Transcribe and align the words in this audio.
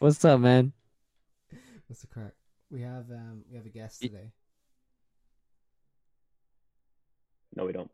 What's 0.00 0.24
up, 0.24 0.40
man? 0.40 0.72
What's 1.86 2.00
the 2.00 2.06
crack? 2.06 2.32
We 2.70 2.80
have 2.80 3.04
um 3.10 3.42
we 3.50 3.58
have 3.58 3.66
a 3.66 3.68
guest 3.68 4.00
today. 4.00 4.32
No, 7.54 7.66
we 7.66 7.72
don't. 7.72 7.90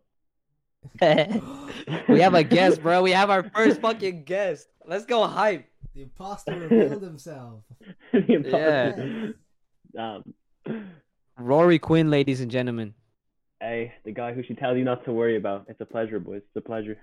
we 2.08 2.20
have 2.20 2.34
a 2.34 2.44
guest, 2.44 2.80
bro. 2.80 3.02
We 3.02 3.10
have 3.10 3.28
our 3.28 3.42
first 3.42 3.80
fucking 3.80 4.22
guest. 4.22 4.68
Let's 4.86 5.04
go 5.04 5.26
hype. 5.26 5.66
The 5.96 6.02
imposter 6.02 6.56
revealed 6.56 7.02
himself. 7.02 7.64
The 8.12 8.32
imposter. 8.34 9.34
Um, 9.98 10.84
Ruairi 11.40 11.80
Quinn, 11.80 12.08
ladies 12.08 12.40
and 12.40 12.52
gentlemen. 12.52 12.94
hey, 13.60 13.94
the 14.04 14.12
guy 14.12 14.32
who 14.32 14.44
should 14.44 14.58
tell 14.58 14.76
you 14.76 14.84
not 14.84 15.04
to 15.06 15.12
worry 15.12 15.36
about. 15.36 15.64
It's 15.68 15.80
a 15.80 15.86
pleasure, 15.86 16.20
boys. 16.20 16.42
It's 16.46 16.56
a 16.56 16.60
pleasure. 16.60 16.98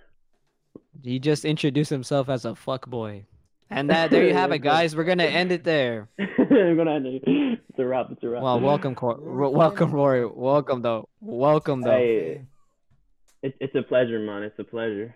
He 1.03 1.19
just 1.19 1.43
introduced 1.43 1.89
himself 1.89 2.29
as 2.29 2.45
a 2.45 2.55
fuck 2.55 2.87
boy. 2.87 3.25
And 3.73 3.89
that 3.89 4.11
there 4.11 4.23
you 4.23 4.33
have 4.33 4.51
it, 4.51 4.59
guys. 4.59 4.95
We're 4.95 5.03
gonna 5.03 5.23
end 5.23 5.51
it 5.51 5.63
there. 5.63 6.07
I'm 6.19 6.77
gonna 6.77 6.93
end 6.93 7.07
it. 7.07 7.23
It's 7.25 7.79
a 7.79 7.85
wrap. 7.85 8.07
It's 8.11 8.21
a 8.21 8.29
wrap. 8.29 8.43
Well, 8.43 8.59
welcome, 8.59 8.93
Cor- 8.93 9.17
Ruairi 9.17 9.51
welcome, 9.51 9.91
Ruairi. 9.91 10.35
Welcome, 10.35 10.83
though. 10.83 11.09
Welcome, 11.19 11.81
though. 11.81 11.89
Hey. 11.89 12.41
It, 13.41 13.55
it's 13.59 13.73
a 13.73 13.81
pleasure, 13.81 14.19
man. 14.19 14.43
It's 14.43 14.59
a 14.59 14.63
pleasure. 14.63 15.15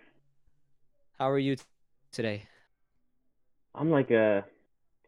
How 1.19 1.29
are 1.29 1.37
you 1.37 1.55
t- 1.55 1.63
today? 2.11 2.47
I'm 3.75 3.91
like 3.91 4.09
a. 4.09 4.43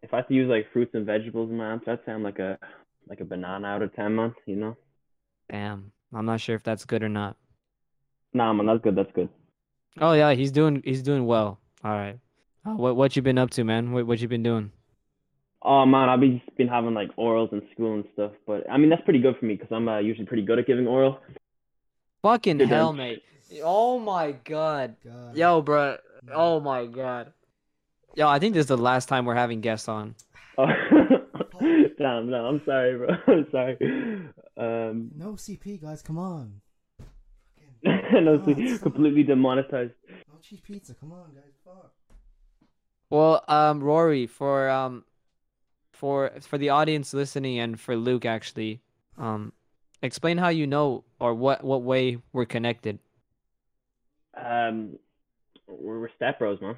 If 0.04 0.14
I 0.14 0.18
had 0.18 0.28
to 0.28 0.34
use 0.36 0.48
like 0.48 0.72
fruits 0.72 0.92
and 0.94 1.08
vegetables 1.08 1.50
in 1.50 1.58
my 1.58 1.72
answer, 1.72 1.92
I'd 1.92 2.00
say 2.06 2.12
I'm 2.12 2.22
like 2.22 2.38
a 2.38 2.60
like 3.08 3.20
a 3.20 3.26
banana 3.26 3.68
out 3.68 3.82
of 3.82 3.96
ten, 3.96 4.14
months. 4.14 4.38
You 4.46 4.58
know? 4.58 4.78
Damn, 5.52 5.92
I'm 6.14 6.28
not 6.28 6.40
sure 6.40 6.56
if 6.56 6.62
that's 6.62 6.86
good 6.86 7.02
or 7.02 7.10
not. 7.10 7.36
Nah, 8.32 8.54
man. 8.54 8.68
That's 8.68 8.84
good. 8.84 8.96
That's 8.96 9.12
good. 9.16 9.30
Oh 10.00 10.14
yeah, 10.14 10.34
he's 10.34 10.52
doing 10.52 10.84
he's 10.86 11.02
doing 11.02 11.26
well. 11.26 11.60
All 11.84 11.92
right. 11.92 12.20
Uh, 12.66 12.72
what 12.76 12.96
what 12.96 13.16
you 13.16 13.22
been 13.22 13.38
up 13.38 13.50
to, 13.52 13.64
man? 13.64 13.92
What 13.92 14.06
what 14.08 14.20
you 14.20 14.28
been 14.28 14.44
doing? 14.44 14.72
Oh 15.62 15.86
man, 15.86 16.10
I've 16.10 16.20
been 16.20 16.42
been 16.58 16.68
having 16.68 16.94
like 16.94 17.16
orals 17.18 17.52
in 17.54 17.62
school 17.74 17.96
and 17.96 18.06
stuff, 18.14 18.32
but 18.48 18.70
I 18.70 18.78
mean 18.78 18.90
that's 18.90 19.02
pretty 19.04 19.20
good 19.20 19.36
for 19.38 19.46
me 19.46 19.56
because 19.56 19.72
I'm 19.72 19.88
uh, 19.88 20.00
usually 20.00 20.26
pretty 20.26 20.44
good 20.44 20.60
at 20.60 20.68
giving 20.68 20.88
oral. 20.88 21.20
Fucking 22.22 22.58
Good 22.58 22.68
hell, 22.70 22.92
man. 22.94 23.12
mate. 23.52 23.62
Oh 23.64 23.98
my 24.00 24.34
god. 24.44 24.96
God. 25.06 25.36
Yo, 25.38 25.62
bro. 25.62 25.98
Oh 26.34 26.60
my 26.60 26.86
god. 26.86 27.32
Yo, 28.16 28.28
I 28.28 28.40
think 28.40 28.54
this 28.54 28.62
is 28.64 28.68
the 28.68 28.78
last 28.78 29.08
time 29.08 29.26
we're 29.26 29.36
having 29.36 29.62
guests 29.62 29.88
on. 29.88 30.16
Oh, 30.58 30.66
damn, 31.98 32.30
no, 32.30 32.46
I'm 32.46 32.62
sorry, 32.66 32.98
bro. 32.98 33.08
I'm 33.28 33.48
sorry. 33.52 33.78
Um, 34.58 35.12
No 35.16 35.34
CP 35.34 35.82
guys, 35.82 36.02
come 36.02 36.18
on. 36.18 36.60
no, 37.84 38.44
Oh, 38.46 38.78
completely 38.80 39.24
demonetized. 39.24 39.94
No 40.28 40.40
cheese 40.42 40.60
pizza, 40.60 40.94
come 40.96 41.14
on 41.14 41.32
guys. 41.34 41.54
Fuck. 41.64 41.94
Well, 43.10 43.44
um, 43.48 43.82
Ruairi, 43.82 44.30
for 44.30 44.70
um, 44.70 45.04
for 45.92 46.32
for 46.42 46.58
the 46.58 46.70
audience 46.70 47.14
listening 47.14 47.60
and 47.60 47.80
for 47.80 47.96
Luke 47.96 48.26
actually, 48.26 48.82
um, 49.18 49.54
explain 50.02 50.38
how 50.38 50.50
you 50.50 50.68
know 50.68 51.04
or 51.20 51.34
what 51.34 51.64
what 51.64 51.82
way 51.82 52.20
we're 52.34 52.46
connected. 52.46 53.00
Um, 54.38 54.98
we're, 55.68 56.00
we're 56.00 56.10
step 56.16 56.40
bros, 56.40 56.62
man. 56.62 56.78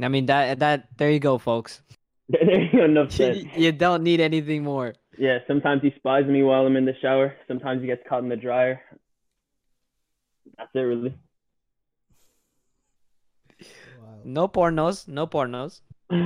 I 0.00 0.08
mean 0.08 0.26
that 0.26 0.60
that 0.60 0.88
there 0.96 1.10
you 1.10 1.20
go, 1.20 1.38
folks. 1.38 1.82
there 2.28 2.62
you 2.62 2.72
go, 2.72 2.84
enough 2.84 3.12
said. 3.12 3.36
you 3.56 3.72
don't 3.72 4.02
need 4.02 4.20
anything 4.20 4.62
more. 4.62 4.94
Yeah, 5.18 5.38
sometimes 5.46 5.82
he 5.82 5.92
spies 5.96 6.24
me 6.26 6.42
while 6.42 6.64
I'm 6.64 6.76
in 6.76 6.86
the 6.86 6.94
shower. 7.02 7.34
Sometimes 7.46 7.82
he 7.82 7.86
gets 7.86 8.02
caught 8.08 8.22
in 8.22 8.28
the 8.30 8.36
dryer. 8.36 8.80
That's 10.56 10.70
it, 10.74 10.78
really. 10.78 11.14
Wow. 14.00 14.11
No 14.24 14.48
pornos, 14.48 15.08
no 15.08 15.26
pornos. 15.26 15.80
All 16.10 16.18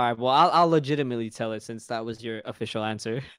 right, 0.00 0.16
well, 0.16 0.32
I'll 0.32 0.50
I'll 0.50 0.68
legitimately 0.68 1.30
tell 1.30 1.52
it 1.52 1.62
since 1.62 1.86
that 1.86 2.04
was 2.04 2.22
your 2.22 2.42
official 2.44 2.84
answer. 2.84 3.22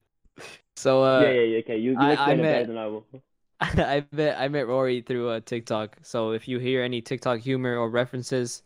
So 0.78 1.03
uh, 1.03 1.21
yeah, 1.21 1.32
yeah, 1.32 1.42
yeah. 1.42 1.58
Okay, 1.60 1.77
you, 1.77 1.92
you 1.92 1.98
I- 1.99 2.32
I 2.32 2.36
met- 2.36 2.67
than 2.67 2.77
I 2.77 2.88
will. 2.88 3.05
I 3.61 4.04
met 4.11 4.39
I 4.39 4.48
met 4.48 4.67
Rory 4.67 5.02
through 5.02 5.30
uh, 5.30 5.39
TikTok. 5.45 5.98
So 6.02 6.32
if 6.32 6.48
you 6.48 6.58
hear 6.58 6.82
any 6.82 7.02
TikTok 7.02 7.42
humor 7.42 7.77
or 7.77 7.89
references, 7.89 8.64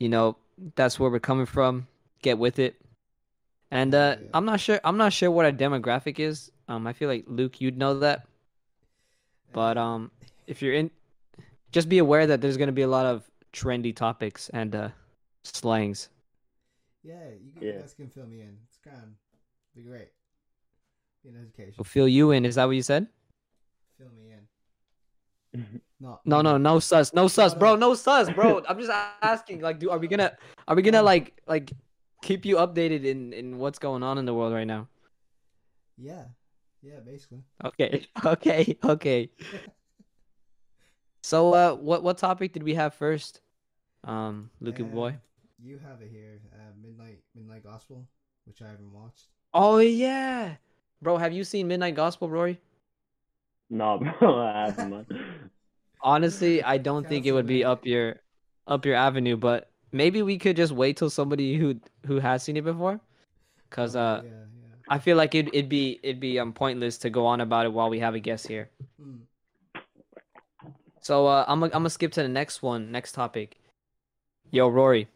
you 0.00 0.08
know 0.08 0.36
that's 0.74 0.98
where 0.98 1.10
we're 1.10 1.20
coming 1.20 1.46
from. 1.46 1.86
Get 2.22 2.38
with 2.38 2.58
it. 2.58 2.74
And 3.70 3.94
uh, 3.94 4.16
Yeah. 4.18 4.28
I'm 4.34 4.44
not 4.44 4.58
sure. 4.58 4.80
I'm 4.82 4.96
not 4.96 5.12
sure 5.12 5.30
what 5.30 5.44
our 5.44 5.52
demographic 5.52 6.18
is. 6.18 6.50
Um, 6.66 6.86
I 6.86 6.94
feel 6.94 7.08
like 7.08 7.24
Luke, 7.28 7.60
you'd 7.60 7.78
know 7.78 7.98
that. 8.00 8.26
But 9.52 9.76
um, 9.78 10.10
if 10.48 10.62
you're 10.62 10.74
in, 10.74 10.90
just 11.74 11.88
be 11.88 11.98
aware 11.98 12.24
that 12.28 12.40
there's 12.40 12.56
gonna 12.56 12.72
be 12.72 12.82
a 12.82 12.88
lot 12.88 13.04
of 13.04 13.28
trendy 13.52 13.94
topics 13.94 14.48
and 14.50 14.74
uh, 14.74 14.88
slangs. 15.42 16.08
Yeah, 17.02 17.18
you, 17.44 17.52
can- 17.52 17.62
Yeah. 17.62 17.80
guys 17.80 17.92
can 17.94 18.08
fill 18.08 18.26
me 18.26 18.40
in. 18.40 18.56
It's 18.68 18.78
grand. 18.78 19.16
Be 19.74 19.82
great. 19.82 20.08
Be 21.24 21.30
an 21.30 21.36
education. 21.42 21.74
We'll 21.76 21.84
fill 21.84 22.06
you 22.08 22.30
in. 22.30 22.44
Is 22.44 22.54
that 22.54 22.66
what 22.66 22.76
you 22.76 22.82
said? 22.82 23.08
Fill 23.98 24.10
me 24.14 24.32
in. 24.32 25.80
no, 26.00 26.20
No, 26.24 26.42
no, 26.42 26.56
no 26.56 26.78
sus, 26.78 27.12
no 27.12 27.26
sus, 27.28 27.54
bro, 27.54 27.74
no 27.74 27.94
sus, 27.94 28.30
bro. 28.30 28.62
I'm 28.68 28.78
just 28.78 28.92
asking, 29.20 29.60
like, 29.60 29.78
do 29.80 29.90
are 29.90 29.98
we 29.98 30.06
gonna, 30.06 30.32
are 30.68 30.76
we 30.76 30.82
gonna 30.82 31.02
like, 31.02 31.40
like, 31.46 31.72
keep 32.22 32.44
you 32.46 32.56
updated 32.56 33.04
in 33.04 33.32
in 33.32 33.58
what's 33.58 33.78
going 33.80 34.02
on 34.04 34.16
in 34.18 34.24
the 34.26 34.32
world 34.34 34.52
right 34.54 34.66
now? 34.66 34.86
Yeah. 35.98 36.24
Yeah, 36.82 37.00
basically. 37.04 37.42
Okay, 37.64 38.06
okay, 38.24 38.78
okay. 38.84 39.30
So, 41.24 41.54
uh, 41.54 41.74
what 41.76 42.02
what 42.02 42.18
topic 42.18 42.52
did 42.52 42.62
we 42.62 42.74
have 42.74 42.92
first? 42.92 43.40
Um, 44.04 44.50
Luke 44.60 44.78
Uh, 44.78 44.84
boy. 44.84 45.16
You 45.58 45.78
have 45.78 46.02
it 46.02 46.10
here, 46.10 46.38
uh, 46.52 46.72
Midnight 46.76 47.22
Midnight 47.34 47.64
Gospel, 47.64 48.06
which 48.44 48.60
I 48.60 48.68
haven't 48.68 48.92
watched. 48.92 49.28
Oh 49.54 49.78
yeah, 49.78 50.56
bro. 51.00 51.16
Have 51.16 51.32
you 51.32 51.42
seen 51.44 51.66
Midnight 51.66 51.94
Gospel, 51.94 52.28
Ruairi? 52.28 52.58
no, 53.70 53.98
bro, 54.20 54.38
I 54.38 54.66
haven't. 54.66 55.06
Honestly, 56.02 56.62
I 56.62 56.76
don't 56.76 57.08
think 57.08 57.24
it 57.24 57.32
would 57.32 57.46
be 57.46 57.64
up 57.64 57.86
your 57.86 58.20
up 58.66 58.84
your 58.84 58.94
avenue, 58.94 59.38
but 59.38 59.70
maybe 59.92 60.20
we 60.20 60.36
could 60.36 60.56
just 60.56 60.72
wait 60.72 60.98
till 60.98 61.08
somebody 61.08 61.56
who 61.56 61.80
who 62.04 62.18
has 62.18 62.42
seen 62.42 62.58
it 62.58 62.64
before, 62.64 63.00
cause 63.70 63.96
Oh, 63.96 64.00
uh. 64.00 64.22
yeah, 64.22 64.28
yeah. 64.28 64.74
I 64.90 64.98
feel 64.98 65.16
like 65.16 65.34
it, 65.34 65.48
it'd 65.48 65.70
be 65.70 66.00
it'd 66.02 66.20
be 66.20 66.38
um 66.38 66.52
pointless 66.52 66.98
to 66.98 67.08
go 67.08 67.24
on 67.24 67.40
about 67.40 67.64
it 67.64 67.72
while 67.72 67.88
we 67.88 68.00
have 68.00 68.14
a 68.14 68.20
guest 68.20 68.46
here. 68.46 68.68
Mm. 69.00 69.20
So 71.04 71.26
uh, 71.26 71.44
I'm 71.46 71.60
gonna 71.60 71.70
I'm 71.74 71.80
gonna 71.80 71.90
skip 71.90 72.12
to 72.12 72.22
the 72.22 72.28
next 72.28 72.62
one, 72.62 72.90
next 72.90 73.12
topic. 73.12 73.60
Yo, 74.50 74.70
Ruairi, 74.70 75.06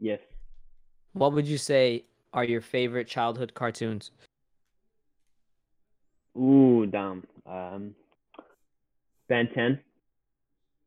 Yes. 0.00 0.20
what 1.12 1.34
would 1.34 1.46
you 1.46 1.58
say 1.58 2.04
are 2.32 2.44
your 2.44 2.62
favorite 2.62 3.06
childhood 3.06 3.52
cartoons? 3.52 4.10
Ooh, 6.38 6.86
damn. 6.86 7.24
Um, 7.46 7.94
Ben 9.28 9.48
10. 9.54 9.80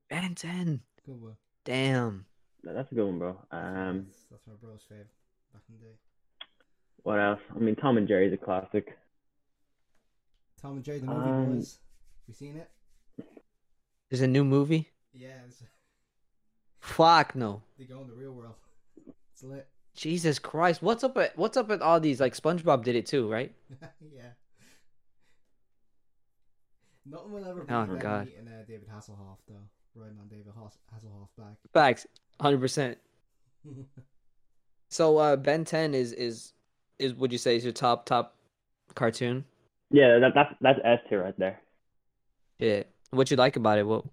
Ben 0.10 0.34
10. 0.36 0.80
Good 1.06 1.22
one. 1.22 1.36
Damn. 1.66 2.26
That's 2.64 2.92
a 2.92 2.96
good 2.96 3.06
one, 3.06 3.20
bro. 3.20 3.38
Um, 3.52 4.06
that's, 4.08 4.26
that's 4.32 4.48
my 4.48 4.54
bro's 4.62 4.82
favorite 4.90 5.08
back 5.54 5.62
in 5.70 5.76
the 5.80 5.86
day. 5.86 5.94
what 7.04 7.20
else? 7.20 7.40
I 7.56 7.60
mean, 7.60 7.76
Tom 7.76 7.98
and 7.98 8.08
Jerry's 8.08 8.34
a 8.34 8.38
classic. 8.38 8.98
Tom 10.62 10.78
and 10.78 10.84
Jerry, 10.84 11.00
the 11.00 11.06
movie 11.08 11.30
Um, 11.30 11.56
boys. 11.58 11.78
You 12.28 12.34
seen 12.34 12.56
it? 12.58 12.70
There's 14.10 14.22
a 14.22 14.28
new 14.28 14.44
movie. 14.44 14.90
Yeah, 15.14 15.30
it's, 15.48 15.62
Fuck 16.80 17.36
no. 17.36 17.62
they 17.78 17.86
go 17.86 18.02
in 18.02 18.08
the 18.08 18.14
real 18.16 18.32
world. 18.34 18.56
It's 19.34 19.44
lit. 19.44 19.68
Jesus 19.96 20.38
Christ. 20.40 20.82
What's 20.82 21.04
up 21.04 21.18
at 21.18 21.38
what's 21.38 21.56
up 21.58 21.70
with 21.70 21.82
all 21.82 22.00
these? 22.00 22.20
Like 22.20 22.34
SpongeBob 22.36 22.84
did 22.84 22.96
it 22.96 23.06
too, 23.06 23.30
right? 23.32 23.54
yeah. 23.82 24.32
Nothing 27.06 27.32
will 27.32 27.46
ever 27.46 27.62
beat 27.62 27.74
Oh, 27.74 27.86
them 27.86 28.00
God. 28.00 28.26
meeting 28.28 28.48
uh, 28.48 28.64
David 28.68 28.88
Hasselhoff 28.90 29.38
though, 29.48 29.56
riding 29.96 30.18
on 30.20 30.28
David 30.28 30.54
Hass- 30.62 30.78
Hasselhoff's 30.94 31.34
back. 31.38 31.56
Facts. 31.74 32.08
Hundred 32.40 32.60
percent. 32.60 32.98
So 34.90 35.18
uh 35.18 35.36
Ben 35.36 35.64
10 35.66 35.94
is 35.94 36.14
is 36.14 36.54
is 36.98 37.14
would 37.16 37.32
you 37.32 37.38
say 37.38 37.56
is 37.56 37.64
your 37.64 37.74
top 37.74 38.06
top 38.06 38.36
cartoon? 38.96 39.46
Yeah, 39.92 40.20
that, 40.20 40.32
that's 40.36 40.54
that's 40.62 40.80
S 40.84 41.00
tier 41.10 41.24
right 41.24 41.38
there. 41.38 41.60
Yeah. 42.60 42.84
What 43.12 43.32
you 43.32 43.38
like 43.38 43.56
about 43.56 43.80
it? 43.80 43.88
What 43.88 44.06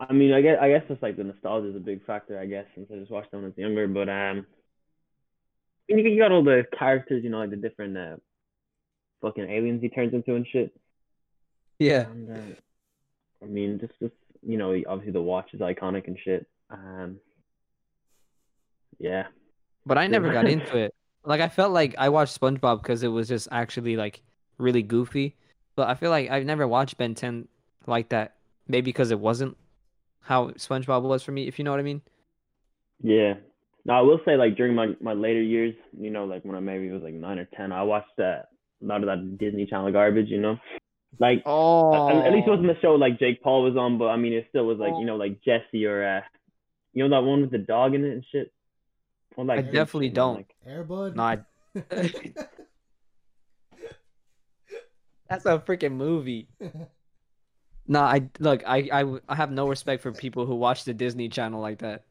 I 0.00 0.12
mean, 0.12 0.32
I 0.32 0.40
guess 0.40 0.58
I 0.60 0.68
guess 0.68 0.82
just 0.88 1.02
like 1.02 1.16
the 1.16 1.24
nostalgia 1.24 1.70
is 1.70 1.76
a 1.76 1.80
big 1.80 2.04
factor. 2.04 2.38
I 2.38 2.46
guess 2.46 2.66
since 2.74 2.88
I 2.92 2.98
just 2.98 3.10
watched 3.10 3.30
them 3.30 3.40
when 3.40 3.46
I 3.46 3.48
was 3.48 3.58
younger, 3.58 3.86
but 3.86 4.08
um, 4.08 4.46
I 5.90 5.94
mean, 5.94 6.06
you 6.06 6.18
got 6.18 6.32
all 6.32 6.42
the 6.42 6.64
characters, 6.76 7.22
you 7.22 7.30
know, 7.30 7.38
like 7.38 7.50
the 7.50 7.56
different 7.56 7.96
uh, 7.96 8.16
fucking 9.22 9.48
aliens 9.48 9.82
he 9.82 9.88
turns 9.88 10.14
into 10.14 10.34
and 10.34 10.46
shit. 10.46 10.74
Yeah. 11.78 12.06
And 12.06 12.30
uh, 12.30 12.54
I 13.42 13.46
mean, 13.46 13.78
just 13.78 13.92
just 14.00 14.14
you 14.42 14.58
know, 14.58 14.74
obviously 14.88 15.12
the 15.12 15.22
watch 15.22 15.54
is 15.54 15.60
iconic 15.60 16.06
and 16.08 16.18
shit. 16.22 16.46
Um, 16.70 17.18
yeah, 18.98 19.26
But 19.86 19.98
I 19.98 20.06
never 20.06 20.32
got 20.32 20.48
into 20.48 20.76
it. 20.76 20.94
Like 21.24 21.40
I 21.40 21.48
felt 21.48 21.72
like 21.72 21.94
I 21.98 22.08
watched 22.08 22.38
SpongeBob 22.40 22.82
because 22.82 23.02
it 23.02 23.08
was 23.08 23.28
just 23.28 23.48
actually 23.50 23.96
like 23.96 24.22
really 24.58 24.82
goofy. 24.82 25.36
But 25.76 25.88
I 25.88 25.94
feel 25.94 26.10
like 26.10 26.30
I've 26.30 26.44
never 26.44 26.66
watched 26.68 26.96
Ben 26.98 27.14
10 27.14 27.48
like 27.86 28.10
that. 28.10 28.34
Maybe 28.68 28.86
because 28.86 29.10
it 29.10 29.18
wasn't 29.20 29.56
how 30.20 30.48
SpongeBob 30.50 31.02
was 31.02 31.22
for 31.22 31.32
me, 31.32 31.46
if 31.48 31.58
you 31.58 31.64
know 31.64 31.70
what 31.70 31.80
I 31.80 31.84
mean. 31.84 32.00
Yeah. 33.02 33.34
Now 33.84 33.98
I 33.98 34.02
will 34.02 34.20
say 34.24 34.36
like 34.36 34.56
during 34.56 34.74
my, 34.74 34.94
my 35.00 35.12
later 35.12 35.42
years, 35.42 35.74
you 35.98 36.10
know, 36.10 36.24
like 36.24 36.44
when 36.44 36.56
I 36.56 36.60
maybe 36.60 36.90
was 36.90 37.02
like 37.02 37.12
nine 37.14 37.38
or 37.38 37.44
ten, 37.56 37.72
I 37.72 37.82
watched 37.82 38.18
uh, 38.18 38.22
a 38.22 38.46
lot 38.82 39.02
of 39.02 39.06
that 39.06 39.36
Disney 39.38 39.66
Channel 39.66 39.92
garbage, 39.92 40.28
you 40.28 40.40
know. 40.40 40.56
Like 41.20 41.42
Oh, 41.44 42.08
at, 42.08 42.26
at 42.28 42.32
least 42.32 42.46
it 42.46 42.50
wasn't 42.50 42.68
the 42.68 42.80
show 42.80 42.94
like 42.94 43.18
Jake 43.18 43.42
Paul 43.42 43.62
was 43.64 43.76
on, 43.76 43.98
but 43.98 44.06
I 44.06 44.16
mean 44.16 44.32
it 44.32 44.46
still 44.48 44.64
was 44.66 44.78
like, 44.78 44.92
Oh. 44.94 45.00
you 45.00 45.06
know, 45.06 45.16
like 45.16 45.42
Jesse 45.42 45.84
or 45.84 46.02
uh 46.04 46.20
you 46.94 47.06
know 47.06 47.14
that 47.20 47.26
one 47.26 47.42
with 47.42 47.50
the 47.50 47.58
dog 47.58 47.94
in 47.94 48.04
it 48.04 48.12
and 48.12 48.24
shit. 48.32 48.52
All 49.36 49.44
that 49.46 49.58
I 49.58 49.62
definitely 49.62 50.06
shit, 50.08 50.14
don't. 50.14 50.36
like- 50.36 50.54
Airbud. 50.66 51.14
No, 51.16 51.22
I- 51.22 51.38
That's 55.28 55.46
a 55.46 55.58
freaking 55.58 55.92
movie. 55.92 56.48
No, 57.86 58.00
I 58.00 58.30
look, 58.38 58.62
I, 58.66 58.88
I 58.90 59.18
I 59.28 59.34
have 59.34 59.50
no 59.50 59.68
respect 59.68 60.02
for 60.02 60.10
people 60.10 60.46
who 60.46 60.54
watch 60.54 60.84
the 60.84 60.94
Disney 60.94 61.28
Channel 61.28 61.60
like 61.60 61.80
that. 61.80 62.04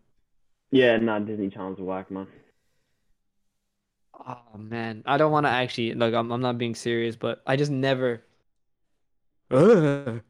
Yeah, 0.72 0.98
nah, 0.98 1.18
Disney 1.20 1.50
Channel's 1.50 1.80
whack, 1.80 2.12
man. 2.12 2.28
Oh 4.14 4.58
man, 4.58 5.04
I 5.06 5.18
don't 5.18 5.32
want 5.32 5.46
to 5.46 5.50
actually 5.50 5.94
look. 5.96 6.14
I'm 6.14 6.32
I'm 6.32 6.42
not 6.42 6.58
being 6.58 6.76
serious, 6.76 7.16
but 7.16 7.42
I 7.48 7.56
just 7.56 7.72
never. 7.72 8.22
Ugh. 9.50 10.22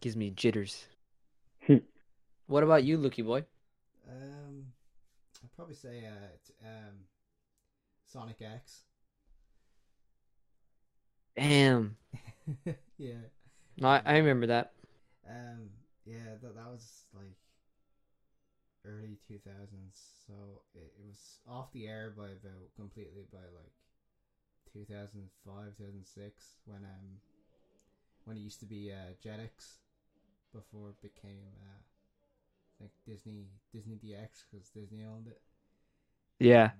Gives 0.00 0.16
me 0.16 0.30
jitters. 0.30 0.86
what 2.46 2.62
about 2.62 2.84
you, 2.84 2.96
Looky 2.98 3.22
boy? 3.22 3.44
um, 4.08 4.66
I'd 5.42 5.52
probably 5.56 5.74
say 5.74 6.04
uh, 6.06 6.28
t- 6.46 6.54
um, 6.64 6.94
Sonic 8.04 8.36
X. 8.40 8.84
Damn. 11.38 11.96
yeah. 12.98 13.28
No, 13.78 13.88
I, 13.88 14.02
I 14.04 14.16
remember 14.18 14.46
that. 14.48 14.72
Um, 15.28 15.70
yeah, 16.04 16.36
that 16.42 16.54
that 16.54 16.66
was 16.70 17.04
like 17.14 17.36
early 18.84 19.18
two 19.26 19.38
thousands. 19.38 20.00
So 20.26 20.62
it, 20.74 20.92
it 20.98 21.06
was 21.06 21.40
off 21.48 21.72
the 21.72 21.86
air 21.86 22.12
by 22.16 22.26
about 22.28 22.74
completely 22.76 23.24
by 23.32 23.44
like 23.54 23.72
two 24.72 24.84
thousand 24.84 25.30
five, 25.44 25.76
two 25.76 25.84
thousand 25.84 26.06
six 26.06 26.54
when 26.64 26.84
um 26.84 27.20
when 28.24 28.36
it 28.36 28.40
used 28.40 28.60
to 28.60 28.66
be 28.66 28.92
uh 28.92 29.14
Jetix 29.24 29.78
before 30.52 30.90
it 30.90 31.02
became 31.02 31.42
uh 31.62 31.82
like 32.80 32.92
Disney 33.06 33.46
Disney 33.72 33.96
XD 33.96 34.44
because 34.50 34.70
Disney 34.70 35.04
owned 35.04 35.28
it. 35.28 35.40
Yeah. 36.40 36.70
Um, 36.72 36.78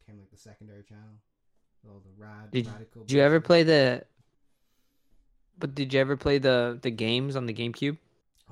Became 0.00 0.18
like 0.20 0.30
the 0.30 0.36
secondary 0.36 0.82
channel. 0.82 1.20
All 1.88 2.00
the 2.04 2.22
rad 2.22 2.50
Did- 2.50 2.66
radical. 2.66 3.02
Did 3.04 3.12
you 3.16 3.20
ever 3.22 3.40
play 3.40 3.62
the? 3.62 4.04
But 5.58 5.74
did 5.74 5.92
you 5.92 6.00
ever 6.00 6.16
play 6.16 6.38
the 6.38 6.78
the 6.80 6.90
games 6.90 7.36
on 7.36 7.46
the 7.46 7.54
GameCube? 7.54 7.96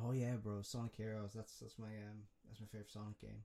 Oh 0.03 0.13
yeah, 0.13 0.35
bro, 0.43 0.63
Sonic 0.63 0.93
Heroes. 0.97 1.33
That's 1.35 1.53
that's 1.59 1.79
my 1.79 1.87
um 1.89 2.23
that's 2.49 2.61
my 2.61 2.67
favorite 2.71 2.91
Sonic 2.91 3.21
game. 3.21 3.43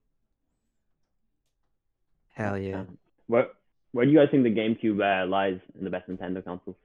Hell 2.33 2.57
yeah. 2.57 2.81
Um, 2.81 2.97
Where 3.27 3.47
where 3.91 4.05
do 4.05 4.11
you 4.11 4.17
guys 4.19 4.27
think 4.29 4.43
the 4.43 4.53
GameCube 4.53 4.99
uh, 5.01 5.25
lies 5.27 5.59
in 5.77 5.83
the 5.85 5.89
best 5.89 6.09
Nintendo 6.09 6.43
consoles? 6.43 6.75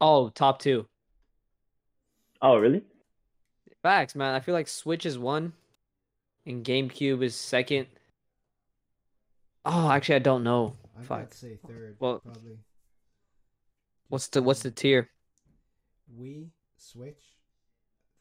Oh, 0.00 0.28
top 0.28 0.58
two. 0.58 0.86
Oh, 2.42 2.58
really? 2.58 2.82
Facts, 3.82 4.14
man. 4.14 4.34
I 4.34 4.40
feel 4.40 4.52
like 4.54 4.68
Switch 4.68 5.06
is 5.06 5.18
one, 5.18 5.54
and 6.44 6.62
GameCube 6.64 7.22
is 7.22 7.34
second. 7.34 7.86
Oh, 9.64 9.90
actually, 9.90 10.16
I 10.16 10.20
don't 10.20 10.44
know. 10.44 10.74
I'd 10.98 11.06
Fuck. 11.06 11.20
I'd 11.20 11.34
say 11.34 11.58
third. 11.66 11.96
Well- 11.98 12.20
probably. 12.20 12.58
What's 14.08 14.28
the 14.28 14.40
what's 14.42 14.62
the 14.62 14.70
tier? 14.70 15.10
Wii, 16.16 16.50
Switch, 16.76 17.20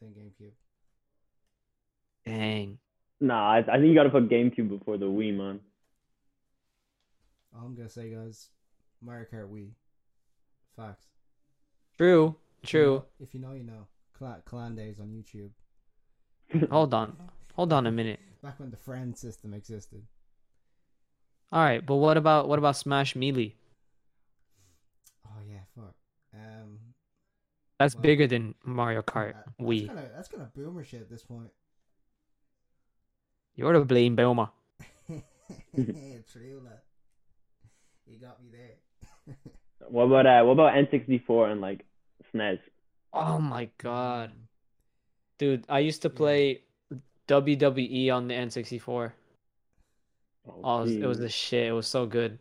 then 0.01 0.10
GameCube. 0.12 0.51
Dang. 2.25 2.80
Nah, 3.22 3.51
I, 3.54 3.57
I 3.60 3.63
think 3.77 3.86
you 3.86 3.94
gotta 3.94 4.10
put 4.10 4.27
GameCube 4.27 4.68
before 4.69 4.98
the 4.98 5.06
Wii, 5.06 5.36
man. 5.38 5.60
All 7.56 7.66
I'm 7.68 7.75
gonna 7.75 7.88
say, 7.89 8.10
guys, 8.10 8.50
Mario 9.01 9.25
Kart 9.31 9.48
Wii. 9.50 9.69
Facts. 10.75 11.06
True. 11.98 12.36
If 12.63 12.74
you 12.74 12.80
True. 12.80 12.94
know- 12.95 13.06
If 13.19 13.33
you 13.33 13.39
know, 13.39 13.54
you 13.54 13.63
know. 13.63 13.88
Clan, 14.18 14.42
Clan 14.45 14.75
Days 14.75 15.00
on 15.00 15.07
YouTube. 15.10 15.51
Hold 16.72 16.94
on. 16.94 17.16
Hold 17.56 17.74
on 17.74 17.86
a 17.86 17.92
minute. 17.92 18.19
Back 18.44 18.60
when 18.60 18.72
the 18.72 18.77
friend 18.77 19.16
system 19.18 19.54
existed. 19.54 20.01
All 21.51 21.63
right, 21.63 21.86
but 21.86 21.95
what 21.95 22.18
about 22.18 22.47
what 22.47 22.59
about 22.59 22.75
Smash 22.75 23.15
Melee? 23.15 23.56
Oh 25.25 25.39
yeah, 25.50 25.59
fuck. 25.75 25.94
Um, 26.33 26.80
That's 27.80 27.95
Well, 27.95 28.01
bigger 28.03 28.27
than 28.27 28.56
Mario 28.63 29.01
Kart 29.01 29.33
that- 29.33 29.57
Wii. 29.63 29.88
That's 29.88 29.94
kind 29.95 30.06
of 30.06 30.13
that's 30.15 30.27
kind 30.27 30.44
of 30.44 30.53
boomer 30.53 30.83
shit 30.83 31.01
at 31.01 31.09
this 31.09 31.24
point. 31.24 31.50
You're 33.56 33.74
to 33.74 33.86
blame, 33.86 34.18
Belma. 34.18 34.50
True, 35.75 36.62
lad. 36.65 36.81
You 38.06 38.19
got 38.19 38.41
me 38.44 38.50
there. 38.51 39.36
What 39.88 40.06
about 40.06 40.25
uh 40.25 40.44
what 40.44 40.53
about 40.53 40.74
N64 40.74 41.51
and 41.51 41.62
like 41.62 41.86
SNES? 42.33 42.59
Oh 43.13 43.38
my 43.38 43.69
god, 43.77 44.31
dude! 45.38 45.63
I 45.69 45.80
used 45.80 46.01
to 46.01 46.09
play 46.09 46.62
WWE 47.27 48.12
on 48.12 48.27
the 48.27 48.33
N64. 48.33 49.12
Oh, 50.63 50.80
it 50.80 50.83
was, 50.83 50.95
it 50.97 51.06
was 51.06 51.19
the 51.19 51.30
shit. 51.30 51.68
It 51.68 51.71
was 51.74 51.88
so 51.88 52.06
good. 52.06 52.39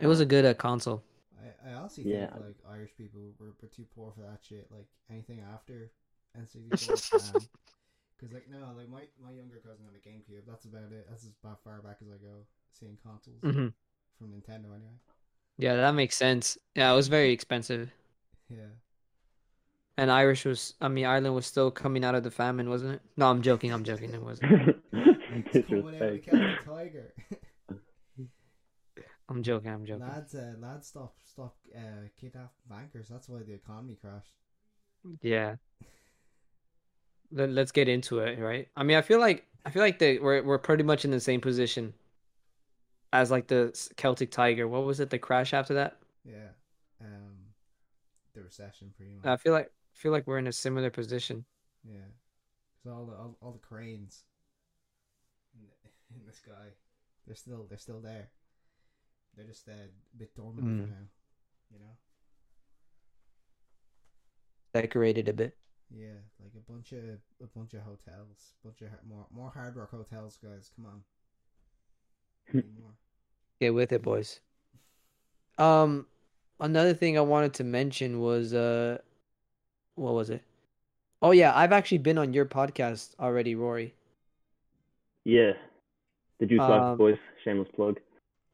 It 0.00 0.06
was 0.06 0.20
a 0.20 0.24
good 0.24 0.46
uh, 0.46 0.54
console. 0.54 1.02
I, 1.38 1.70
I 1.70 1.74
also 1.74 2.02
Yeah. 2.02 2.30
think 2.30 2.32
like 2.34 2.56
Irish 2.68 2.92
people 2.96 3.20
were, 3.38 3.54
were 3.60 3.68
too 3.68 3.86
poor 3.94 4.12
for 4.12 4.22
that 4.22 4.40
shit. 4.42 4.68
Like 4.70 4.86
anything 5.10 5.40
after 5.40 5.92
N64, 6.36 7.02
because 8.16 8.32
like 8.34 8.48
no, 8.50 8.72
like 8.76 8.88
my 8.88 9.02
my 9.22 9.32
younger 9.32 9.58
cousin 9.60 9.86
had 9.86 9.96
a 9.96 10.02
GameCube. 10.04 10.46
That's 10.46 10.64
about 10.66 10.92
it. 10.92 11.06
That's 11.08 11.24
as 11.24 11.34
far 11.42 11.80
back 11.82 11.98
as 12.02 12.08
I 12.08 12.18
go 12.22 12.46
seeing 12.72 12.98
consoles 13.02 13.42
hmm 13.42 13.68
from 14.18 14.28
Nintendo 14.32 14.74
anyway. 14.74 14.98
Yeah, 15.58 15.76
that 15.76 15.92
makes 15.92 16.16
sense. 16.16 16.56
Yeah, 16.74 16.92
it 16.92 16.96
was 16.96 17.08
very 17.08 17.32
expensive. 17.32 17.90
Yeah. 18.48 18.76
And 19.98 20.10
Irish 20.10 20.44
was, 20.46 20.72
I 20.80 20.88
mean, 20.88 21.04
Ireland 21.04 21.34
was 21.34 21.46
still 21.46 21.70
coming 21.70 22.02
out 22.04 22.14
of 22.14 22.22
the 22.22 22.30
famine, 22.30 22.68
wasn't 22.70 22.94
it? 22.94 23.02
No, 23.16 23.28
I'm 23.30 23.42
joking. 23.42 23.72
I'm 23.72 23.84
joking. 23.84 24.12
It 24.14 24.22
wasn't. 24.22 24.50
It's 25.52 25.68
coming 25.68 25.78
out 25.78 25.84
with 25.84 26.24
Disrespect. 26.24 26.30
Celtic 26.30 26.64
Tiger. 26.64 27.14
I'm 29.28 29.42
joking. 29.42 29.70
I'm 29.72 29.84
joking. 29.84 30.06
lads, 30.06 30.34
uh, 30.34 30.54
lads, 30.60 30.86
stop, 30.86 31.16
stop, 31.24 31.56
uh, 31.76 32.08
kidnapping 32.20 32.48
bankers. 32.68 33.08
That's 33.08 33.28
why 33.28 33.40
the 33.44 33.54
economy 33.54 33.96
crashed. 34.00 34.34
Yeah. 35.20 35.56
Let, 37.32 37.50
let's 37.50 37.72
get 37.72 37.88
into 37.88 38.20
it, 38.20 38.38
right? 38.38 38.68
I 38.76 38.84
mean, 38.84 38.96
I 38.96 39.02
feel 39.02 39.18
like 39.18 39.44
I 39.64 39.70
feel 39.70 39.82
like 39.82 39.98
the 39.98 40.20
we're 40.20 40.42
we're 40.42 40.58
pretty 40.58 40.84
much 40.84 41.04
in 41.04 41.10
the 41.10 41.18
same 41.20 41.40
position 41.40 41.92
as 43.12 43.32
like 43.32 43.48
the 43.48 43.72
Celtic 43.96 44.30
Tiger. 44.30 44.68
What 44.68 44.84
was 44.84 45.00
it? 45.00 45.10
The 45.10 45.18
crash 45.18 45.52
after 45.52 45.74
that? 45.74 45.98
Yeah. 46.24 46.50
Um, 47.00 47.36
the 48.34 48.42
recession, 48.42 48.92
pretty 48.96 49.14
much. 49.14 49.26
I 49.26 49.36
feel 49.36 49.52
like 49.52 49.72
feel 49.92 50.12
like 50.12 50.26
we're 50.28 50.38
in 50.38 50.46
a 50.46 50.52
similar 50.52 50.90
position. 50.90 51.44
Yeah. 51.84 51.98
So 52.84 52.90
all 52.92 53.06
the 53.06 53.14
all, 53.14 53.36
all 53.40 53.52
the 53.52 53.58
cranes 53.58 54.22
in 56.20 56.26
the, 56.26 56.32
sky, 56.32 56.72
they're 57.26 57.36
still 57.36 57.66
they're 57.68 57.78
still 57.78 58.00
there. 58.00 58.28
They're 59.36 59.46
just 59.46 59.68
uh, 59.68 59.72
a 59.72 60.16
bit 60.18 60.34
dormant 60.34 60.66
Mm. 60.66 60.80
for 60.82 60.86
now. 60.90 61.06
You 61.72 61.78
know. 61.80 61.94
Decorated 64.74 65.28
a 65.28 65.32
bit. 65.32 65.56
Yeah, 65.90 66.18
like 66.42 66.52
a 66.56 66.70
bunch 66.72 66.92
of 66.92 66.98
a 67.42 67.46
bunch 67.54 67.74
of 67.74 67.80
hotels, 67.82 68.54
bunch 68.64 68.82
of 68.82 68.88
more 69.08 69.26
more 69.34 69.50
hard 69.50 69.76
rock 69.76 69.90
hotels, 69.90 70.38
guys. 70.42 70.70
Come 70.76 70.86
on. 72.52 72.62
Get 73.60 73.72
with 73.74 73.92
it, 73.92 74.02
boys. 74.02 74.40
Um, 75.58 76.06
another 76.60 76.92
thing 76.92 77.16
I 77.16 77.22
wanted 77.22 77.54
to 77.54 77.64
mention 77.64 78.20
was 78.20 78.52
uh, 78.52 78.98
what 79.94 80.14
was 80.14 80.28
it? 80.30 80.42
Oh 81.22 81.30
yeah, 81.30 81.56
I've 81.56 81.72
actually 81.72 81.98
been 81.98 82.18
on 82.18 82.34
your 82.34 82.44
podcast 82.44 83.14
already, 83.18 83.54
Ruairi. 83.54 83.92
Yeah. 85.24 85.52
The 86.38 86.46
Juice 86.46 86.58
Box 86.58 86.84
Um, 86.84 86.98
Boys, 86.98 87.18
shameless 87.44 87.68
plug. 87.74 87.98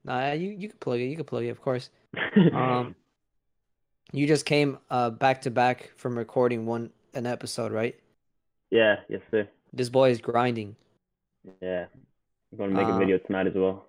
Nah, 0.04 0.32
you 0.32 0.50
you 0.50 0.68
can 0.68 0.78
plug 0.78 1.00
it. 1.00 1.04
You 1.06 1.16
can 1.16 1.24
plug 1.24 1.44
it, 1.44 1.50
of 1.50 1.60
course. 1.60 1.90
Um, 2.52 2.94
you 4.12 4.26
just 4.26 4.44
came 4.44 4.78
uh 4.90 5.10
back 5.10 5.42
to 5.42 5.50
back 5.50 5.92
from 5.96 6.16
recording 6.18 6.66
one 6.66 6.90
an 7.14 7.26
episode, 7.26 7.72
right? 7.72 7.96
yeah, 8.70 8.96
yes 9.08 9.20
sir. 9.30 9.48
This 9.72 9.88
boy 9.88 10.10
is 10.10 10.20
grinding. 10.20 10.76
Yeah. 11.60 11.86
I'm 12.52 12.58
gonna 12.58 12.74
make 12.74 12.88
a 12.88 12.98
video 12.98 13.18
tonight 13.18 13.46
as 13.46 13.54
well. 13.54 13.86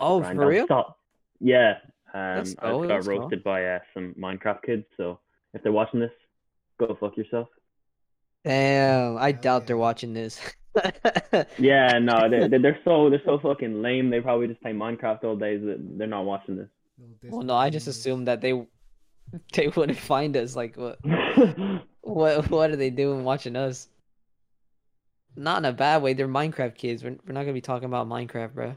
Oh, 0.00 0.20
Grind 0.20 0.38
for 0.38 0.46
real? 0.46 0.64
Stop. 0.64 0.98
Yeah. 1.40 1.78
Um, 2.14 2.44
I 2.60 2.70
got 2.86 3.04
go. 3.04 3.04
roasted 3.04 3.44
by 3.44 3.64
uh, 3.66 3.78
some 3.92 4.14
Minecraft 4.18 4.62
kids, 4.62 4.84
so 4.96 5.18
if 5.52 5.62
they're 5.62 5.72
watching 5.72 6.00
this, 6.00 6.12
go 6.78 6.96
fuck 6.98 7.16
yourself. 7.16 7.48
Damn, 8.44 9.18
I 9.18 9.32
doubt 9.32 9.66
they're 9.66 9.76
watching 9.76 10.14
this. 10.14 10.40
Yeah, 11.58 11.98
no, 11.98 12.28
they 12.28 12.48
they- 12.48 12.58
they're 12.58 12.78
so 12.84 13.10
they're 13.10 13.22
so 13.24 13.38
fucking 13.38 13.82
lame. 13.82 14.10
They 14.10 14.20
probably 14.20 14.46
just 14.48 14.60
play 14.62 14.72
Minecraft 14.72 15.24
all 15.24 15.36
day. 15.36 15.58
They're 15.58 16.06
not 16.06 16.24
watching 16.24 16.56
this. 16.56 16.68
Well, 17.24 17.42
no, 17.42 17.54
I 17.54 17.70
just 17.70 17.86
Disney 17.86 18.00
assumed 18.00 18.28
that 18.28 18.40
they 18.40 18.66
they 19.52 19.68
wouldn't 19.68 19.98
find 19.98 20.36
us. 20.36 20.56
Like, 20.56 20.76
what 20.76 20.98
what 22.02 22.50
what 22.50 22.70
are 22.70 22.76
they 22.76 22.90
doing 22.90 23.24
watching 23.24 23.56
us? 23.56 23.88
not 25.36 25.58
in 25.58 25.64
a 25.66 25.72
bad 25.72 26.02
way. 26.02 26.14
They're 26.14 26.26
Minecraft 26.26 26.74
kids. 26.74 27.04
We're, 27.04 27.16
we're 27.24 27.32
not 27.32 27.42
gonna 27.42 27.52
be 27.52 27.60
talking 27.60 27.86
about 27.86 28.08
Minecraft, 28.08 28.54
bro. 28.54 28.76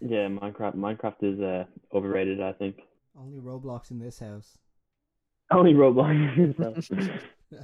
Yeah, 0.00 0.28
Minecraft. 0.28 0.76
Minecraft 0.76 1.16
is 1.22 1.40
uh, 1.40 1.64
overrated. 1.92 2.40
I 2.40 2.52
think. 2.52 2.76
Only 3.18 3.38
Roblox 3.40 3.90
in 3.90 3.98
this 3.98 4.20
house. 4.20 4.56
Only 5.50 5.74
Roblox. 5.74 6.86
so. 6.86 7.58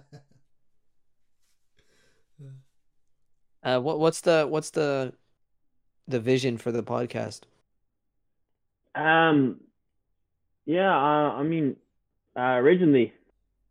Uh, 3.67 3.81
what 3.81 3.99
what's 3.99 4.21
the 4.21 4.47
what's 4.49 4.71
the 4.71 5.13
the 6.07 6.21
vision 6.21 6.57
for 6.57 6.71
the 6.71 6.85
podcast? 6.85 7.41
Um, 8.95 9.61
yeah, 10.67 10.89
uh, 10.89 11.33
I 11.33 11.43
mean, 11.43 11.75
uh, 12.37 12.59
originally, 12.63 13.13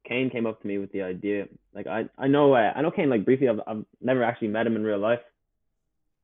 Kane 0.05 0.29
came 0.29 0.45
up 0.45 0.61
to 0.61 0.67
me 0.67 0.79
with 0.79 0.91
the 0.91 1.01
idea. 1.01 1.47
Like, 1.73 1.87
I, 1.87 2.09
I 2.17 2.27
know, 2.27 2.53
uh, 2.53 2.73
I 2.75 2.81
know 2.81 2.91
Kane 2.91 3.09
like 3.09 3.23
briefly. 3.23 3.47
I've, 3.47 3.61
I've 3.65 3.85
never 4.01 4.23
actually 4.23 4.49
met 4.49 4.67
him 4.67 4.75
in 4.75 4.83
real 4.83 4.99
life. 4.99 5.21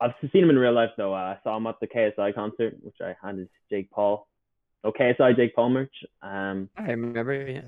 I've 0.01 0.11
seen 0.33 0.43
him 0.43 0.49
in 0.49 0.57
real 0.57 0.73
life 0.73 0.91
though. 0.97 1.13
Uh, 1.13 1.17
I 1.17 1.39
saw 1.43 1.55
him 1.55 1.65
at 1.67 1.79
the 1.79 1.87
KSI 1.87 2.35
concert, 2.35 2.75
which 2.81 2.95
I 3.01 3.15
handed 3.23 3.47
Jake 3.69 3.89
Paul. 3.89 4.27
Oh, 4.83 4.91
KSI 4.91 5.35
Jake 5.35 5.55
Paul 5.55 5.69
merch. 5.69 5.95
Um, 6.21 6.69
I 6.77 6.91
remember, 6.91 7.33
yeah. 7.47 7.61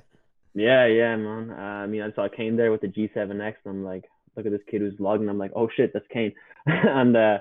yeah, 0.53 0.85
yeah, 0.85 1.15
man. 1.15 1.51
Uh, 1.51 1.61
I 1.61 1.87
mean, 1.87 2.01
I 2.01 2.11
saw 2.13 2.27
Kane 2.27 2.57
there 2.57 2.71
with 2.71 2.81
the 2.81 2.87
G7X, 2.87 3.29
and 3.29 3.53
I'm 3.65 3.83
like, 3.85 4.05
look 4.35 4.45
at 4.45 4.51
this 4.51 4.61
kid 4.69 4.81
who's 4.81 4.93
vlogging. 4.95 5.29
I'm 5.29 5.37
like, 5.37 5.51
oh 5.55 5.69
shit, 5.75 5.91
that's 5.93 6.07
Kane. 6.11 6.33
and 6.65 7.15
uh, 7.15 7.39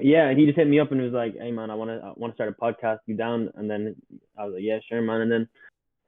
yeah, 0.00 0.34
he 0.34 0.46
just 0.46 0.56
hit 0.56 0.68
me 0.68 0.80
up 0.80 0.92
and 0.92 1.00
was 1.00 1.12
like, 1.12 1.36
hey 1.38 1.50
man, 1.50 1.70
I 1.70 1.74
want 1.74 1.90
to 1.90 2.04
I 2.04 2.12
want 2.16 2.32
to 2.32 2.36
start 2.36 2.54
a 2.56 2.60
podcast. 2.60 2.98
You 3.06 3.14
down? 3.14 3.50
And 3.56 3.70
then 3.70 3.96
I 4.36 4.44
was 4.44 4.54
like, 4.54 4.62
yeah, 4.62 4.78
sure, 4.88 5.00
man. 5.02 5.20
And 5.22 5.32
then 5.32 5.48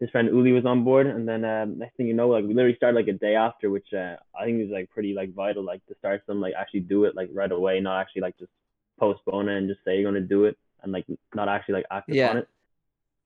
his 0.01 0.11
friend 0.11 0.29
Uli 0.29 0.53
was 0.53 0.65
on 0.65 0.83
board, 0.83 1.07
and 1.07 1.29
then 1.29 1.45
um, 1.45 1.79
next 1.79 1.97
thing 1.97 2.07
you 2.07 2.15
know, 2.15 2.29
like 2.29 2.45
we 2.45 2.55
literally 2.55 2.77
started 2.77 2.97
like 2.97 3.09
a 3.09 3.19
day 3.19 3.35
after, 3.35 3.69
which 3.71 3.93
uh, 3.93 4.17
I 4.35 4.45
think 4.47 4.63
is 4.63 4.71
like 4.71 4.91
pretty 4.91 5.13
like 5.13 5.35
vital, 5.35 5.63
like 5.63 5.85
to 5.87 5.95
start 5.99 6.23
some 6.27 6.41
like 6.41 6.55
actually 6.59 6.81
do 6.81 7.05
it 7.05 7.15
like 7.15 7.29
right 7.33 7.53
away, 7.53 7.81
not 7.81 8.01
actually 8.01 8.23
like 8.23 8.39
just 8.39 8.51
postpone 8.99 9.49
it 9.49 9.59
and 9.59 9.69
just 9.69 9.81
say 9.85 9.99
you're 9.99 10.11
gonna 10.11 10.25
do 10.25 10.45
it 10.45 10.57
and 10.83 10.93
like 10.93 11.05
not 11.35 11.49
actually 11.49 11.75
like 11.75 11.87
act 11.91 12.09
Yeah. 12.09 12.27
upon 12.27 12.37
it. 12.39 12.49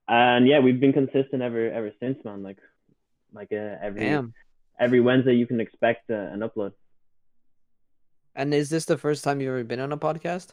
And 0.07 0.47
yeah, 0.47 0.59
we've 0.59 0.79
been 0.79 0.93
consistent 0.93 1.41
ever 1.41 1.71
ever 1.71 1.91
since, 1.99 2.23
man. 2.25 2.43
Like 2.43 2.57
like 3.33 3.51
uh, 3.51 3.77
every 3.81 4.01
Damn. 4.01 4.33
Every 4.79 4.99
Wednesday 5.01 5.33
you 5.33 5.47
can 5.47 5.59
expect 5.59 6.09
uh, 6.09 6.15
an 6.15 6.39
upload. 6.39 6.73
And 8.35 8.53
is 8.53 8.69
this 8.69 8.85
the 8.85 8.97
first 8.97 9.23
time 9.23 9.39
you've 9.39 9.49
ever 9.49 9.63
been 9.63 9.79
on 9.79 9.91
a 9.91 9.97
podcast? 9.97 10.47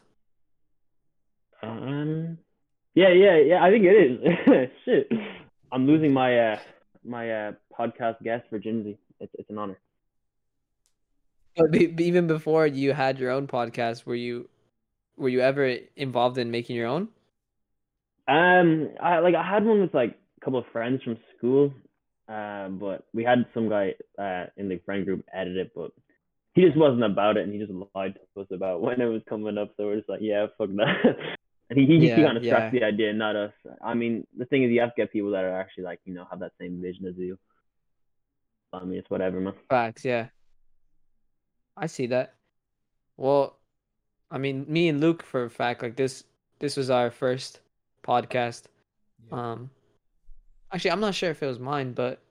Um, 1.61 2.37
yeah, 2.95 3.09
yeah, 3.09 3.37
yeah. 3.37 3.63
I 3.63 3.71
think 3.71 3.85
it 3.85 3.89
is. 3.89 4.69
Shit, 4.85 5.11
I'm 5.71 5.87
losing 5.87 6.13
my 6.13 6.37
uh 6.37 6.59
my 7.03 7.31
uh 7.31 7.51
podcast 7.77 8.21
guest 8.23 8.45
virginity. 8.49 8.97
It's 9.19 9.33
it's 9.37 9.49
an 9.49 9.57
honor. 9.57 9.79
But 11.55 11.75
even 11.75 12.27
before 12.27 12.65
you 12.67 12.93
had 12.93 13.19
your 13.19 13.31
own 13.31 13.47
podcast, 13.47 14.05
were 14.05 14.15
you 14.15 14.49
were 15.17 15.29
you 15.29 15.41
ever 15.41 15.77
involved 15.95 16.37
in 16.37 16.51
making 16.51 16.75
your 16.75 16.87
own? 16.87 17.09
Um, 18.27 18.89
I 19.01 19.19
like 19.19 19.35
I 19.35 19.43
had 19.43 19.65
one 19.65 19.81
with 19.81 19.93
like 19.93 20.17
a 20.37 20.45
couple 20.45 20.59
of 20.59 20.65
friends 20.71 21.01
from 21.03 21.17
school, 21.37 21.73
uh, 22.33 22.69
but 22.69 23.05
we 23.13 23.23
had 23.23 23.45
some 23.53 23.69
guy 23.69 23.93
uh 24.17 24.45
in 24.57 24.67
the 24.69 24.79
friend 24.85 25.05
group 25.05 25.23
edit 25.33 25.57
it, 25.57 25.71
but 25.75 25.91
he 26.55 26.61
just 26.63 26.77
wasn't 26.77 27.03
about 27.03 27.37
it, 27.37 27.43
and 27.43 27.53
he 27.53 27.59
just 27.59 27.71
lied 27.95 28.15
to 28.35 28.41
us 28.41 28.47
about 28.51 28.81
when 28.85 29.01
it 29.01 29.05
was 29.05 29.21
coming 29.29 29.57
up. 29.57 29.71
So 29.77 29.85
we're 29.85 29.97
just 29.97 30.09
like, 30.09 30.21
yeah, 30.21 30.47
fuck 30.57 30.69
that. 30.75 31.15
and 31.69 31.79
he 31.79 31.85
he, 31.85 32.07
Yeah, 32.07 32.15
he 32.15 32.23
kind 32.23 32.37
of 32.37 32.43
yeah. 32.43 32.55
struck 32.55 32.71
the 32.71 32.83
idea, 32.83 33.13
not 33.13 33.35
us. 33.35 33.53
I 33.83 33.93
mean, 33.93 34.25
the 34.37 34.45
thing 34.45 34.63
is, 34.63 34.71
you 34.71 34.81
have 34.81 34.95
to 34.95 35.01
get 35.01 35.11
people 35.13 35.31
that 35.31 35.43
are 35.43 35.59
actually 35.59 35.85
like 35.85 35.99
you 36.05 36.13
know 36.13 36.25
have 36.29 36.39
that 36.39 36.53
same 36.59 36.81
vision 36.81 37.05
as 37.05 37.17
you. 37.17 37.37
I 38.71 38.83
mean, 38.83 38.97
it's 38.97 39.09
whatever, 39.09 39.39
man. 39.39 39.53
Facts, 39.69 40.03
yeah. 40.03 40.27
I 41.77 41.87
see 41.87 42.07
that. 42.07 42.33
Well, 43.17 43.59
I 44.31 44.39
mean, 44.39 44.65
me 44.67 44.89
and 44.89 44.99
Luke, 44.99 45.21
for 45.23 45.43
a 45.43 45.49
fact, 45.49 45.83
like 45.83 45.95
this, 45.95 46.23
this 46.59 46.75
was 46.75 46.89
our 46.89 47.11
first 47.11 47.59
podcast. 48.03 48.63
Yeah. 49.31 49.51
Um, 49.51 49.69
actually, 50.73 50.91
I'm 50.91 50.99
not 50.99 51.15
sure 51.15 51.29
if 51.29 51.41
it 51.43 51.47
was 51.47 51.59
mine, 51.59 51.93
but 51.93 52.21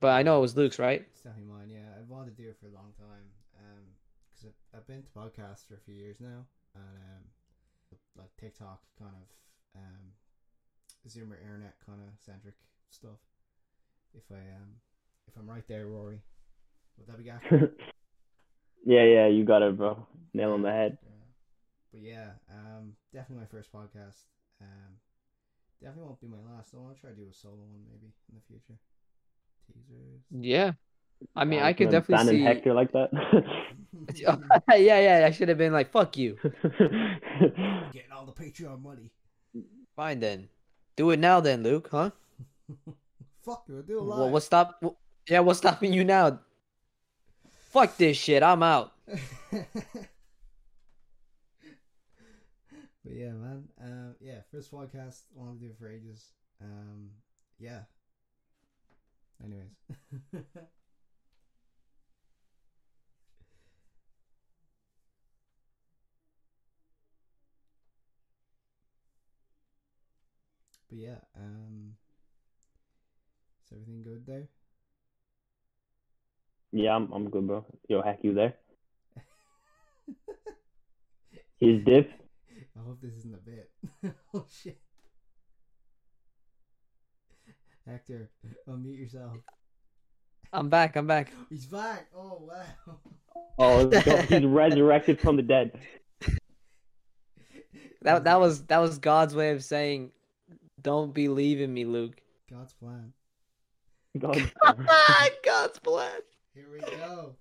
but 0.00 0.08
I 0.08 0.22
know 0.22 0.38
it 0.38 0.42
was 0.42 0.56
Luke's, 0.56 0.78
right? 0.78 1.04
It's 1.12 1.22
definitely 1.22 1.52
mine. 1.52 1.70
Yeah, 1.70 1.88
I've 1.98 2.08
wanted 2.08 2.36
to 2.36 2.42
do 2.42 2.48
it 2.48 2.56
for 2.60 2.68
a 2.68 2.74
long 2.74 2.92
time. 2.96 3.26
Um, 3.58 3.84
because 4.30 4.54
I've, 4.72 4.78
I've 4.78 4.86
been 4.86 5.02
to 5.02 5.10
podcasts 5.10 5.66
for 5.66 5.74
a 5.74 5.80
few 5.84 5.94
years 5.94 6.20
now, 6.20 6.46
and 6.74 6.84
um, 6.84 7.98
like 8.16 8.30
TikTok 8.38 8.80
kind 8.98 9.14
of 9.14 9.80
um, 9.80 10.14
Zoomer 11.08 11.40
internet 11.42 11.74
kind 11.84 12.00
of 12.00 12.14
centric 12.24 12.54
stuff. 12.90 13.18
If 14.14 14.24
I 14.30 14.38
um, 14.56 14.78
if 15.26 15.36
I'm 15.36 15.48
right 15.48 15.66
there, 15.68 15.86
Ruairi, 15.86 16.20
would 16.98 17.06
that 17.08 17.18
be 17.18 17.30
accurate? 17.30 17.78
yeah, 18.84 19.04
yeah, 19.04 19.26
you 19.26 19.44
got 19.44 19.62
it, 19.62 19.76
bro. 19.76 20.06
Nail 20.32 20.52
on 20.52 20.62
the 20.62 20.70
head. 20.70 20.98
Yeah. 21.02 21.10
But 21.92 22.00
yeah, 22.00 22.30
um, 22.50 22.92
definitely 23.12 23.42
my 23.42 23.46
first 23.46 23.72
podcast. 23.72 24.22
Um, 24.60 24.98
definitely 25.80 26.04
won't 26.04 26.20
be 26.20 26.26
my 26.28 26.38
last. 26.54 26.74
I 26.74 26.78
want 26.78 26.94
to 26.96 27.00
try 27.00 27.10
to 27.10 27.16
do 27.16 27.26
a 27.30 27.34
solo 27.34 27.54
one 27.56 27.82
maybe 27.90 28.12
in 28.30 28.36
the 28.36 28.42
future. 28.46 28.78
Teasers. 29.66 30.22
Yeah. 30.30 30.72
I 31.34 31.44
mean, 31.44 31.58
I 31.60 31.72
Ban- 31.72 31.74
could 31.74 31.90
definitely 31.90 32.26
banning 32.26 32.40
see. 32.40 32.44
Hector 32.44 32.74
like 32.74 32.92
that. 32.92 33.10
yeah, 34.78 35.00
yeah. 35.00 35.26
I 35.26 35.30
should 35.32 35.48
have 35.48 35.58
been 35.58 35.72
like, 35.72 35.90
"Fuck 35.90 36.16
you." 36.16 36.38
Getting 36.78 38.12
all 38.14 38.24
the 38.24 38.32
Patreon 38.32 38.80
money. 38.80 39.10
Fine 39.96 40.20
then. 40.20 40.48
Do 40.94 41.10
it 41.10 41.18
now, 41.18 41.40
then, 41.40 41.64
Luke. 41.64 41.88
Huh? 41.90 42.10
Fuck 43.44 43.64
you, 43.68 43.82
do 43.82 43.98
a 43.98 44.00
live. 44.00 44.18
Well, 44.20 44.30
what's 44.30 44.46
stop? 44.46 44.78
wh- 44.82 44.94
Yeah, 45.28 45.40
what's 45.40 45.58
stopping 45.58 45.92
you 45.92 46.04
now? 46.04 46.38
Fuck 47.70 47.96
this 47.96 48.16
shit. 48.16 48.42
I'm 48.42 48.62
out. 48.62 48.92
But 53.08 53.16
yeah, 53.16 53.32
man. 53.32 53.64
Um, 53.82 54.14
yeah, 54.20 54.40
first 54.52 54.70
podcast. 54.70 55.22
I 55.34 55.40
Wanted 55.40 55.60
to 55.60 55.66
do 55.66 55.70
it 55.70 55.78
for 55.78 55.88
ages. 55.90 56.32
Um, 56.62 57.10
yeah. 57.58 57.80
Anyways. 59.42 59.74
but 60.32 60.44
yeah, 70.90 71.20
um, 71.36 71.96
is 73.64 73.72
everything 73.72 74.02
good 74.02 74.26
there? 74.26 74.48
yeah, 76.72 76.94
I'm 76.96 77.10
I'm 77.12 77.30
good, 77.30 77.46
bro. 77.46 77.64
Yo, 77.88 78.02
hack 78.02 78.18
you 78.22 78.34
there? 78.34 78.54
His 81.60 81.84
dip. 81.84 82.27
I 82.78 82.86
hope 82.86 83.00
this 83.00 83.14
isn't 83.14 83.34
a 83.34 83.38
bit. 83.38 83.70
oh 84.34 84.44
shit. 84.62 84.78
Hector, 87.86 88.30
unmute 88.68 88.98
yourself. 88.98 89.32
I'm 90.52 90.68
back. 90.68 90.96
I'm 90.96 91.06
back. 91.06 91.32
He's 91.48 91.66
back. 91.66 92.06
Oh 92.14 92.38
wow. 92.40 92.96
Oh, 93.58 93.90
he's 94.28 94.44
resurrected 94.44 95.20
from 95.20 95.36
the 95.36 95.42
dead. 95.42 95.72
That 98.02 98.24
that 98.24 98.38
was 98.38 98.64
that 98.66 98.78
was 98.78 98.98
God's 98.98 99.34
way 99.34 99.50
of 99.50 99.64
saying, 99.64 100.12
"Don't 100.80 101.12
be 101.12 101.28
leaving 101.28 101.74
me, 101.74 101.84
Luke." 101.84 102.20
God's 102.50 102.72
plan. 102.74 103.12
God. 104.16 104.52
God's 105.44 105.78
plan. 105.80 106.20
Here 106.54 106.66
we 106.72 106.80
go. 106.80 107.34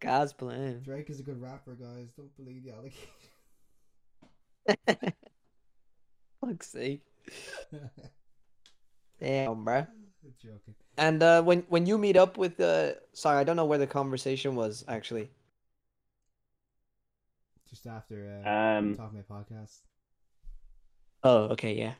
God's 0.00 0.32
plan. 0.32 0.80
Drake 0.82 1.10
is 1.10 1.20
a 1.20 1.22
good 1.22 1.40
rapper, 1.40 1.74
guys. 1.74 2.08
Don't 2.16 2.34
believe 2.36 2.64
the 2.64 2.72
allegation. 2.72 3.08
Fuck's 6.40 6.68
sake. 6.68 7.02
Damn, 9.20 9.64
bruh. 9.64 9.86
Joking. 10.42 10.74
And 10.96 11.22
uh, 11.22 11.42
when 11.42 11.64
when 11.68 11.86
you 11.86 11.96
meet 11.98 12.16
up 12.16 12.36
with 12.38 12.60
uh, 12.60 12.92
sorry, 13.12 13.38
I 13.38 13.44
don't 13.44 13.56
know 13.56 13.64
where 13.64 13.78
the 13.78 13.86
conversation 13.86 14.54
was 14.54 14.84
actually. 14.88 15.30
Just 17.68 17.86
after 17.86 18.40
uh, 18.44 18.78
Um, 18.78 18.94
talking 18.94 19.22
my 19.28 19.36
podcast. 19.36 19.78
Oh, 21.24 21.48
okay, 21.54 21.74
yeah. 21.74 21.94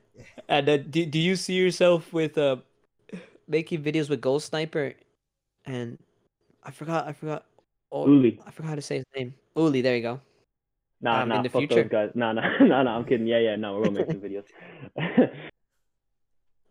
And 0.48 0.68
uh, 0.68 0.76
do 0.78 1.06
do 1.06 1.18
you 1.18 1.36
see 1.36 1.54
yourself 1.54 2.12
with 2.12 2.38
uh 2.38 2.56
making 3.48 3.82
videos 3.82 4.08
with 4.08 4.20
Ghost 4.20 4.48
Sniper, 4.48 4.94
and 5.64 5.98
I 6.62 6.70
forgot 6.70 7.06
I 7.06 7.12
forgot 7.12 7.46
oh 7.90 8.06
Uli. 8.06 8.40
I 8.46 8.50
forgot 8.50 8.68
how 8.70 8.74
to 8.76 8.82
say 8.82 8.96
his 8.98 9.06
name. 9.16 9.34
Uli, 9.56 9.80
there 9.80 9.96
you 9.96 10.02
go. 10.02 10.20
Nah, 11.00 11.22
Um, 11.22 11.28
nah, 11.28 11.36
in 11.36 11.42
the 11.44 11.48
fuck 11.48 11.60
future? 11.60 11.82
those 11.82 11.90
guys. 11.90 12.10
Nah, 12.14 12.32
nah, 12.32 12.58
nah, 12.60 12.82
nah. 12.82 12.96
I'm 12.98 13.04
kidding. 13.04 13.26
Yeah, 13.26 13.38
yeah. 13.38 13.56
No, 13.56 13.76
we're 13.78 13.84
gonna 13.84 13.98
make 14.00 14.10
some 14.10 14.20
videos. 14.20 14.44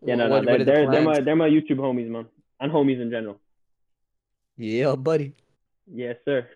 yeah, 0.04 0.14
no, 0.16 0.28
What- 0.28 0.44
no. 0.44 0.50
They're 0.50 0.58
the 0.58 0.64
they're, 0.64 0.90
they're 0.90 1.02
my 1.02 1.20
they're 1.20 1.36
my 1.36 1.48
YouTube 1.48 1.78
homies, 1.78 2.08
man, 2.08 2.26
and 2.60 2.70
homies 2.72 3.00
in 3.00 3.10
general. 3.10 3.40
Yeah, 4.56 4.96
buddy. 4.96 5.34
Yes, 5.90 6.16
sir. 6.24 6.46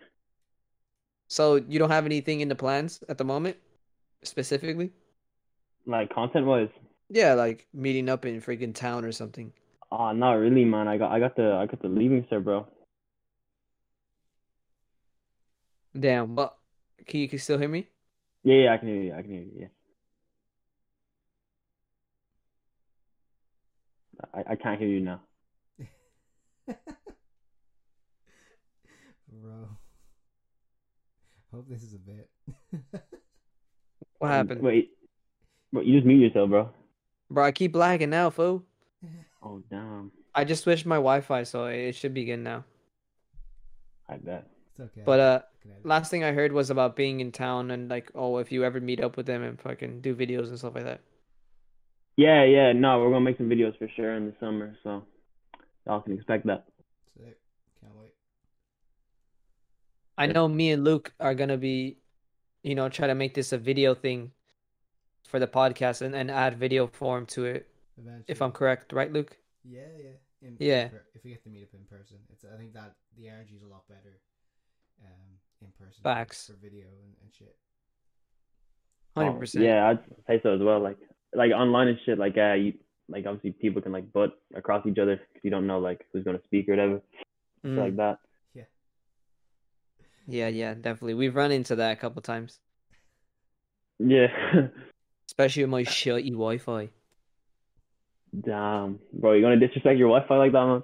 So 1.28 1.56
you 1.56 1.78
don't 1.78 1.90
have 1.90 2.04
anything 2.04 2.40
in 2.40 2.48
the 2.48 2.54
plans 2.54 3.02
at 3.08 3.16
the 3.16 3.24
moment, 3.24 3.56
specifically? 4.22 4.90
Like 5.86 6.12
content 6.12 6.44
wise. 6.46 6.68
Yeah, 7.08 7.32
like 7.34 7.66
meeting 7.72 8.08
up 8.10 8.26
in 8.26 8.40
freaking 8.42 8.74
town 8.74 9.04
or 9.06 9.12
something. 9.12 9.52
Oh, 9.90 10.12
not 10.12 10.32
really, 10.34 10.64
man. 10.66 10.88
I 10.88 10.98
got 10.98 11.10
I 11.10 11.18
got 11.20 11.36
the 11.36 11.52
I 11.54 11.64
got 11.66 11.80
the 11.80 11.88
Leaving 11.88 12.24
Cert, 12.24 12.44
bro. 12.44 12.66
Damn. 15.98 16.34
Well, 16.34 16.56
can 17.06 17.20
you, 17.20 17.28
can 17.28 17.38
still 17.38 17.58
hear 17.58 17.68
me? 17.68 17.86
Yeah, 18.42 18.56
yeah, 18.56 18.72
I 18.74 18.78
can 18.78 18.88
hear 18.88 19.02
you. 19.02 19.14
I 19.14 19.22
can 19.22 19.30
hear 19.30 19.42
you. 19.42 19.52
Yeah. 19.56 19.66
I, 24.34 24.52
I 24.52 24.56
can't 24.56 24.78
hear 24.80 24.88
you 24.88 25.00
now. 25.00 25.20
Bro. 29.28 29.68
Hope 31.52 31.68
this 31.68 31.82
is 31.82 31.94
a 31.94 31.98
bit. 31.98 32.30
What 34.22 34.30
happened? 34.30 34.62
Wait. 34.62 34.92
Bro, 35.72 35.82
you 35.82 35.94
just 35.96 36.06
mute 36.06 36.20
yourself, 36.20 36.48
bro. 36.48 36.70
Bro, 37.28 37.44
I 37.44 37.50
keep 37.50 37.74
lagging 37.74 38.10
now, 38.10 38.30
fool. 38.30 38.62
Oh 39.42 39.60
damn. 39.68 40.12
I 40.32 40.44
just 40.44 40.62
switched 40.62 40.86
my 40.86 40.94
Wi-Fi, 40.94 41.42
so 41.42 41.64
it 41.64 41.96
should 41.96 42.14
be 42.14 42.24
good 42.24 42.36
now. 42.36 42.62
I 44.08 44.18
bet. 44.18 44.46
It's 44.82 44.92
okay. 44.92 45.02
But 45.04 45.20
uh, 45.20 45.40
I 45.42 45.62
can 45.62 45.70
edit. 45.72 45.86
last 45.86 46.10
thing 46.10 46.24
I 46.24 46.32
heard 46.32 46.52
was 46.52 46.70
about 46.70 46.96
being 46.96 47.20
in 47.20 47.32
town 47.32 47.70
and 47.70 47.88
like, 47.88 48.10
oh, 48.14 48.38
if 48.38 48.50
you 48.52 48.64
ever 48.64 48.80
meet 48.80 49.00
up 49.02 49.16
with 49.16 49.26
them 49.26 49.42
and 49.42 49.60
fucking 49.60 50.00
do 50.00 50.14
videos 50.14 50.48
and 50.48 50.58
stuff 50.58 50.74
like 50.74 50.84
that. 50.84 51.00
Yeah, 52.16 52.44
yeah. 52.44 52.72
No, 52.72 53.00
we're 53.00 53.10
gonna 53.10 53.20
make 53.24 53.38
some 53.38 53.48
videos 53.48 53.76
for 53.78 53.88
sure 53.96 54.14
in 54.14 54.26
the 54.26 54.34
summer, 54.40 54.76
so 54.82 55.02
y'all 55.86 56.00
can 56.02 56.12
expect 56.12 56.46
that. 56.46 56.66
Sick. 57.16 57.38
Can't 57.80 57.92
wait. 57.98 58.12
I 60.18 60.26
know 60.26 60.46
me 60.48 60.72
and 60.72 60.84
Luke 60.84 61.12
are 61.20 61.34
gonna 61.34 61.56
be, 61.56 61.96
you 62.62 62.74
know, 62.74 62.88
try 62.88 63.06
to 63.06 63.14
make 63.14 63.34
this 63.34 63.52
a 63.52 63.58
video 63.58 63.94
thing 63.94 64.32
for 65.26 65.38
the 65.38 65.46
podcast 65.46 66.02
and, 66.02 66.14
and 66.14 66.30
add 66.30 66.58
video 66.58 66.86
form 66.86 67.24
to 67.26 67.46
it, 67.46 67.68
Eventually. 67.96 68.24
if 68.28 68.42
I'm 68.42 68.52
correct, 68.52 68.92
right, 68.92 69.10
Luke? 69.10 69.38
Yeah, 69.64 69.80
yeah. 69.96 70.10
In, 70.46 70.56
Yeah. 70.60 70.82
in 70.84 70.88
per- 70.90 71.04
if 71.14 71.24
we 71.24 71.30
get 71.30 71.42
to 71.44 71.48
meet 71.48 71.62
up 71.62 71.72
in 71.72 71.84
person, 71.88 72.18
it's 72.30 72.44
I 72.44 72.58
think 72.58 72.74
that 72.74 72.96
the 73.16 73.28
energy 73.28 73.54
is 73.56 73.62
a 73.62 73.66
lot 73.68 73.88
better, 73.88 74.18
um, 75.04 75.38
in 75.60 75.68
person. 75.78 75.94
for- 75.96 76.02
Facts. 76.02 76.46
For 76.46 76.54
video 76.62 76.86
and, 76.86 77.14
and 77.22 77.30
shit. 77.38 77.54
Hundred 79.16 79.30
Oh, 79.36 79.38
percent. 79.38 79.64
Yeah, 79.64 79.88
I'd 79.90 79.98
say 80.26 80.40
so 80.42 80.54
as 80.54 80.60
well. 80.60 80.80
Like, 80.80 80.96
like 81.34 81.52
online 81.52 81.88
and 81.88 81.98
shit. 82.06 82.18
Like, 82.18 82.36
uh, 82.38 82.54
you, 82.54 82.74
like 83.08 83.26
obviously 83.26 83.52
people 83.52 83.82
can 83.82 83.92
like 83.92 84.10
butt 84.12 84.32
across 84.54 84.86
each 84.86 84.98
other 84.98 85.16
because 85.16 85.44
you 85.44 85.50
don't 85.50 85.66
know 85.66 85.78
like 85.80 86.06
who's 86.12 86.24
gonna 86.24 86.40
speak 86.44 86.68
or 86.68 86.72
whatever, 86.72 87.02
shit 87.62 87.72
like 87.72 87.96
that. 87.96 88.18
Yeah. 88.54 88.62
Yeah, 90.28 90.48
yeah, 90.48 90.74
definitely. 90.74 91.14
We've 91.14 91.34
run 91.34 91.52
into 91.52 91.76
that 91.76 91.92
a 91.92 91.96
couple 91.96 92.22
times, 92.22 92.58
Yeah. 93.98 94.28
especially 95.26 95.64
with 95.64 95.70
my 95.70 95.82
shitty 95.82 96.30
Wi-Fi. 96.30 96.88
Damn, 98.40 98.98
bro, 99.12 99.32
you 99.34 99.42
gonna 99.42 99.58
disrespect 99.58 99.98
your 99.98 100.08
Wi-Fi 100.08 100.36
like 100.38 100.52
that, 100.52 100.64
man? 100.66 100.82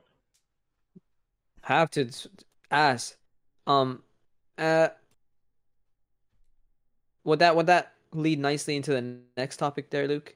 Have 1.63 1.91
to 1.93 2.09
s- 2.09 2.29
ask. 2.71 3.17
Um, 3.67 4.03
uh, 4.59 4.89
would 7.25 7.39
that 7.41 7.57
would 7.57 7.67
that 7.67 7.93
lead 8.13 8.39
nicely 8.39 8.77
into 8.77 8.91
the 8.93 9.21
next 9.37 9.59
topic 9.59 9.91
there, 9.91 10.09
Luke? 10.09 10.35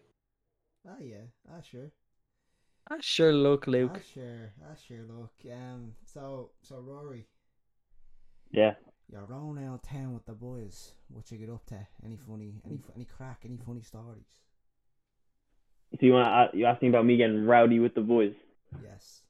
Ah, 0.87 0.99
yeah. 1.00 1.26
Ah, 1.49 1.61
sure. 1.61 1.91
Ah, 2.88 2.99
sure, 3.00 3.33
look, 3.33 3.67
Luke, 3.67 3.91
Ah, 3.91 3.95
Luke. 3.95 4.02
sure. 4.14 4.55
Ah, 4.64 4.75
sure. 4.75 5.02
Look. 5.02 5.35
Um. 5.52 5.95
So, 6.05 6.50
so 6.62 6.76
Ruairi, 6.81 7.26
Yeah. 8.52 8.75
you're 9.09 9.25
rolling 9.26 9.64
out 9.64 9.75
of 9.75 9.83
town 9.83 10.12
with 10.14 10.26
the 10.26 10.33
boys. 10.33 10.93
What 11.09 11.31
you 11.31 11.38
get 11.38 11.50
up 11.50 11.64
to? 11.67 11.87
Any 12.05 12.17
funny? 12.17 12.61
Any 12.64 12.81
any 12.97 13.05
crack? 13.05 13.43
Any 13.45 13.59
funny 13.59 13.83
stories? 13.83 14.41
So 15.93 16.07
you 16.07 16.12
wanna 16.12 16.50
you 16.55 16.67
asking 16.67 16.88
about 16.88 17.05
me 17.07 17.17
getting 17.17 17.45
rowdy 17.47 17.79
with 17.79 17.95
the 17.95 18.00
boys? 18.00 18.35
Yes. 18.76 19.22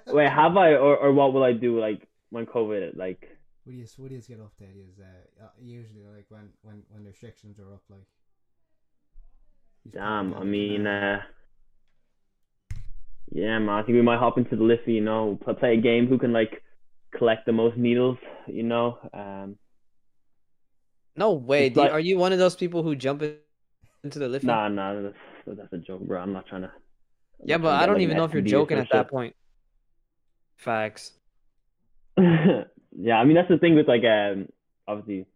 Wait, 0.08 0.28
have 0.30 0.56
I 0.56 0.74
or 0.74 0.96
or 0.96 1.12
what 1.12 1.32
will 1.32 1.42
I 1.44 1.52
do 1.52 1.80
like 1.80 2.06
when 2.30 2.46
COVID 2.46 2.96
like? 2.96 3.28
What 3.64 3.72
do 3.72 3.78
you 3.78 3.86
what 3.96 4.08
do 4.08 4.16
you 4.16 4.22
get 4.22 4.40
up 4.40 4.56
to? 4.58 4.64
Is 4.64 4.98
uh, 4.98 5.44
uh 5.44 5.48
usually 5.60 6.04
like 6.14 6.26
when 6.28 6.48
when 6.62 6.82
when 6.90 7.04
the 7.04 7.10
restrictions 7.10 7.58
are 7.58 7.72
up, 7.72 7.82
like. 7.90 8.06
Damn, 9.90 10.32
I 10.34 10.44
mean, 10.44 10.86
uh, 10.86 11.22
yeah, 13.32 13.58
man. 13.58 13.68
I 13.70 13.82
think 13.82 13.96
we 13.96 14.02
might 14.02 14.18
hop 14.20 14.38
into 14.38 14.54
the 14.54 14.62
lift. 14.62 14.86
You 14.86 15.00
know, 15.00 15.38
play 15.58 15.74
a 15.74 15.80
game. 15.80 16.06
Who 16.06 16.18
can 16.18 16.32
like 16.32 16.62
collect 17.16 17.46
the 17.46 17.52
most 17.52 17.76
needles? 17.76 18.18
You 18.46 18.62
know, 18.62 18.98
um, 19.12 19.56
No 21.16 21.32
way. 21.32 21.66
It's 21.66 21.76
you- 21.76 21.82
like- 21.82 21.92
are 21.92 22.00
you 22.00 22.16
one 22.18 22.32
of 22.32 22.38
those 22.38 22.56
people 22.56 22.82
who 22.82 22.94
jump 22.94 23.22
into 24.04 24.18
the 24.18 24.28
lift? 24.28 24.44
nah, 24.44 24.68
nah, 24.68 25.00
that's, 25.00 25.16
that's 25.46 25.72
a 25.72 25.78
joke, 25.78 26.02
bro. 26.02 26.20
I'm 26.20 26.32
not 26.32 26.46
trying 26.46 26.62
to. 26.62 26.68
I'm 26.68 27.48
Yeah, 27.48 27.58
but 27.58 27.74
I 27.74 27.86
don't 27.86 28.00
even 28.00 28.16
know 28.16 28.24
if 28.24 28.32
you're 28.32 28.42
joking 28.42 28.78
at 28.78 28.88
that 28.90 29.08
point. 29.08 29.34
Facts. 30.56 31.12
yeah, 32.18 33.16
I 33.16 33.24
mean 33.24 33.34
that's 33.34 33.48
the 33.48 33.58
thing 33.58 33.74
with 33.74 33.88
like 33.88 34.04
um 34.04 34.48
obviously 34.86 35.26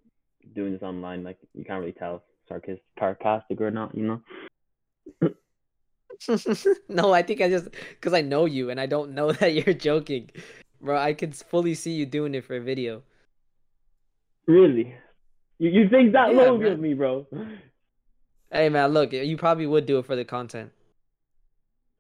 doing 0.55 0.73
this 0.73 0.83
online, 0.83 1.25
like 1.25 1.39
you 1.55 1.65
can't 1.65 1.81
really 1.81 1.93
tell 1.93 2.23
sarcastic, 2.49 2.83
sarcastic 2.99 3.61
or 3.61 3.71
not, 3.71 3.95
you 3.95 4.05
know. 4.05 4.21
no, 6.89 7.13
I 7.13 7.23
think 7.23 7.41
I 7.41 7.49
just 7.49 7.71
because 7.71 8.15
I 8.15 8.23
know 8.23 8.47
you 8.47 8.71
and 8.71 8.81
I 8.81 8.87
don't 8.87 9.15
know 9.15 9.33
that 9.41 9.55
you're 9.55 9.75
joking, 9.75 10.31
bro. 10.81 10.99
I 10.99 11.13
can 11.13 11.33
fully 11.33 11.75
see 11.75 11.93
you 11.93 12.07
doing 12.07 12.35
it 12.35 12.45
for 12.45 12.57
a 12.57 12.61
video. 12.61 13.03
Really, 14.47 14.95
you 15.59 15.71
you 15.71 15.89
think 15.89 16.13
that 16.13 16.33
Yeah, 16.33 16.43
low 16.43 16.55
of 16.55 16.79
me, 16.79 16.95
bro? 16.95 17.27
Hey 18.51 18.69
man, 18.69 18.93
look, 18.93 19.13
you 19.13 19.37
probably 19.37 19.67
would 19.67 19.87
do 19.87 19.99
it 19.99 20.07
for 20.07 20.17
the 20.17 20.25
content. 20.25 20.73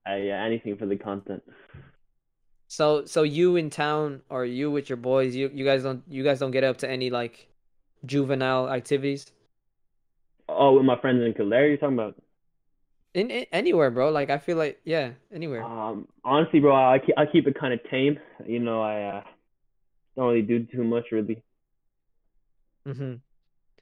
Uh, 0.08 0.14
yeah, 0.14 0.44
anything 0.44 0.76
for 0.76 0.86
the 0.86 0.96
content. 0.96 1.42
So, 2.68 3.04
so 3.04 3.22
you 3.22 3.56
in 3.56 3.70
town 3.70 4.22
or 4.28 4.44
you 4.44 4.70
with 4.70 4.88
your 4.88 4.96
boys, 4.96 5.34
you 5.34 5.50
you 5.54 5.64
guys 5.64 5.82
don't 5.82 6.02
you 6.08 6.22
guys 6.24 6.38
don't 6.40 6.50
get 6.50 6.64
up 6.64 6.78
to 6.78 6.88
any 6.90 7.10
like 7.10 7.48
juvenile 8.06 8.68
activities 8.70 9.32
Oh, 10.48 10.74
with 10.74 10.84
my 10.84 11.00
friends 11.00 11.22
in 11.24 11.34
Kildare, 11.34 11.68
you're 11.68 11.76
talking 11.76 11.94
about? 11.98 12.16
in, 13.14 13.30
in 13.30 13.46
anywhere, 13.52 13.90
bro. 13.90 14.10
Like 14.10 14.30
I 14.30 14.38
feel 14.38 14.56
like 14.56 14.80
yeah, 14.84 15.12
anywhere. 15.32 15.70
Um, 15.70 16.08
honestly, 16.24 16.60
bro, 16.60 16.74
I 16.74 16.98
keep, 16.98 17.14
I 17.18 17.26
keep 17.26 17.46
it 17.46 17.58
kind 17.58 17.72
of 17.72 17.80
tame. 17.90 18.18
You 18.46 18.58
know, 18.60 18.82
I 18.82 19.02
uh, 19.18 19.22
don't 20.16 20.28
really 20.28 20.42
do 20.42 20.66
too 20.66 20.84
much, 20.84 21.06
really. 21.12 21.42
hmm 22.86 23.20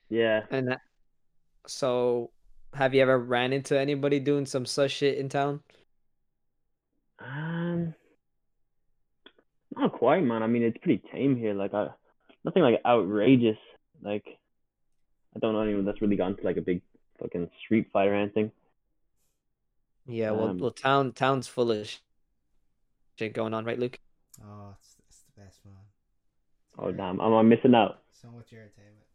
Yeah. 0.08 0.44
And 0.50 0.68
that, 0.68 0.80
so, 1.68 2.32
have 2.74 2.94
you 2.94 3.02
ever 3.02 3.18
ran 3.18 3.52
into 3.52 3.78
anybody 3.78 4.20
doing 4.20 4.46
some 4.46 4.66
such 4.66 4.92
shit 4.92 5.18
in 5.18 5.28
town? 5.30 5.62
Um, 7.18 7.53
not 9.76 9.92
quite, 9.92 10.22
man. 10.22 10.42
I 10.42 10.46
mean, 10.46 10.62
it's 10.62 10.78
pretty 10.78 11.02
tame 11.12 11.37
here. 11.37 11.54
Like, 11.54 11.74
I 11.74 11.88
nothing 12.44 12.62
like 12.62 12.80
outrageous. 12.84 13.56
Like, 14.02 14.24
I 15.34 15.38
don't 15.38 15.52
know 15.54 15.60
anyone 15.62 15.84
that's 15.84 16.00
really 16.02 16.16
gone 16.16 16.37
to 16.37 16.42
like 16.44 16.56
a 16.56 16.60
big 16.62 16.82
fucking 17.20 17.50
street 17.64 17.88
fight 17.92 18.08
or 18.08 18.14
anything. 18.14 18.50
Yeah, 20.06 20.32
well, 20.32 20.48
Um, 20.48 20.58
well, 20.58 20.70
town 20.70 21.12
town's 21.12 21.48
full 21.48 21.70
of 21.72 21.90
shit 23.18 23.32
going 23.32 23.54
on, 23.54 23.64
right, 23.64 23.78
Luke? 23.78 23.98
Oh, 24.44 24.74
it's, 24.78 24.96
it's 25.08 25.22
the 25.34 25.40
best, 25.40 25.64
man. 25.64 25.74
It's 26.68 26.74
Oh 26.78 26.84
great. 26.84 26.96
damn, 26.98 27.20
am 27.20 27.32
I 27.34 27.42
missing 27.42 27.74
out? 27.74 28.02
So 28.12 28.28
much 28.30 28.52
entertainment. 28.52 29.06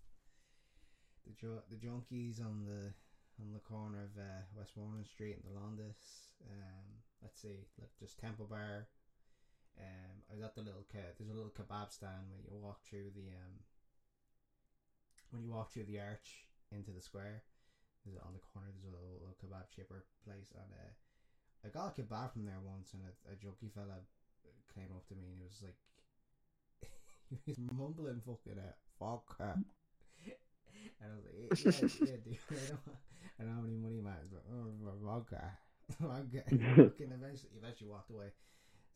The 1.28 1.34
ju- 1.39 1.62
the 1.69 1.76
junkies 1.76 2.39
on 2.41 2.65
the 2.65 2.93
on 3.41 3.54
the 3.54 3.60
corner 3.60 4.00
of 4.04 4.17
uh, 4.19 4.41
Westmoreland 4.58 5.06
Street 5.13 5.38
and 5.38 5.43
the 5.45 5.60
Londis. 5.60 6.34
Um, 6.50 6.86
let's 7.22 7.39
see, 7.41 7.67
like 7.80 7.89
just 8.00 8.17
Temple 8.19 8.48
Bar. 8.50 8.88
Um, 9.80 10.24
I 10.28 10.36
was 10.36 10.44
at 10.44 10.56
the 10.56 10.62
little 10.62 10.86
there's 10.92 11.32
a 11.32 11.34
little 11.34 11.56
kebab 11.56 11.92
stand 11.92 12.28
when 12.30 12.44
you 12.44 12.52
walk 12.52 12.84
through 12.84 13.15
the 13.15 13.32
um 13.32 13.63
when 15.32 15.44
you 15.44 15.52
walk 15.52 15.72
through 15.72 15.88
the 15.88 16.00
arch 16.00 16.46
into 16.72 16.92
the 16.92 17.02
square. 17.02 17.44
There's 18.04 18.20
on 18.20 18.36
the 18.36 18.44
corner. 18.44 18.72
There's 18.72 18.88
a 18.88 18.96
little, 18.96 19.20
little 19.20 19.39
kebab 19.39 19.72
chipper 19.72 20.06
place, 20.24 20.52
and 20.56 20.72
uh, 20.72 20.92
I 21.63 21.68
got 21.72 21.92
a 21.92 22.02
kebab 22.02 22.34
from 22.34 22.46
there 22.46 22.63
once, 22.63 22.94
and 22.94 23.04
a, 23.04 23.12
a 23.32 23.36
junkie 23.36 23.72
fella 23.72 24.04
came 24.74 24.92
up 24.96 25.06
to 25.10 25.15
me 25.15 25.26
and 25.28 25.42
he 25.42 25.44
was 25.44 25.63
like, 25.65 25.80
he 27.30 27.52
was 27.52 27.60
mumbling 27.74 28.22
fucking 28.22 28.60
uh, 28.60 28.74
vodka. 29.00 29.58
And 31.02 31.12
I 31.12 31.15
was 31.15 31.26
like, 31.28 31.36
yeah, 31.36 32.08
yeah, 32.08 32.20
dude, 32.24 32.39
I 32.52 32.68
don't, 32.72 32.98
I 33.39 33.44
don't 33.44 33.56
have 33.56 33.68
any 33.68 33.80
money, 33.80 34.02
man, 34.02 34.28
but 34.32 34.44
oh, 34.52 34.72
vodka. 35.04 35.58
vodka. 36.00 36.44
Fucking 36.48 37.12
eventually, 37.12 37.52
eventually 37.56 37.89
walked 37.89 38.12
away. 38.12 38.32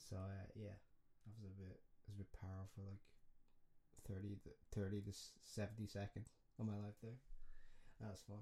So, 0.10 0.18
uh, 0.18 0.46
yeah, 0.56 0.76
that 1.26 1.34
was 1.42 1.46
a 1.48 1.56
bit, 1.58 1.80
it 1.80 2.06
was 2.08 2.16
a 2.16 2.18
bit 2.20 2.32
powerful, 2.40 2.84
like 2.86 3.00
30 4.08 4.38
to, 4.44 4.50
30 4.76 5.02
to 5.02 5.12
70 5.42 5.88
seconds 5.88 6.28
of 6.60 6.66
my 6.66 6.76
life 6.76 6.96
there. 7.02 7.18
That 8.02 8.12
was 8.12 8.22
fun. 8.28 8.40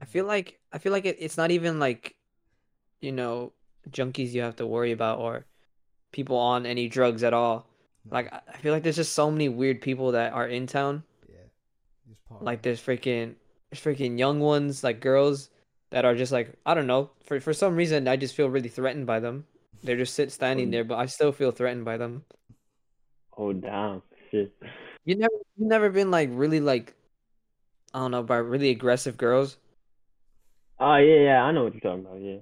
I 0.00 0.04
feel 0.04 0.24
like 0.24 0.60
I 0.72 0.78
feel 0.78 0.92
like 0.92 1.04
it, 1.04 1.16
it's 1.18 1.36
not 1.36 1.50
even 1.50 1.78
like, 1.78 2.14
you 3.00 3.12
know, 3.12 3.52
junkies 3.90 4.32
you 4.32 4.42
have 4.42 4.56
to 4.56 4.66
worry 4.66 4.92
about 4.92 5.18
or 5.18 5.46
people 6.12 6.36
on 6.36 6.66
any 6.66 6.88
drugs 6.88 7.22
at 7.22 7.34
all. 7.34 7.66
No, 8.04 8.14
Like 8.16 8.32
I 8.32 8.40
I 8.54 8.56
feel 8.58 8.72
like 8.72 8.82
there's 8.82 8.96
just 8.96 9.12
so 9.14 9.30
many 9.30 9.48
weird 9.48 9.80
people 9.80 10.12
that 10.12 10.32
are 10.32 10.46
in 10.46 10.66
town. 10.66 11.04
yeah, 11.28 11.48
Like 12.40 12.62
there's 12.62 12.80
freaking 12.80 13.34
there's 13.70 13.82
freaking 13.82 14.18
young 14.18 14.40
ones, 14.40 14.82
like 14.84 15.00
girls 15.00 15.50
that 15.90 16.04
are 16.04 16.14
just 16.14 16.32
like 16.32 16.54
I 16.66 16.74
don't 16.74 16.86
know. 16.86 17.10
For 17.24 17.40
for 17.40 17.52
some 17.54 17.76
reason 17.76 18.08
I 18.08 18.16
just 18.16 18.34
feel 18.34 18.48
really 18.48 18.68
threatened 18.68 19.06
by 19.06 19.20
them. 19.20 19.46
They're 19.82 19.96
just 19.96 20.14
sit 20.14 20.30
standing 20.32 20.68
Mm. 20.68 20.72
there, 20.72 20.84
but 20.84 20.98
I 20.98 21.06
still 21.06 21.32
feel 21.32 21.52
threatened 21.52 21.84
by 21.84 21.96
them. 21.96 22.24
Oh 23.36 23.52
damn, 23.52 24.02
shit. 24.30 24.52
You 25.04 25.16
never, 25.16 25.34
you 25.56 25.66
never 25.66 25.88
been 25.90 26.10
like 26.10 26.28
really 26.32 26.60
like, 26.60 26.94
I 27.94 28.00
don't 28.00 28.10
know, 28.10 28.22
by 28.22 28.36
really 28.36 28.70
aggressive 28.70 29.16
girls. 29.16 29.56
Oh 30.78 30.96
yeah, 30.96 31.20
yeah, 31.20 31.42
I 31.44 31.52
know 31.52 31.64
what 31.64 31.74
you're 31.74 31.80
talking 31.80 32.04
about. 32.04 32.20
Yeah. 32.20 32.38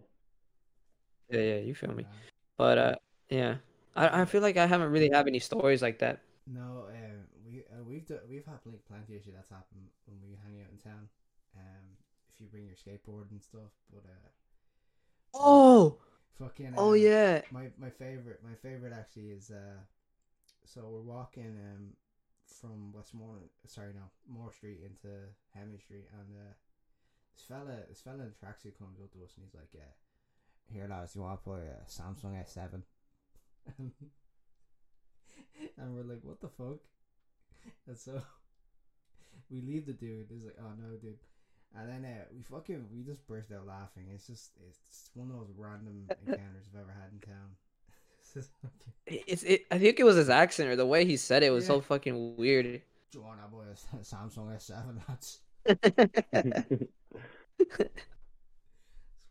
Yeah, 1.31 1.41
yeah, 1.55 1.61
you 1.61 1.75
feel 1.75 1.93
me. 1.93 2.07
But 2.57 2.79
uh, 2.79 2.95
yeah, 3.29 3.57
I 3.95 4.23
I 4.23 4.25
feel 4.25 4.43
like 4.43 4.57
I 4.57 4.67
haven't 4.67 4.91
really 4.91 5.11
have 5.13 5.27
any 5.27 5.39
stories 5.39 5.83
like 5.83 5.99
that. 6.01 6.21
no, 6.47 6.87
uh, 6.89 7.23
we 7.47 7.63
uh, 7.71 7.85
we've 7.85 8.07
do, 8.07 8.19
we've 8.29 8.45
had 8.47 8.63
plenty, 8.63 8.79
plenty 8.89 9.17
of 9.17 9.23
shit 9.23 9.35
that's 9.35 9.51
happened 9.51 9.87
when 10.07 10.19
we 10.23 10.35
hang 10.43 10.61
out 10.63 10.71
in 10.73 10.79
town. 10.79 11.09
Um, 11.57 11.85
if 12.35 12.41
you 12.41 12.47
bring 12.47 12.67
your 12.67 12.75
skateboard 12.77 13.31
and 13.31 13.43
stuff, 13.43 13.71
but 13.93 14.03
uh, 14.09 14.29
Oh, 15.35 15.99
fucking. 16.39 16.75
oh 16.77 16.93
um, 16.93 16.99
yeah. 16.99 17.43
My 17.51 17.71
my 17.79 17.91
favorite 17.91 18.41
my 18.45 18.55
favorite 18.63 18.93
actually 18.93 19.31
is 19.31 19.51
uh 19.51 19.81
so 20.65 20.83
we're 20.89 21.01
walking 21.01 21.57
um 21.59 21.95
from 22.61 22.93
Westmore 22.93 23.39
sorry 23.67 23.93
no 23.95 24.03
Moore 24.29 24.53
Street 24.53 24.81
into 24.85 25.15
Henry 25.55 25.79
Street 25.79 26.07
and 26.13 26.37
uh 26.37 26.55
this 27.35 27.45
fella 27.47 27.85
this 27.89 28.01
fella 28.01 28.17
in 28.17 28.33
a 28.33 28.45
tracksuit 28.45 28.79
comes 28.79 29.01
up 29.03 29.13
to 29.13 29.25
us 29.25 29.35
and 29.37 29.45
he's 29.45 29.55
like 29.55 29.69
yeah, 29.75 29.93
here 30.73 30.89
lads 30.89 31.15
you 31.15 31.23
want 31.23 31.39
to 31.39 31.45
play 31.45 31.61
a 31.61 31.85
Samsung 31.91 32.41
S 32.41 32.53
seven 32.53 32.83
and 33.79 33.93
we're 35.95 36.03
like 36.03 36.23
what 36.23 36.41
the 36.41 36.49
fuck 36.49 36.81
and 37.87 37.97
so 37.97 38.21
we 39.51 39.61
leave 39.61 39.87
the 39.87 39.93
dude 39.93 40.27
he's 40.31 40.45
like 40.45 40.59
oh 40.61 40.73
no 40.79 40.97
dude 40.97 41.19
and 41.77 41.89
then 41.89 42.05
uh, 42.05 42.25
we 42.35 42.43
fucking 42.43 42.87
we 42.95 43.03
just 43.03 43.27
burst 43.27 43.53
out 43.53 43.67
laughing. 43.67 44.05
It's 44.15 44.27
just 44.27 44.51
it's 44.69 45.11
one 45.15 45.31
of 45.31 45.37
those 45.37 45.53
random 45.57 46.07
encounters 46.27 46.69
I've 46.73 46.81
ever 46.81 46.93
had 46.93 47.13
in 47.13 47.21
town. 47.21 47.51
It's 49.07 49.23
It's 49.27 49.43
it. 49.43 49.67
I 49.71 49.79
think 49.79 49.99
it 49.99 50.05
was 50.05 50.17
his 50.17 50.29
accent 50.29 50.69
or 50.69 50.77
the 50.77 50.87
way 50.87 51.05
he 51.05 51.17
said 51.17 51.43
it 51.43 51.51
was 51.51 51.67
so 51.67 51.81
fucking 51.81 52.37
weird. 52.37 52.83
Do 53.11 53.19
you 53.19 53.23
want 53.23 53.41
to 53.41 53.49
buy 53.49 53.65
a 53.73 54.05
Samsung 54.05 54.55
S7? 54.55 55.01
That's 55.09 55.41
it's 55.65 55.81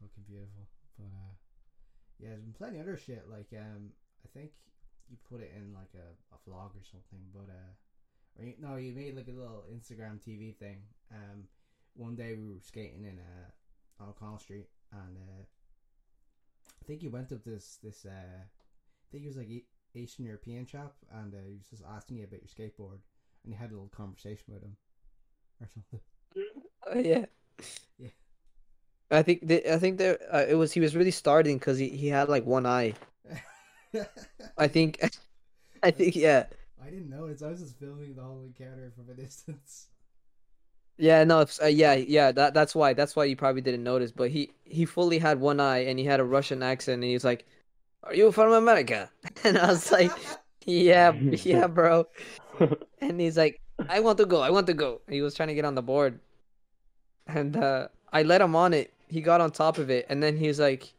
fucking 0.02 0.26
beautiful. 0.28 0.65
But 0.97 1.06
uh, 1.13 1.34
yeah, 2.19 2.30
there's 2.30 2.41
been 2.41 2.54
plenty 2.54 2.80
other 2.80 2.97
shit. 2.97 3.23
Like 3.30 3.47
um, 3.54 3.91
I 4.26 4.28
think 4.34 4.52
you 5.10 5.17
put 5.30 5.41
it 5.41 5.54
in 5.56 5.73
like 5.73 5.93
a, 5.93 6.08
a 6.34 6.38
vlog 6.50 6.73
or 6.76 6.84
something. 6.84 7.21
But 7.34 7.50
uh, 7.54 8.39
or 8.39 8.45
you, 8.45 8.54
no, 8.60 8.76
you 8.78 8.93
made 8.93 9.15
like 9.15 9.28
a 9.28 9.38
little 9.38 9.63
Instagram 9.71 10.19
TV 10.19 10.56
thing. 10.56 10.78
Um, 11.13 11.43
one 11.97 12.15
day 12.15 12.36
we 12.36 12.47
were 12.53 12.62
skating 12.62 13.03
in 13.03 13.19
uh 13.19 14.03
on 14.03 14.10
O'Connell 14.10 14.39
Street, 14.39 14.67
and 14.91 15.17
uh, 15.17 15.43
I 16.81 16.86
think 16.86 17.01
he 17.01 17.07
went 17.07 17.31
up 17.31 17.43
this 17.43 17.79
this 17.83 18.05
uh, 18.05 18.10
I 18.10 19.05
think 19.12 19.23
he 19.23 19.27
was 19.27 19.38
like 19.38 19.49
Eastern 19.95 20.25
European 20.25 20.65
chap, 20.65 20.93
and 21.12 21.33
uh, 21.33 21.38
he 21.47 21.55
was 21.57 21.69
just 21.69 21.83
asking 21.89 22.17
you 22.17 22.25
about 22.25 22.41
your 22.41 22.49
skateboard, 22.69 22.99
and 23.43 23.53
you 23.53 23.55
had 23.55 23.71
a 23.71 23.73
little 23.73 23.89
conversation 23.89 24.53
with 24.53 24.63
him 24.63 24.77
or 25.62 25.67
something. 25.73 25.99
Oh, 26.89 26.99
yeah. 26.99 27.25
Yeah. 27.99 28.10
I 29.12 29.21
think 29.23 29.47
the, 29.47 29.73
I 29.73 29.77
think 29.79 29.97
that 29.97 30.21
uh, 30.31 30.45
it 30.47 30.55
was 30.55 30.71
he 30.73 30.79
was 30.79 30.95
really 30.95 31.12
starting 31.12 31.57
because 31.57 31.77
he, 31.77 31.89
he 31.89 32.07
had 32.07 32.29
like 32.29 32.45
one 32.45 32.65
eye. 32.65 32.93
I 34.57 34.67
think, 34.67 34.99
I 35.83 35.91
think 35.91 36.15
yeah, 36.15 36.45
I 36.81 36.89
didn't 36.89 37.10
know 37.10 37.25
it. 37.25 37.41
I 37.41 37.47
was 37.49 37.60
just 37.60 37.79
filming 37.79 38.15
the 38.15 38.23
whole 38.23 38.41
encounter 38.41 38.91
from 38.95 39.10
a 39.10 39.13
distance. 39.13 39.88
Yeah. 40.97 41.23
No, 41.23 41.45
uh, 41.62 41.65
yeah, 41.67 41.93
yeah. 41.93 42.31
That 42.31 42.53
that's 42.53 42.75
why 42.75 42.93
that's 42.93 43.15
why 43.15 43.25
you 43.25 43.36
probably 43.36 43.62
didn't 43.62 43.83
notice. 43.83 44.12
But 44.12 44.29
he 44.31 44.51
he 44.65 44.86
fully 44.86 45.19
had 45.19 45.39
one 45.39 45.60
eye 45.60 45.86
and 45.86 45.99
he 45.99 46.05
had 46.05 46.19
a 46.19 46.25
Russian 46.25 46.63
accent 46.63 46.95
and 46.95 47.03
he 47.05 47.13
was 47.13 47.23
like, 47.23 47.45
"Are 48.03 48.13
you 48.13 48.31
from 48.31 48.51
America?" 48.53 49.10
And 49.43 49.57
I 49.57 49.67
was 49.67 49.91
like, 49.91 50.12
"Yeah, 50.65 51.12
yeah, 51.43 51.67
bro." 51.67 52.07
And 52.99 53.21
he's 53.21 53.38
like, 53.38 53.62
I 53.89 53.99
want 53.99 54.17
to 54.17 54.25
go, 54.25 54.41
I 54.41 54.49
want 54.49 54.67
to 54.67 54.73
go. 54.73 55.01
He 55.07 55.21
was 55.21 55.36
trying 55.36 55.49
to 55.49 55.55
get 55.55 55.65
on 55.65 55.75
the 55.75 55.81
board. 55.81 56.19
And 57.27 57.55
uh, 57.55 57.89
I 58.12 58.23
let 58.23 58.41
him 58.41 58.55
on 58.55 58.73
it. 58.73 58.93
He 59.07 59.21
got 59.21 59.41
on 59.41 59.51
top 59.51 59.77
of 59.77 59.89
it. 59.89 60.05
And 60.10 60.21
then 60.21 60.38
he's 60.38 60.60
like, 60.60 60.93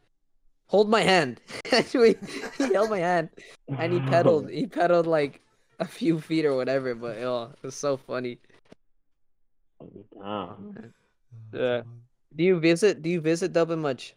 hold 0.67 0.89
my 0.89 1.01
hand. 1.01 1.41
and 1.71 1.85
he 1.85 2.15
held 2.57 2.89
my 2.89 2.99
hand. 2.99 3.29
And 3.77 3.93
he 3.93 3.99
pedaled. 3.99 4.49
He 4.49 4.65
pedaled 4.65 5.07
like 5.07 5.41
a 5.79 5.85
few 5.85 6.19
feet 6.19 6.45
or 6.45 6.55
whatever. 6.55 6.95
But 6.95 7.17
oh, 7.17 7.51
it 7.53 7.65
was 7.65 7.75
so 7.75 7.97
funny. 7.97 8.39
Damn. 10.13 10.93
Yeah. 11.53 11.81
Do 12.35 12.43
you 12.43 12.59
visit? 12.59 13.01
Do 13.01 13.09
you 13.09 13.21
visit 13.21 13.53
Dublin 13.53 13.79
much? 13.79 14.15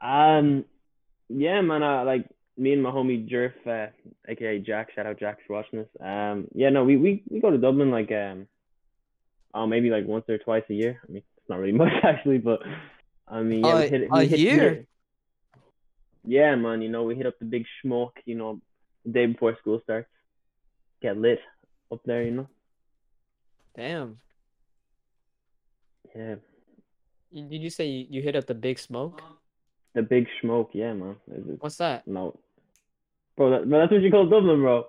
Um, 0.00 0.64
yeah, 1.28 1.60
man. 1.62 1.82
Uh, 1.82 2.04
like 2.04 2.28
me 2.56 2.72
and 2.72 2.82
my 2.82 2.90
homie 2.90 3.28
Jerf, 3.28 3.52
uh, 3.66 3.90
aka 4.28 4.58
Jack. 4.60 4.90
Shout 4.94 5.06
out 5.06 5.18
Jack 5.18 5.38
for 5.46 5.54
watching 5.54 5.80
this. 5.80 5.88
Um, 6.00 6.46
yeah, 6.54 6.70
no, 6.70 6.84
we 6.84 6.96
we 6.96 7.22
we 7.28 7.40
go 7.40 7.50
to 7.50 7.58
Dublin 7.58 7.90
like 7.90 8.12
um, 8.12 8.46
oh 9.54 9.66
maybe 9.66 9.90
like 9.90 10.06
once 10.06 10.24
or 10.28 10.38
twice 10.38 10.64
a 10.70 10.74
year. 10.74 11.00
I 11.08 11.10
mean, 11.12 11.22
it's 11.38 11.48
not 11.48 11.58
really 11.58 11.72
much 11.84 11.92
actually, 12.02 12.38
but 12.38 12.60
I 13.26 13.42
mean, 13.42 13.64
yeah, 13.64 13.74
we 13.78 13.84
A- 13.84 13.88
hit 13.88 14.00
it. 14.02 14.08
a 14.12 14.24
hit- 14.24 14.38
year? 14.38 14.74
hit- 14.74 14.88
Yeah, 16.24 16.54
man. 16.54 16.82
You 16.82 16.88
know, 16.90 17.02
we 17.04 17.16
hit 17.16 17.26
up 17.26 17.38
the 17.38 17.46
big 17.46 17.64
schmuck. 17.82 18.12
You 18.26 18.36
know, 18.36 18.60
the 19.04 19.12
day 19.12 19.26
before 19.26 19.56
school 19.58 19.80
starts. 19.82 20.08
Get 21.02 21.16
lit 21.18 21.40
up 21.90 22.00
there. 22.04 22.22
You 22.22 22.30
know. 22.32 22.48
Damn. 23.76 24.18
Yeah, 26.14 26.36
Did 27.32 27.62
you 27.62 27.70
say 27.70 27.86
you, 27.86 28.06
you 28.10 28.22
hit 28.22 28.36
up 28.36 28.46
the 28.46 28.54
big 28.54 28.78
smoke? 28.78 29.22
the 29.94 30.02
big 30.02 30.26
smoke. 30.40 30.70
Yeah, 30.72 30.92
man. 30.92 31.16
It's- 31.28 31.44
it's- 31.46 31.60
What's 31.60 31.76
that? 31.76 32.06
no, 32.06 32.38
bro. 33.36 33.50
That, 33.50 33.68
bro, 33.68 33.78
that's 33.80 33.92
what 33.92 34.02
you 34.02 34.10
call 34.10 34.26
Dublin, 34.28 34.60
bro. 34.60 34.86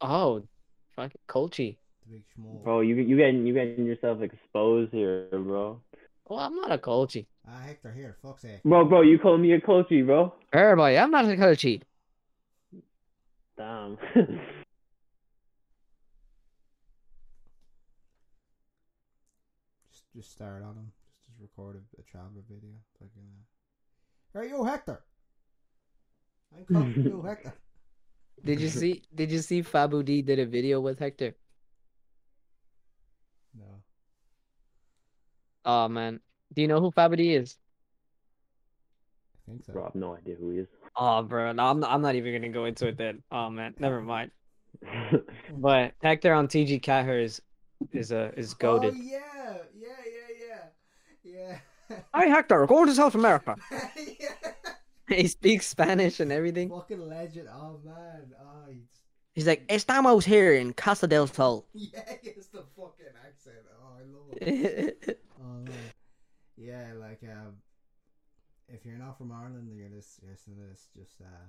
Oh, 0.00 0.42
fucking 0.96 1.20
culchie. 1.28 1.76
The 2.06 2.12
big 2.14 2.22
schmoll. 2.36 2.62
Bro, 2.64 2.80
you 2.80 2.96
you 2.96 3.16
getting 3.16 3.46
you 3.46 3.54
getting 3.54 3.84
yourself 3.86 4.20
exposed 4.22 4.92
here, 4.92 5.28
bro. 5.32 5.80
Well, 6.28 6.40
I'm 6.40 6.56
not 6.56 6.72
a 6.72 6.78
culchie. 6.78 7.26
Ah, 7.48 7.60
Hector, 7.64 7.92
here, 7.92 8.16
fuck's 8.20 8.42
sake. 8.42 8.62
Bro, 8.64 8.86
bro, 8.86 9.02
you 9.02 9.18
call 9.18 9.38
me 9.38 9.52
a 9.52 9.60
culchie, 9.60 10.04
bro. 10.04 10.34
Everybody, 10.52 10.98
I'm 10.98 11.10
not 11.12 11.24
a 11.24 11.36
culchie. 11.36 11.82
Damn. 13.56 13.96
Just, 20.16 20.28
just 20.28 20.32
start 20.32 20.62
on 20.62 20.76
him. 20.76 20.92
Just, 21.04 21.26
just 21.28 21.40
record 21.40 21.76
a, 21.76 22.00
a 22.00 22.04
traveler 22.04 22.42
video. 22.48 22.72
Fucking. 22.98 23.28
Uh... 24.34 24.40
Hey, 24.42 24.50
yo, 24.50 24.64
Hector. 24.64 25.02
I'm 26.56 26.64
calling 26.66 26.94
you 27.04 27.22
Hector. 27.26 27.54
Did 28.44 28.60
you 28.60 28.68
see? 28.68 29.02
Did 29.14 29.30
you 29.30 29.38
see 29.40 29.62
Fabu 29.62 30.04
D 30.04 30.22
did 30.22 30.38
a 30.38 30.46
video 30.46 30.80
with 30.80 30.98
Hector? 30.98 31.34
No. 33.54 33.82
Oh 35.64 35.88
man, 35.88 36.20
do 36.54 36.62
you 36.62 36.68
know 36.68 36.80
who 36.80 36.90
Fabu 36.90 37.16
D 37.16 37.34
is? 37.34 37.56
I 39.48 39.50
think 39.50 39.64
so. 39.64 39.72
bro, 39.72 39.82
I 39.84 39.86
have 39.86 39.94
no 39.94 40.16
idea 40.16 40.36
who 40.36 40.50
he 40.50 40.58
is. 40.58 40.68
Oh, 40.96 41.22
bro, 41.22 41.52
no, 41.52 41.64
I'm 41.66 41.80
not, 41.80 41.90
I'm 41.92 42.02
not 42.02 42.14
even 42.14 42.32
gonna 42.34 42.52
go 42.52 42.64
into 42.66 42.86
it 42.88 42.96
then. 42.98 43.22
Oh 43.30 43.50
man, 43.50 43.74
never 43.78 44.00
mind. 44.02 44.30
But 45.50 45.94
Hector 46.02 46.34
on 46.34 46.48
TG 46.48 46.82
Ceathair 46.82 47.22
is 47.24 47.40
is 47.92 48.12
uh, 48.12 48.32
is 48.36 48.54
Oh 48.62 48.78
goaded. 48.78 48.94
yeah, 48.94 49.18
yeah. 49.35 49.35
Hi 52.14 52.26
Hector, 52.26 52.66
going 52.66 52.86
to 52.86 52.94
South 52.94 53.14
America. 53.14 53.56
yeah. 53.70 54.52
he 55.08 55.28
speaks 55.28 55.66
Spanish 55.66 56.20
and 56.20 56.32
everything. 56.32 56.70
Fucking 56.70 57.08
legend. 57.08 57.48
Oh 57.52 57.80
man. 57.84 58.32
Oh, 58.40 58.70
he's... 58.70 58.86
He's 59.34 59.46
like, 59.46 59.66
estamos 59.68 60.24
here 60.24 60.54
in 60.54 60.72
Casa 60.72 61.06
del 61.06 61.26
Sol. 61.26 61.66
yeah, 61.74 62.00
it's 62.22 62.46
the 62.48 62.64
fucking 62.74 63.12
accent. 63.26 63.56
Oh, 63.70 63.98
I 63.98 64.02
love 64.02 64.38
it. 64.40 65.20
Oh 65.38 65.60
man. 65.62 65.74
Yeah, 66.56 66.92
like 66.98 67.20
um, 67.22 67.56
if 68.68 68.84
you're 68.84 68.98
not 68.98 69.18
from 69.18 69.30
Ireland 69.30 69.68
and 69.68 69.76
you're 69.76 69.90
lis- 69.90 70.18
you're 70.22 70.32
listening 70.32 70.56
to 70.56 70.62
this, 70.70 70.88
just 70.96 71.20
uh, 71.20 71.46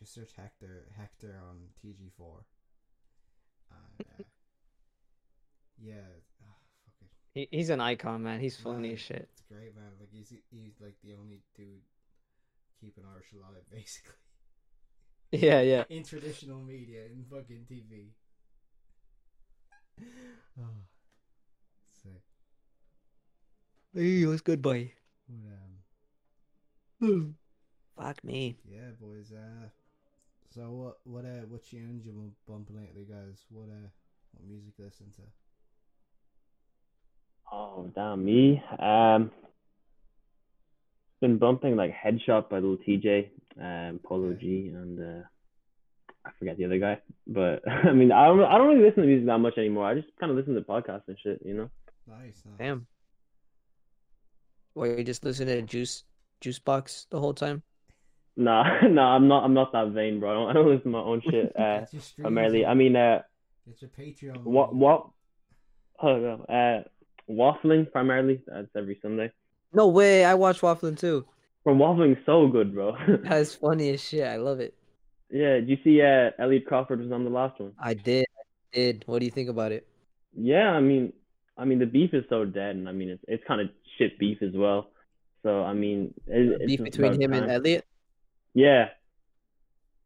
just 0.00 0.12
search 0.12 0.30
Hector 0.36 0.88
Hector 0.98 1.40
on 1.48 1.56
TG4. 1.82 2.42
And, 3.70 4.06
uh, 4.20 4.24
yeah, 5.80 6.02
He, 7.36 7.46
he's 7.50 7.68
an 7.68 7.82
icon, 7.82 8.22
man. 8.22 8.40
He's 8.40 8.56
funny 8.56 8.94
as 8.94 8.98
shit. 9.00 9.28
It's 9.30 9.42
great, 9.42 9.76
man. 9.76 9.92
Like 10.00 10.08
he's 10.10 10.32
he's 10.50 10.80
like 10.80 10.94
the 11.04 11.12
only 11.20 11.42
dude 11.54 11.82
keeping 12.80 13.04
Irish 13.12 13.26
alive, 13.34 13.62
basically 13.70 14.14
Yeah, 15.32 15.60
yeah. 15.60 15.84
in 15.90 16.02
traditional 16.02 16.60
media 16.62 17.04
in 17.04 17.26
fucking 17.30 17.66
TV. 17.70 18.06
Oh, 20.58 20.64
sick. 22.02 22.22
Hey, 23.94 24.24
what's 24.24 24.40
good, 24.40 24.62
boy? 24.62 24.92
But, 25.28 27.08
um, 27.10 27.36
Fuck 27.98 28.24
me. 28.24 28.56
yeah, 28.64 28.92
boys. 28.98 29.30
Uh, 29.30 29.68
so 30.48 30.70
what 30.70 31.00
what 31.04 31.26
uh 31.26 31.44
what 31.48 31.64
tunes 31.68 32.06
you 32.06 32.12
been 32.12 32.32
bumping 32.48 32.76
lately, 32.76 33.04
guys? 33.04 33.44
What 33.50 33.68
uh 33.68 33.88
what 34.32 34.48
music 34.48 34.72
you 34.78 34.86
listen 34.86 35.10
to? 35.16 35.22
Oh, 37.52 37.88
damn 37.94 38.24
me. 38.24 38.62
Um, 38.78 39.30
been 41.20 41.38
bumping 41.38 41.76
like 41.76 41.94
Headshot 41.94 42.48
by 42.50 42.58
Lil 42.58 42.76
Tjay, 42.78 43.28
um, 43.60 44.00
Polo 44.04 44.32
G, 44.34 44.70
and 44.74 45.00
uh, 45.00 45.22
I 46.24 46.30
forget 46.38 46.56
the 46.58 46.64
other 46.66 46.78
guy, 46.78 46.98
but 47.26 47.66
I 47.70 47.92
mean, 47.92 48.12
I 48.12 48.26
don't 48.26 48.42
I 48.44 48.58
don't 48.58 48.68
really 48.68 48.84
listen 48.84 49.02
to 49.02 49.08
music 49.08 49.26
that 49.26 49.38
much 49.38 49.56
anymore. 49.58 49.86
I 49.86 49.94
just 49.94 50.08
kind 50.18 50.30
of 50.30 50.36
listen 50.36 50.54
to 50.54 50.60
podcasts 50.60 51.08
and 51.08 51.16
shit, 51.22 51.40
you 51.44 51.54
know. 51.54 51.70
Nice. 52.08 52.42
nice. 52.44 52.58
Damn. 52.58 52.86
Or 54.74 54.86
you 54.86 55.02
just 55.04 55.24
listening 55.24 55.56
to 55.56 55.62
Juice 55.62 56.04
Juice 56.40 56.58
Box 56.58 57.06
the 57.10 57.18
whole 57.18 57.34
time? 57.34 57.62
Nah, 58.36 58.80
nah, 58.88 59.14
I'm 59.16 59.28
not 59.28 59.44
I'm 59.44 59.54
not 59.54 59.72
that 59.72 59.88
vain, 59.88 60.20
bro. 60.20 60.30
I 60.30 60.34
don't, 60.34 60.50
I 60.50 60.52
don't 60.52 60.66
listen 60.68 60.92
to 60.92 60.98
my 60.98 61.00
own 61.00 61.22
shit. 61.22 61.52
Uh, 61.58 61.80
Get 61.80 61.92
your 61.92 62.02
streams 62.02 62.24
primarily, 62.24 62.64
up. 62.64 62.70
I 62.72 62.74
mean, 62.74 62.96
uh, 62.96 63.22
Get 63.66 63.82
your 63.82 63.90
Patreon. 63.90 64.42
what 64.44 64.74
money. 64.74 64.78
what? 64.84 65.06
Oh 66.02 66.18
no. 66.18 66.44
uh, 66.44 66.82
waffling 67.30 67.90
primarily. 67.90 68.42
That's 68.46 68.68
every 68.76 68.98
Sunday. 69.02 69.30
No 69.72 69.88
way, 69.88 70.24
I 70.24 70.34
watch 70.34 70.60
Waffling 70.60 70.98
too. 70.98 71.26
From 71.64 71.78
waffling, 71.78 72.16
so 72.24 72.46
good, 72.46 72.72
bro. 72.74 72.96
That's 73.24 73.54
funny 73.56 73.90
as 73.90 74.02
shit. 74.02 74.26
I 74.26 74.36
love 74.36 74.60
it. 74.60 74.74
yeah, 75.30 75.54
did 75.54 75.68
you 75.68 75.76
see? 75.84 76.00
Uh, 76.00 76.30
Elliot 76.38 76.66
Crawford 76.66 77.00
was 77.00 77.10
on 77.12 77.24
the 77.24 77.30
last 77.30 77.60
one. 77.60 77.72
I 77.78 77.94
did. 77.94 78.24
I 78.72 78.76
did. 78.76 79.02
What 79.06 79.18
do 79.18 79.24
you 79.24 79.30
think 79.32 79.48
about 79.48 79.72
it? 79.72 79.86
Yeah, 80.34 80.70
I 80.70 80.80
mean, 80.80 81.12
I 81.58 81.64
mean 81.64 81.78
the 81.78 81.86
beef 81.86 82.14
is 82.14 82.24
so 82.30 82.44
dead, 82.44 82.76
and 82.76 82.88
I 82.88 82.92
mean 82.92 83.08
it's 83.10 83.24
it's 83.26 83.44
kind 83.46 83.60
of 83.60 83.68
shit 83.98 84.18
beef 84.18 84.38
as 84.42 84.52
well. 84.54 84.90
So 85.42 85.62
I 85.62 85.72
mean, 85.74 86.14
it, 86.26 86.60
it's 86.60 86.66
Beef 86.66 86.82
between 86.84 87.12
about 87.14 87.22
him 87.22 87.32
and. 87.32 87.50
Elliot? 87.50 87.84
Yeah, 88.54 88.88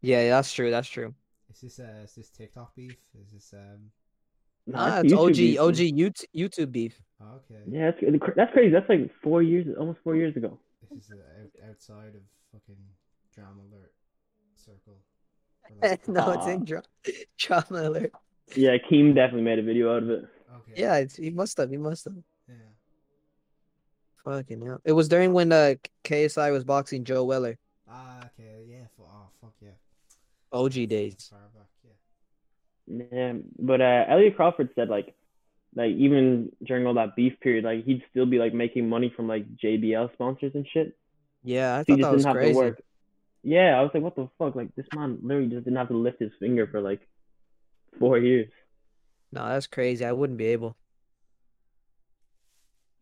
Yeah, 0.00 0.28
that's 0.30 0.52
true. 0.52 0.70
That's 0.70 0.88
true. 0.88 1.14
Is 1.52 1.60
this 1.60 1.78
uh 1.80 2.00
is 2.04 2.14
this 2.14 2.30
TikTok 2.30 2.74
beef? 2.74 2.96
Is 3.22 3.32
this 3.32 3.54
um 3.54 3.90
Nah, 4.72 4.78
Ah, 4.78 4.90
that's 5.02 5.12
it's 5.12 5.20
OG 5.20 5.32
beef, 5.34 5.60
OG. 5.60 5.76
YouTube 5.76 6.24
YouTube 6.36 6.72
beef. 6.72 7.02
okay. 7.20 7.60
Yeah, 7.68 7.90
that's 7.90 8.22
that's 8.36 8.52
crazy. 8.52 8.70
That's 8.72 8.88
like 8.88 9.10
four 9.22 9.42
years, 9.42 9.66
almost 9.78 9.98
four 10.04 10.16
years 10.16 10.36
ago. 10.36 10.58
This 10.90 11.04
is 11.04 11.10
uh, 11.12 11.68
outside 11.70 12.14
of 12.14 12.22
fucking 12.52 12.76
drama 13.34 13.60
alert 13.70 13.92
circle. 14.56 14.98
Like- 15.82 16.08
no, 16.08 16.32
it's 16.32 16.46
in 16.48 16.64
dra- 16.64 16.82
drama 17.38 17.88
alert. 17.88 18.12
Yeah, 18.56 18.76
Keem 18.90 19.14
definitely 19.14 19.42
made 19.42 19.60
a 19.60 19.62
video 19.62 19.94
out 19.96 20.02
of 20.02 20.10
it. 20.10 20.24
okay. 20.56 20.72
Yeah, 20.82 20.96
it's, 20.96 21.14
he 21.14 21.30
must 21.30 21.56
have. 21.58 21.70
He 21.70 21.76
must 21.76 22.04
have. 22.06 22.14
Yeah. 22.48 22.54
Fucking 24.24 24.60
hell. 24.66 24.80
It 24.84 24.92
was 24.92 25.08
during 25.08 25.32
when 25.32 25.52
uh, 25.52 25.74
KSI 26.04 26.52
was 26.52 26.64
boxing 26.64 27.04
Joe 27.04 27.24
Weller. 27.24 27.56
Ah, 27.88 28.18
okay. 28.26 28.64
Yeah. 28.68 28.86
fu- 28.96 29.04
Oh, 29.04 29.28
fuck 29.40 29.54
yeah. 29.62 29.70
OG 30.52 30.88
days. 30.88 31.28
Far 31.30 31.38
back. 31.54 31.68
Yeah. 32.90 33.34
But 33.58 33.80
uh, 33.80 34.04
Elliot 34.08 34.36
Crawford 34.36 34.70
said 34.74 34.88
like, 34.88 35.14
like 35.74 35.92
even 35.92 36.50
during 36.64 36.86
all 36.86 36.94
that 36.94 37.14
beef 37.16 37.34
period, 37.40 37.64
like 37.64 37.84
he'd 37.84 38.02
still 38.10 38.26
be 38.26 38.38
like 38.38 38.52
making 38.52 38.88
money 38.88 39.12
from 39.14 39.28
like 39.28 39.46
JBL 39.56 40.12
sponsors 40.14 40.52
and 40.54 40.66
shit. 40.72 40.96
Yeah, 41.44 41.76
I 41.76 41.84
He 41.86 41.92
thought 41.92 41.98
just 41.98 42.02
that 42.02 42.12
was 42.12 42.22
didn't 42.24 42.34
have 42.34 42.36
crazy. 42.42 42.52
to 42.52 42.58
work. 42.58 42.82
Yeah, 43.42 43.78
I 43.78 43.82
was 43.82 43.90
like, 43.94 44.02
what 44.02 44.16
the 44.16 44.28
fuck? 44.38 44.54
Like 44.56 44.74
this 44.74 44.86
man 44.94 45.18
literally 45.22 45.48
just 45.48 45.64
didn't 45.64 45.78
have 45.78 45.88
to 45.88 45.96
lift 45.96 46.20
his 46.20 46.32
finger 46.40 46.66
for 46.66 46.80
like 46.80 47.00
four 47.98 48.18
years. 48.18 48.50
No, 49.32 49.46
that's 49.48 49.66
crazy. 49.68 50.04
I 50.04 50.12
wouldn't 50.12 50.38
be 50.38 50.46
able. 50.46 50.76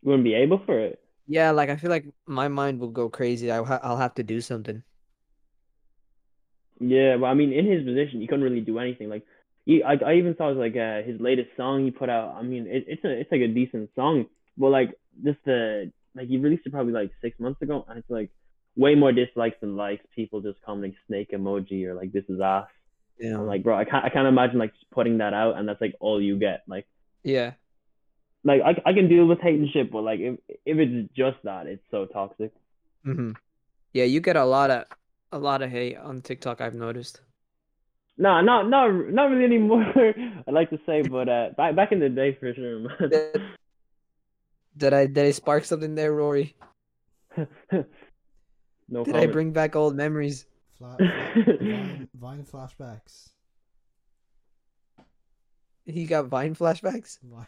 You 0.01 0.09
wouldn't 0.09 0.23
be 0.23 0.35
able 0.35 0.59
for 0.65 0.79
it. 0.79 1.01
Yeah, 1.27 1.51
like 1.51 1.69
I 1.69 1.75
feel 1.75 1.89
like 1.89 2.05
my 2.25 2.47
mind 2.47 2.79
will 2.79 2.89
go 2.89 3.09
crazy. 3.09 3.51
I'll 3.51 3.65
ha- 3.65 3.81
I'll 3.83 3.97
have 3.97 4.13
to 4.15 4.23
do 4.23 4.39
something. 4.41 4.83
Yeah, 6.79 7.17
but 7.17 7.25
I 7.25 7.33
mean, 7.33 7.51
in 7.51 7.65
his 7.65 7.83
position, 7.83 8.21
he 8.21 8.27
couldn't 8.27 8.43
really 8.43 8.61
do 8.61 8.79
anything. 8.79 9.09
Like, 9.09 9.25
he, 9.65 9.83
I, 9.83 9.93
I 9.93 10.15
even 10.15 10.35
saw 10.37 10.47
like 10.47 10.75
uh, 10.75 11.01
his 11.03 11.19
latest 11.19 11.49
song 11.57 11.85
he 11.85 11.91
put 11.91 12.09
out. 12.09 12.35
I 12.37 12.43
mean, 12.43 12.67
it, 12.67 12.85
it's 12.87 13.03
a, 13.03 13.09
it's 13.09 13.31
like 13.31 13.41
a 13.41 13.47
decent 13.47 13.89
song, 13.95 14.25
but 14.57 14.69
like 14.69 14.95
just 15.23 15.39
the 15.45 15.91
like 16.15 16.27
he 16.27 16.37
released 16.37 16.65
it 16.65 16.71
probably 16.71 16.93
like 16.93 17.11
six 17.21 17.39
months 17.39 17.61
ago, 17.61 17.85
and 17.87 17.99
it's 17.99 18.09
like 18.09 18.29
way 18.75 18.95
more 18.95 19.11
dislikes 19.11 19.57
than 19.61 19.75
likes. 19.75 20.03
People 20.15 20.41
just 20.41 20.61
commenting 20.65 20.97
snake 21.07 21.31
emoji 21.31 21.85
or 21.85 21.93
like 21.93 22.11
this 22.11 22.23
is 22.29 22.39
ass. 22.41 22.67
Yeah. 23.19 23.35
I'm 23.35 23.47
like, 23.47 23.63
bro, 23.63 23.77
I 23.77 23.83
can't, 23.85 24.05
I 24.05 24.09
can't 24.09 24.27
imagine 24.27 24.59
like 24.59 24.73
just 24.73 24.89
putting 24.91 25.17
that 25.17 25.33
out, 25.33 25.57
and 25.57 25.67
that's 25.67 25.81
like 25.81 25.95
all 25.99 26.21
you 26.21 26.39
get. 26.39 26.63
Like, 26.67 26.87
yeah. 27.23 27.51
like 28.43 28.61
I, 28.61 28.89
I 28.89 28.93
can 28.93 29.09
deal 29.09 29.25
with 29.25 29.39
hate 29.41 29.59
and 29.59 29.69
shit, 29.69 29.91
but 29.91 30.01
like 30.01 30.19
if, 30.19 30.39
if 30.65 30.77
it's 30.77 31.13
just 31.15 31.37
that, 31.43 31.67
it's 31.67 31.83
so 31.91 32.05
toxic. 32.05 32.53
hmm 33.03 33.31
Yeah, 33.93 34.05
you 34.05 34.21
get 34.21 34.37
a 34.37 34.45
lot 34.45 34.71
of 34.71 34.85
a 35.31 35.37
lot 35.37 35.61
of 35.61 35.69
hate 35.69 35.97
on 35.97 36.21
TikTok. 36.21 36.61
I've 36.61 36.75
noticed. 36.75 37.21
No, 38.21 38.41
not, 38.41 38.69
not, 38.69 38.89
not 38.91 39.31
really 39.31 39.45
anymore. 39.45 39.85
I 40.47 40.51
like 40.51 40.69
to 40.71 40.79
say, 40.85 41.01
but 41.01 41.29
uh, 41.29 41.49
back, 41.55 41.73
back 41.77 41.93
in 41.93 42.01
the 42.01 42.09
day 42.09 42.35
for 42.37 42.53
sure. 42.53 42.85
Did, 43.07 43.41
did 44.75 44.93
I 44.93 45.05
did 45.05 45.25
I 45.25 45.31
spark 45.31 45.63
something 45.63 45.95
there, 45.95 46.11
Ruairi? 46.11 46.53
no 48.89 49.05
Did 49.05 49.15
I 49.15 49.25
bring 49.27 49.51
back 49.53 49.77
old 49.77 49.95
memories? 49.95 50.45
Fla- 50.77 50.97
fla- 50.97 51.43
Vine, 51.45 52.09
Vine 52.13 52.43
flashbacks. 52.43 53.29
He 55.85 56.05
got 56.05 56.25
Vine 56.27 56.55
flashbacks. 56.55 57.19
Vine. 57.23 57.47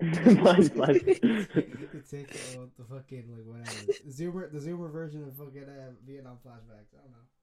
Vine 0.00 0.68
flash- 0.70 0.96
It's 1.04 2.12
like 2.12 2.30
uh, 2.56 2.66
the 2.78 2.84
fucking 2.88 3.24
like 3.30 3.44
whatever 3.44 3.92
Zoomer 4.08 4.50
the 4.50 4.58
Zoomer 4.58 4.90
version 4.90 5.24
of 5.24 5.36
fucking 5.36 5.64
uh, 5.68 5.90
Vietnam 6.06 6.38
flashbacks. 6.44 6.88
I 6.96 7.02
don't 7.02 7.10
know. 7.12 7.33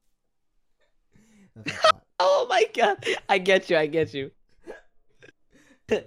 That's 1.56 1.68
not 1.68 1.82
flat. 1.82 2.04
Oh 2.24 2.46
my 2.48 2.66
god! 2.76 3.04
I 3.28 3.40
get 3.40 3.70
you. 3.70 3.78
I 3.78 3.88
get 3.88 4.14
you. 4.14 4.30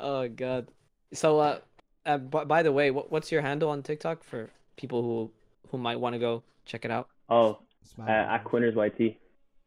oh 0.00 0.28
god. 0.28 0.68
So 1.12 1.38
uh, 1.40 1.58
uh 2.06 2.18
b- 2.18 2.44
by 2.46 2.62
the 2.62 2.72
way, 2.72 2.90
what 2.90 3.12
what's 3.12 3.30
your 3.30 3.42
handle 3.42 3.68
on 3.68 3.82
TikTok 3.82 4.24
for 4.24 4.48
people 4.76 5.02
who 5.02 5.30
who 5.70 5.78
might 5.78 6.00
want 6.00 6.14
to 6.14 6.18
go 6.18 6.42
check 6.64 6.84
it 6.86 6.90
out? 6.90 7.08
Oh, 7.28 7.58
Smack 7.84 8.08
uh, 8.08 8.12
at 8.12 8.44
man. 8.44 8.44
Quinners 8.44 8.76
YT. 8.76 9.16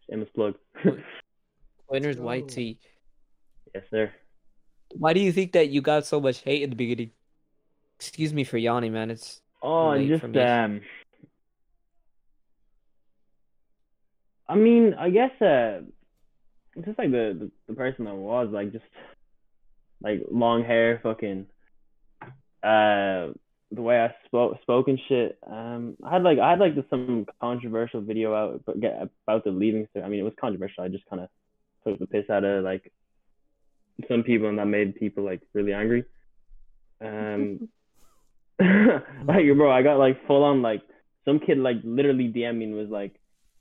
Shameless 0.09 0.29
plug. 0.33 0.55
Winners 1.89 2.17
go. 2.17 2.31
YT. 2.31 2.77
Yes, 3.75 3.83
sir. 3.91 4.11
Why 4.95 5.13
do 5.13 5.19
you 5.19 5.31
think 5.31 5.51
that 5.53 5.69
you 5.69 5.81
got 5.81 6.05
so 6.05 6.19
much 6.19 6.39
hate 6.39 6.63
in 6.63 6.69
the 6.69 6.75
beginning? 6.75 7.11
Excuse 7.99 8.33
me 8.33 8.43
for 8.43 8.57
yawning, 8.57 8.93
man. 8.93 9.11
It's 9.11 9.41
Oh, 9.61 9.91
and 9.91 10.01
Late 10.03 10.09
just 10.09 10.21
for 10.21 10.27
me. 10.27 10.41
um, 10.41 10.81
I 14.47 14.55
mean, 14.55 14.93
I 14.93 15.09
guess 15.09 15.41
uh, 15.41 15.81
just 16.83 16.97
like 16.97 17.11
the, 17.11 17.37
the 17.39 17.51
the 17.67 17.73
person 17.73 18.07
I 18.07 18.13
was, 18.13 18.49
like 18.51 18.71
just 18.71 18.85
like 20.01 20.21
long 20.31 20.63
hair, 20.63 20.99
fucking 21.01 21.47
uh, 22.63 23.31
the 23.71 23.81
way 23.81 23.99
I 23.99 24.13
spoke 24.25 24.61
spoke 24.61 24.87
and 24.87 24.99
shit. 25.07 25.37
Um, 25.45 25.97
I 26.03 26.13
had 26.13 26.23
like 26.23 26.39
I 26.39 26.51
had 26.51 26.59
like 26.59 26.73
some 26.89 27.25
controversial 27.39 28.01
video 28.01 28.33
out, 28.33 28.61
but 28.65 28.79
get 28.79 29.09
about 29.27 29.43
the 29.43 29.51
leaving. 29.51 29.87
I 29.95 30.07
mean, 30.07 30.19
it 30.19 30.23
was 30.23 30.33
controversial. 30.39 30.83
I 30.83 30.89
just 30.89 31.05
kind 31.09 31.21
of 31.21 31.29
took 31.85 31.99
the 31.99 32.07
piss 32.07 32.29
out 32.29 32.43
of 32.43 32.63
like 32.63 32.91
some 34.07 34.23
people, 34.23 34.49
and 34.49 34.59
that 34.59 34.65
made 34.65 34.95
people 34.95 35.23
like 35.23 35.41
really 35.53 35.73
angry. 35.73 36.05
Um. 37.01 37.69
like 38.59 39.45
bro, 39.57 39.71
I 39.71 39.81
got 39.81 39.97
like 39.97 40.27
full 40.27 40.43
on 40.43 40.61
like 40.61 40.81
some 41.25 41.39
kid 41.39 41.57
like 41.57 41.77
literally 41.83 42.31
DM 42.31 42.57
me 42.57 42.65
and 42.65 42.75
was 42.75 42.89
like, 42.89 43.15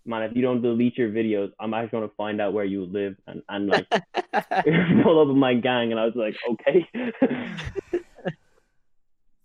Man, 0.05 0.23
if 0.25 0.35
you 0.35 0.43
don't 0.43 0.63
delete 0.63 0.99
your 0.99 1.11
videos, 1.11 1.53
I'm 1.61 1.73
actually 1.75 2.01
gonna 2.01 2.13
find 2.17 2.41
out 2.41 2.53
where 2.53 2.65
you 2.65 2.85
live 2.85 3.15
and, 3.27 3.43
and 3.49 3.69
like 3.69 3.87
pull 5.03 5.21
up 5.21 5.29
with 5.29 5.37
my 5.37 5.55
gang 5.55 5.93
and 5.93 6.01
I 6.01 6.07
was 6.07 6.15
like, 6.17 6.35
Okay. 6.51 6.89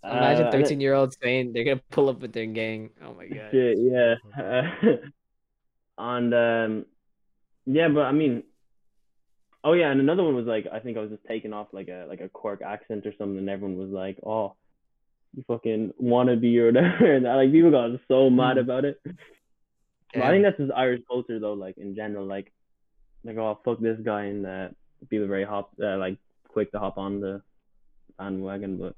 imagine 0.03 0.47
Uh, 0.47 0.51
thirteen 0.51 0.79
year 0.79 0.93
olds 0.93 1.17
saying 1.21 1.53
they're 1.53 1.63
gonna 1.63 1.81
pull 1.91 2.09
up 2.09 2.19
with 2.21 2.33
their 2.33 2.45
gang. 2.45 2.89
Oh 3.05 3.13
my 3.13 3.27
god. 3.27 3.49
Shit, 3.51 3.77
yeah. 3.79 4.15
and 5.97 6.33
um 6.33 6.85
yeah, 7.65 7.89
but 7.89 8.01
I 8.01 8.11
mean 8.11 8.43
Oh 9.63 9.73
yeah, 9.73 9.91
and 9.91 9.99
another 9.99 10.23
one 10.23 10.35
was 10.35 10.45
like 10.45 10.65
I 10.71 10.79
think 10.79 10.97
I 10.97 11.01
was 11.01 11.09
just 11.11 11.25
taking 11.27 11.51
off 11.53 11.67
like 11.73 11.89
a 11.89 12.05
like 12.07 12.21
a 12.21 12.29
Cork 12.29 12.61
accent 12.61 13.05
or 13.05 13.13
something 13.17 13.37
and 13.37 13.49
everyone 13.49 13.77
was 13.77 13.89
like, 13.89 14.17
Oh, 14.25 14.55
you 15.35 15.43
fucking 15.47 15.93
wannabe 16.01 16.57
or 16.57 16.67
whatever 16.67 17.13
and 17.15 17.25
like 17.25 17.51
people 17.51 17.71
got 17.71 17.99
so 18.07 18.29
mad 18.29 18.57
Mm. 18.57 18.61
about 18.61 18.85
it. 18.85 18.99
But 20.13 20.23
I 20.23 20.31
think 20.31 20.43
that's 20.43 20.57
just 20.57 20.71
Irish 20.71 21.01
culture 21.07 21.39
though, 21.39 21.53
like 21.53 21.77
in 21.77 21.95
general, 21.95 22.25
like 22.25 22.51
like 23.23 23.37
oh 23.37 23.59
fuck 23.63 23.79
this 23.79 23.99
guy 24.03 24.25
and 24.25 24.45
uh, 24.45 24.67
people 25.09 25.27
very 25.27 25.43
hop 25.43 25.71
uh, 25.83 25.97
like 25.97 26.17
quick 26.47 26.71
to 26.71 26.79
hop 26.79 26.97
on 26.97 27.19
the 27.19 27.41
bandwagon, 28.17 28.77
but 28.77 28.95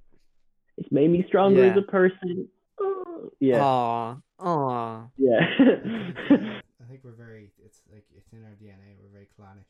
it's 0.77 0.91
made 0.91 1.09
me 1.09 1.25
stronger 1.27 1.65
as 1.71 1.77
a 1.77 1.81
person. 1.81 2.47
Oh, 2.79 3.31
yeah, 3.39 3.61
Aw. 3.61 4.17
Aw. 4.39 5.07
yeah. 5.17 5.39
I 5.39 6.85
think 6.89 7.01
we're 7.03 7.11
very. 7.11 7.51
It's 7.65 7.81
like 7.91 8.05
it's 8.15 8.31
in 8.31 8.43
our 8.45 8.51
DNA. 8.51 8.95
We're 9.01 9.11
very 9.11 9.27
clannish, 9.35 9.65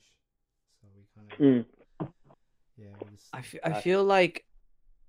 so 0.81 0.87
we 0.95 1.03
kind 1.15 1.31
of 1.31 1.39
Mm. 1.39 2.09
yeah. 2.77 2.85
Just, 3.11 3.27
I 3.33 3.41
feel, 3.41 3.59
I 3.63 3.81
feel 3.81 4.03
like 4.03 4.45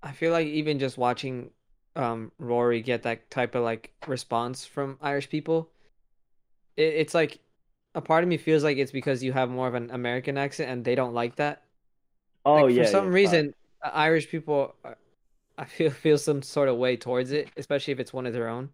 I 0.01 0.11
feel 0.13 0.31
like 0.31 0.47
even 0.47 0.79
just 0.79 0.97
watching 0.97 1.51
um 1.95 2.31
Ruairi 2.41 2.83
get 2.83 3.03
that 3.03 3.29
type 3.29 3.53
of 3.53 3.63
like 3.63 3.91
response 4.07 4.65
from 4.65 4.97
Irish 5.01 5.29
people, 5.29 5.69
it, 6.77 6.83
it's 6.95 7.13
like 7.13 7.39
a 7.95 8.01
part 8.01 8.23
of 8.23 8.29
me 8.29 8.37
feels 8.37 8.63
like 8.63 8.77
it's 8.77 8.91
because 8.91 9.23
you 9.23 9.33
have 9.33 9.49
more 9.49 9.67
of 9.67 9.75
an 9.75 9.91
American 9.91 10.37
accent 10.37 10.69
and 10.71 10.85
they 10.85 10.95
don't 10.95 11.13
like 11.13 11.37
that. 11.37 11.63
Oh 12.45 12.65
Like, 12.65 12.67
yeah. 12.67 12.83
for 12.83 12.85
some 12.85 13.09
yeah, 13.13 13.13
reason, 13.13 13.55
uh, 13.83 13.91
Irish 13.93 14.29
people, 14.29 14.75
uh, 14.85 14.95
I 15.57 15.65
feel 15.65 15.91
feel 16.05 16.17
some 16.19 16.41
sort 16.43 16.69
of 16.69 16.77
way 16.77 16.97
towards 16.97 17.31
it, 17.33 17.51
especially 17.57 17.93
if 17.93 17.99
it's 18.01 18.13
one 18.13 18.27
of 18.27 18.33
their 18.33 18.49
own. 18.49 18.71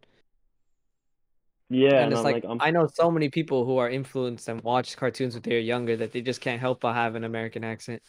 Yeah, 1.69 2.01
and 2.03 2.12
and 2.12 2.13
it's 2.13 2.23
I'm 2.23 2.29
like, 2.29 2.43
like, 2.43 2.45
I'm, 2.47 2.62
know 2.71 2.88
so 2.88 3.10
many 3.12 3.29
people 3.29 3.65
who 3.65 3.77
are 3.77 3.89
influenced 3.89 4.47
and 4.47 4.62
watch 4.62 4.95
cartoons 4.97 5.33
when 5.33 5.43
they're 5.43 5.60
younger 5.60 5.95
that 5.97 6.12
they 6.12 6.21
just 6.21 6.41
can't 6.41 6.60
help 6.62 6.81
but 6.81 6.93
have 6.93 7.15
an 7.15 7.23
American 7.23 7.63
accent. 7.63 8.01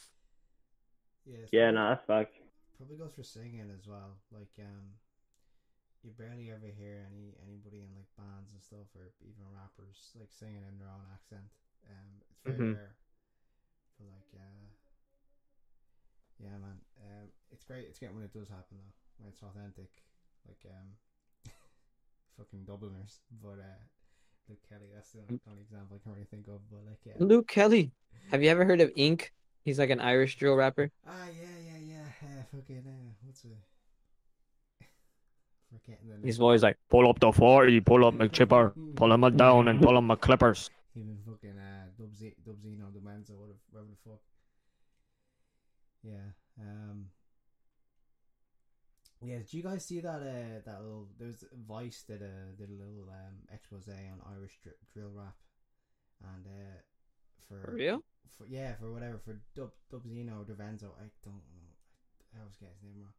Yeah, 1.26 1.46
yeah, 1.52 1.70
probably- 1.70 1.70
no, 1.70 1.88
that's 1.90 2.04
fact. 2.04 2.34
Probably 2.76 2.96
goes 2.96 3.12
for 3.14 3.22
singing 3.24 3.70
as 3.76 3.86
well. 3.86 4.18
Like 4.30 4.50
um, 4.60 4.94
you 6.02 6.10
barely 6.14 6.50
ever 6.50 6.66
hear 6.70 7.04
any 7.10 7.34
anybody 7.42 7.82
in 7.82 7.90
like 7.94 8.08
bands 8.16 8.52
and 8.54 8.62
stuff 8.62 8.86
or 8.94 9.10
even 9.22 9.44
rappers 9.50 10.14
like 10.18 10.30
singing 10.30 10.62
in 10.66 10.78
their 10.78 10.88
own 10.88 11.04
accent. 11.12 11.48
Um, 11.90 12.22
it's 12.30 12.42
very 12.44 12.58
Mhm. 12.58 12.74
rare. 12.74 12.94
But 13.98 14.06
like 14.14 14.30
uh, 14.34 14.66
yeah, 16.38 16.56
man. 16.58 16.78
Um, 17.02 17.26
it's 17.50 17.64
great. 17.64 17.86
It's 17.88 17.98
great 17.98 18.14
when 18.14 18.22
it 18.22 18.32
does 18.32 18.48
happen 18.48 18.78
though. 18.78 18.94
When 19.18 19.28
it's 19.28 19.42
authentic. 19.42 19.90
Like 20.46 20.62
um, 20.70 20.94
fucking 22.38 22.64
Dubliners. 22.64 23.20
But 23.42 23.58
uh, 23.58 23.82
Luke 24.48 24.62
Kelly. 24.68 24.86
That's 24.94 25.10
the 25.10 25.20
only, 25.26 25.40
only 25.50 25.62
example 25.62 25.96
I 25.98 26.02
can 26.02 26.12
really 26.12 26.30
think 26.30 26.46
of. 26.46 26.62
But 26.70 26.86
like 26.86 27.00
yeah. 27.04 27.14
Luke 27.18 27.48
Kelly. 27.48 27.90
Have 28.30 28.42
you 28.42 28.50
ever 28.50 28.64
heard 28.64 28.80
of 28.80 28.92
Ink? 28.94 29.32
He's 29.64 29.78
like 29.78 29.90
an 29.90 30.00
Irish 30.00 30.36
drill 30.36 30.54
rapper. 30.54 30.90
Ah, 31.06 31.26
yeah, 31.26 31.58
yeah, 31.58 31.78
yeah. 31.78 32.04
Uh, 32.22 32.42
fucking, 32.54 32.84
uh, 32.86 33.12
what's 33.24 33.44
it? 33.44 33.50
Forgetting 33.50 33.56
the 35.70 35.76
name. 35.76 35.77
He's 36.22 36.40
always 36.40 36.62
like, 36.62 36.76
pull 36.90 37.08
up 37.08 37.18
the 37.20 37.32
40, 37.32 37.80
pull 37.80 38.04
up 38.04 38.14
my 38.14 38.28
chipper, 38.28 38.72
pull 38.94 39.12
him 39.12 39.36
down 39.36 39.68
and 39.68 39.80
pull 39.80 39.96
him 39.96 40.06
my 40.06 40.16
clippers. 40.16 40.70
Even 40.94 41.18
fucking 41.24 41.56
uh, 41.58 41.86
Dubzi, 42.00 42.34
Dubzino, 42.46 42.90
Demenza, 42.92 43.30
whatever, 43.36 43.58
whatever 43.70 43.90
the 43.90 44.10
fuck. 44.10 44.20
Yeah. 46.02 46.32
Um. 46.60 47.06
Yeah. 49.22 49.38
do 49.48 49.56
you 49.56 49.62
guys 49.62 49.84
see 49.84 50.00
that? 50.00 50.20
Uh, 50.20 50.60
that 50.64 50.80
little 50.80 51.08
there's 51.18 51.44
Vice 51.68 52.02
did 52.06 52.22
a 52.22 52.52
did 52.56 52.68
a 52.70 52.72
little 52.72 53.08
um 53.10 53.46
expose 53.52 53.88
on 53.88 54.20
Irish 54.36 54.58
dr- 54.62 54.76
drill 54.92 55.10
rap, 55.14 55.34
and 56.34 56.46
uh, 56.46 56.78
for 57.48 57.60
For 57.64 57.74
real? 57.76 58.02
for 58.36 58.46
yeah 58.46 58.74
for 58.74 58.92
whatever 58.92 59.18
for 59.18 59.40
Dub 59.56 59.70
Dubzino 59.92 60.40
or 60.40 60.44
Devenzo 60.44 60.94
I 60.98 61.10
don't 61.24 61.42
know 61.50 61.72
I 62.34 62.40
always 62.40 62.56
get 62.56 62.70
his 62.74 62.82
name 62.82 63.02
wrong. 63.02 63.12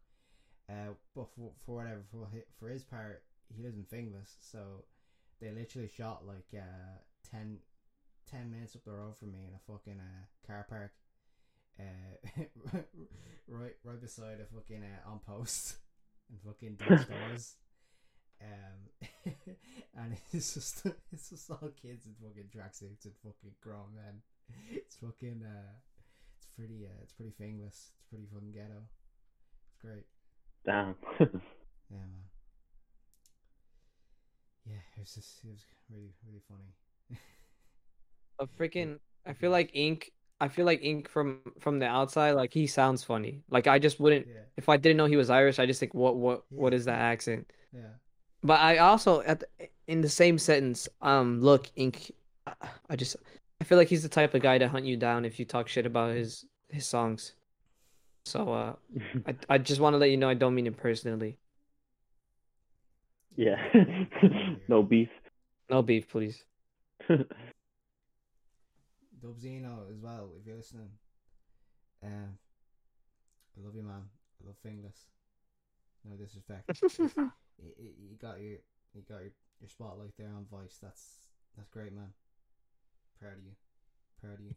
Uh, 0.69 0.93
but 1.15 1.27
for 1.35 1.51
for 1.65 1.77
whatever 1.77 2.01
for 2.11 2.27
hi- 2.31 2.45
for 2.59 2.69
his 2.69 2.83
part 2.83 3.23
he 3.55 3.61
lives 3.63 3.77
in 3.77 3.85
Finglas, 3.85 4.35
so 4.39 4.85
they 5.41 5.51
literally 5.51 5.87
shot 5.89 6.27
like 6.27 6.47
uh 6.53 6.99
10, 7.31 7.57
10 8.29 8.51
minutes 8.51 8.75
up 8.75 8.83
the 8.83 8.91
road 8.91 9.17
from 9.17 9.31
me 9.31 9.39
in 9.47 9.53
a 9.55 9.71
fucking 9.71 9.99
uh, 9.99 10.25
car 10.47 10.65
park, 10.69 10.91
uh 11.79 12.43
right 13.47 13.75
right 13.83 14.01
beside 14.01 14.39
a 14.41 14.45
fucking 14.45 14.83
uh, 14.83 15.11
An 15.11 15.19
Post 15.25 15.77
and 16.29 16.39
fucking 16.41 16.77
stores. 17.05 17.55
Um, 18.41 19.33
and 19.97 20.17
it's 20.31 20.53
just 20.53 20.85
it's 21.11 21.29
just 21.29 21.49
all 21.51 21.69
kids 21.81 22.05
in 22.05 22.15
fucking 22.21 22.49
tracksuits 22.55 23.05
and 23.05 23.13
fucking 23.23 23.55
grown 23.61 23.95
men. 23.95 24.21
It's 24.71 24.95
fucking 24.95 25.43
uh, 25.45 25.73
it's 26.37 26.47
pretty 26.55 26.85
uh, 26.85 26.99
it's 27.03 27.13
pretty 27.13 27.33
fingless. 27.39 27.91
It's 27.97 28.07
pretty 28.09 28.25
fucking 28.31 28.51
ghetto. 28.53 28.83
It's 29.67 29.75
great. 29.81 30.05
Damn. 30.65 30.95
Yeah, 31.91 31.97
man. 31.97 32.09
Yeah, 34.67 34.75
it 34.95 34.99
was 34.99 35.13
just 35.15 35.43
it 35.43 35.49
was 35.49 35.65
really 35.89 36.13
really 36.27 36.41
funny. 36.47 37.19
A 38.39 38.45
freaking, 38.59 38.99
I 39.25 39.33
feel 39.33 39.49
like 39.49 39.71
Ink. 39.73 40.11
I 40.39 40.47
feel 40.47 40.65
like 40.67 40.83
Ink 40.83 41.09
from 41.09 41.39
from 41.59 41.79
the 41.79 41.87
outside, 41.87 42.31
like 42.33 42.53
he 42.53 42.67
sounds 42.67 43.03
funny. 43.03 43.41
Like 43.49 43.65
I 43.67 43.79
just 43.79 43.99
wouldn't. 43.99 44.27
Yeah, 44.27 44.41
If 44.55 44.69
I 44.69 44.77
didn't 44.77 44.97
know 44.97 45.05
he 45.07 45.15
was 45.17 45.29
Irish, 45.31 45.57
I 45.57 45.65
just 45.65 45.79
think, 45.79 45.95
what 45.95 46.15
what 46.17 46.43
what 46.49 46.73
Yeah. 46.73 46.77
is 46.77 46.85
that 46.85 46.99
accent? 46.99 47.51
yeah. 47.73 47.93
But 48.43 48.59
I 48.61 48.77
also 48.77 49.21
at 49.21 49.39
the, 49.41 49.47
in 49.87 50.01
the 50.01 50.09
same 50.09 50.37
sentence, 50.37 50.87
um, 51.01 51.41
look, 51.41 51.71
Ink. 51.75 52.11
I- 52.45 52.53
I 52.91 52.95
just 52.95 53.15
I 53.59 53.63
feel 53.63 53.77
like 53.79 53.87
he's 53.89 54.03
the 54.03 54.09
type 54.09 54.33
of 54.35 54.41
guy 54.43 54.57
to 54.59 54.67
hunt 54.69 54.85
you 54.85 54.95
down 54.97 55.25
if 55.25 55.39
you 55.39 55.45
talk 55.45 55.67
shit 55.67 55.85
about 55.87 56.15
his 56.15 56.45
his 56.69 56.85
songs. 56.85 57.33
So 58.29 58.53
uh, 58.53 58.73
I 59.27 59.35
I 59.49 59.57
just 59.57 59.81
want 59.81 59.95
to 59.95 59.97
let 59.97 60.11
you 60.11 60.17
know 60.17 60.29
I 60.29 60.35
don't 60.35 60.53
mean 60.55 60.67
it 60.67 60.77
personally. 60.77 61.37
yeah. 63.35 63.57
no 64.67 64.83
beef. 64.83 65.09
No 65.69 65.81
beef, 65.81 66.07
please. 66.09 66.43
Dubzino 69.19 69.89
as 69.91 69.99
well, 69.99 70.29
if 70.39 70.45
you're 70.45 70.57
listening. 70.57 70.89
Um, 72.03 72.37
I 73.57 73.65
love 73.65 73.75
you, 73.75 73.83
man. 73.83 74.03
I 74.41 74.47
love 74.47 74.55
Finglas. 74.65 75.07
No 76.05 76.15
disrespect. 76.15 76.69
you, 76.81 77.89
you 78.09 78.15
got 78.21 78.39
your 78.39 78.59
you 78.93 79.01
got 79.07 79.21
your, 79.21 79.33
your 79.59 79.69
spotlight 79.69 80.13
there 80.17 80.29
on 80.29 80.45
Vice. 80.51 80.77
That's 80.81 81.03
that's 81.57 81.69
great, 81.69 81.93
man. 81.93 82.13
Proud 83.19 83.37
of 83.37 83.43
you. 83.43 83.55
Proud 84.21 84.39
of 84.39 84.45
you. 84.45 84.55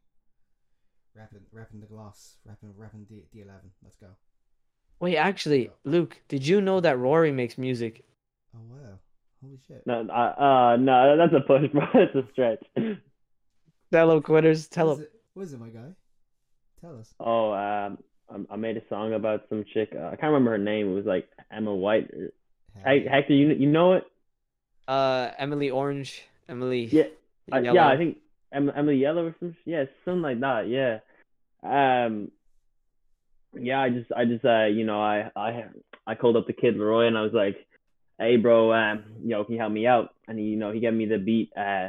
Rapping, 1.14 1.40
rapping 1.52 1.80
the 1.80 1.86
gloss, 1.86 2.36
rapping, 2.44 2.72
rapping 2.76 3.06
the 3.10 3.22
the 3.32 3.42
eleven. 3.42 3.70
Let's 3.82 3.96
go. 3.96 4.06
Wait, 5.00 5.16
actually, 5.16 5.70
Luke, 5.84 6.16
did 6.28 6.46
you 6.46 6.60
know 6.60 6.80
that 6.80 6.96
Ruairi 6.96 7.34
makes 7.34 7.58
music? 7.58 8.04
Oh 8.56 8.60
wow! 8.70 8.98
Holy 9.42 9.58
shit! 9.66 9.82
no, 9.86 10.06
uh, 10.08 10.40
uh, 10.40 10.76
no, 10.76 11.16
that's 11.18 11.34
a 11.34 11.40
push, 11.46 11.70
bro. 11.70 11.86
It's 11.94 12.14
a 12.14 12.24
stretch. 12.32 12.64
Fellow 13.90 14.20
quitters, 14.22 14.68
tell 14.68 14.86
what 14.86 14.92
is 14.94 14.98
him. 15.00 15.04
it? 15.04 15.12
What 15.34 15.42
is 15.42 15.52
it, 15.52 15.60
my 15.60 15.68
guy? 15.68 15.88
Tell 16.80 16.98
us. 16.98 17.12
Oh, 17.20 17.52
um, 17.52 17.98
I, 18.30 18.54
I 18.54 18.56
made 18.56 18.76
a 18.78 18.82
song 18.88 19.12
about 19.12 19.42
some 19.50 19.64
chick. 19.74 19.90
Uh, 19.94 20.06
I 20.06 20.10
can't 20.16 20.32
remember 20.32 20.52
her 20.52 20.58
name. 20.58 20.90
It 20.92 20.94
was 20.94 21.04
like 21.06 21.28
Emma 21.50 21.74
White. 21.74 22.10
Hey, 22.84 23.06
Hector, 23.06 23.34
you 23.34 23.48
you 23.50 23.66
know 23.66 23.94
it? 23.94 24.04
Uh, 24.88 25.30
Emily 25.38 25.70
Orange, 25.70 26.22
Emily. 26.48 26.84
Yeah, 26.84 27.04
Uh, 27.52 27.58
yeah, 27.58 27.86
I 27.86 27.96
think 27.98 28.16
em- 28.16 28.22
Emily 28.52 28.96
Yellow 28.96 29.26
or 29.26 29.36
some. 29.40 29.56
Yeah, 29.64 29.84
something 30.04 30.22
like 30.22 30.40
that. 30.40 30.68
Yeah. 30.68 30.98
Um. 31.62 32.30
Yeah, 33.54 33.82
I 33.82 33.90
just, 33.90 34.10
I 34.16 34.24
just, 34.24 34.46
uh, 34.46 34.64
you 34.64 34.86
know, 34.86 35.02
I, 35.02 35.30
I, 35.36 35.64
I 36.06 36.14
called 36.14 36.36
up 36.36 36.46
the 36.46 36.54
Kid 36.54 36.74
LAROI 36.76 37.06
and 37.06 37.18
I 37.18 37.20
was 37.20 37.34
like, 37.34 37.56
"Hey, 38.18 38.38
bro, 38.38 38.72
um, 38.72 39.04
you 39.22 39.28
know, 39.28 39.44
can 39.44 39.52
you 39.52 39.60
help 39.60 39.72
me 39.72 39.86
out?" 39.86 40.14
And 40.26 40.38
he, 40.38 40.46
you 40.46 40.56
know, 40.56 40.72
he 40.72 40.80
gave 40.80 40.94
me 40.94 41.04
the 41.04 41.18
beat, 41.18 41.52
uh, 41.54 41.88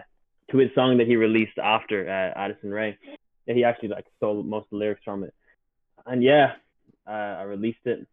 to 0.52 0.58
his 0.58 0.70
song 0.76 0.98
that 0.98 1.08
he 1.08 1.16
released 1.16 1.58
after 1.58 2.08
uh, 2.08 2.38
Addison 2.40 2.72
Rae. 2.72 2.98
Yeah, 3.46 3.54
he 3.54 3.64
actually 3.64 3.90
like 3.90 4.06
stole 4.18 4.44
most 4.44 4.66
of 4.66 4.72
the 4.72 4.78
lyrics 4.78 5.02
from 5.04 5.24
it. 5.24 5.34
And 6.06 6.24
yeah, 6.24 6.54
uh, 7.08 7.12
I 7.12 7.44
released 7.44 7.86
it. 7.86 8.08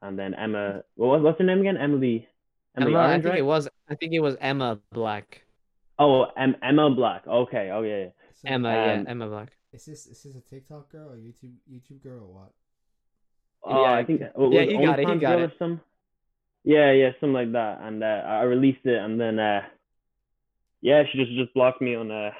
And 0.00 0.18
then 0.18 0.34
Emma, 0.34 0.82
what 0.94 1.08
was 1.08 1.22
what's 1.22 1.38
her 1.38 1.44
name 1.44 1.60
again? 1.60 1.76
Emily. 1.76 2.28
Emily 2.76 2.94
Emma, 2.94 3.04
I 3.04 3.14
think 3.14 3.24
right? 3.24 3.38
it 3.38 3.42
was. 3.42 3.68
I 3.88 3.94
think 3.94 4.12
it 4.12 4.20
was 4.20 4.36
Emma 4.40 4.78
Black. 4.92 5.42
Oh, 5.98 6.26
em- 6.36 6.56
Emma 6.62 6.90
Black. 6.90 7.26
Okay. 7.26 7.70
Oh 7.72 7.82
yeah. 7.82 7.96
yeah. 7.98 8.08
So, 8.34 8.48
Emma, 8.48 8.70
yeah, 8.72 8.92
Um, 9.00 9.06
Emma 9.08 9.26
Black. 9.28 9.52
Is 9.72 9.84
this 9.84 10.06
is 10.06 10.22
this 10.22 10.34
a 10.36 10.40
TikTok 10.40 10.90
girl 10.90 11.10
or 11.12 11.16
YouTube 11.16 11.54
YouTube 11.70 12.02
girl 12.02 12.22
or 12.22 12.32
what? 12.34 12.52
Oh, 13.64 13.82
Yeah, 13.82 13.92
I 13.98 14.04
think 14.04 14.20
what 14.34 14.52
yeah, 14.52 14.60
was 14.64 14.68
he 14.72 14.84
got 14.86 14.98
it, 15.00 15.08
he 15.08 15.14
got 15.18 15.40
it. 15.40 15.52
some. 15.58 15.80
Yeah, 16.64 16.92
yeah, 16.92 17.10
something 17.20 17.32
like 17.32 17.52
that. 17.52 17.80
And 17.82 18.02
uh, 18.02 18.22
I 18.26 18.42
released 18.42 18.84
it, 18.84 18.98
and 18.98 19.20
then 19.20 19.38
uh, 19.38 19.62
yeah, 20.80 21.02
she 21.10 21.18
just 21.18 21.32
just 21.32 21.52
blocked 21.54 21.80
me 21.82 21.94
on 21.96 22.10
uh 22.10 22.30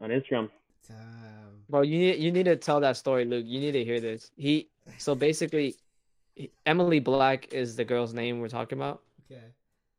on 0.00 0.10
Instagram. 0.10 0.48
Damn. 0.86 1.62
Bro, 1.68 1.82
you 1.82 1.98
need 1.98 2.18
you 2.18 2.32
need 2.32 2.44
to 2.44 2.56
tell 2.56 2.80
that 2.80 2.96
story, 2.96 3.24
Luke. 3.24 3.44
You 3.46 3.60
need 3.60 3.72
to 3.72 3.84
hear 3.84 4.00
this. 4.00 4.30
He 4.36 4.68
so 4.98 5.14
basically, 5.14 5.76
Emily 6.66 6.98
Black 6.98 7.52
is 7.52 7.76
the 7.76 7.84
girl's 7.84 8.12
name 8.14 8.40
we're 8.40 8.48
talking 8.48 8.78
about, 8.78 9.02
Okay. 9.30 9.44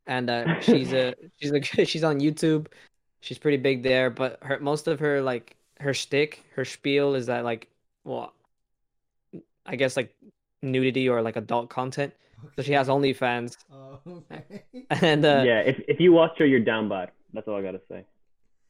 And 0.10 0.30
uh, 0.30 0.60
she's 0.62 0.92
a 0.92 1.14
she's 1.40 1.52
a 1.52 1.62
she's 1.86 2.04
on 2.04 2.20
YouTube. 2.20 2.68
She's 3.22 3.38
pretty 3.38 3.58
big 3.58 3.84
there, 3.84 4.10
but 4.10 4.40
her 4.42 4.60
most 4.60 4.88
of 4.88 5.00
her 5.00 5.22
like 5.22 5.56
her 5.80 5.94
shtick, 5.94 6.44
her 6.56 6.66
spiel 6.66 7.16
is 7.16 7.28
that 7.28 7.46
like, 7.46 7.70
well, 8.04 8.34
I 9.66 9.76
guess 9.76 9.96
like 9.96 10.14
nudity 10.62 11.08
or 11.08 11.22
like 11.22 11.36
adult 11.38 11.70
content. 11.70 12.14
So 12.56 12.62
she 12.64 12.72
has 12.74 12.88
OnlyFans, 12.88 13.58
Oh, 13.72 14.00
okay. 14.32 14.64
and 14.90 15.24
uh, 15.26 15.44
yeah, 15.46 15.60
if 15.60 15.80
if 15.88 16.00
you 16.00 16.12
watch 16.12 16.38
her, 16.40 16.46
you're 16.46 16.60
down 16.62 16.90
bad. 16.90 17.12
That's 17.34 17.48
all 17.48 17.56
I 17.56 17.62
gotta 17.62 17.82
say. 17.90 18.06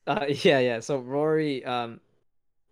Uh, 0.08 0.26
yeah, 0.28 0.60
yeah. 0.60 0.80
So 0.80 1.02
Ruairi, 1.02 1.66
um, 1.68 2.00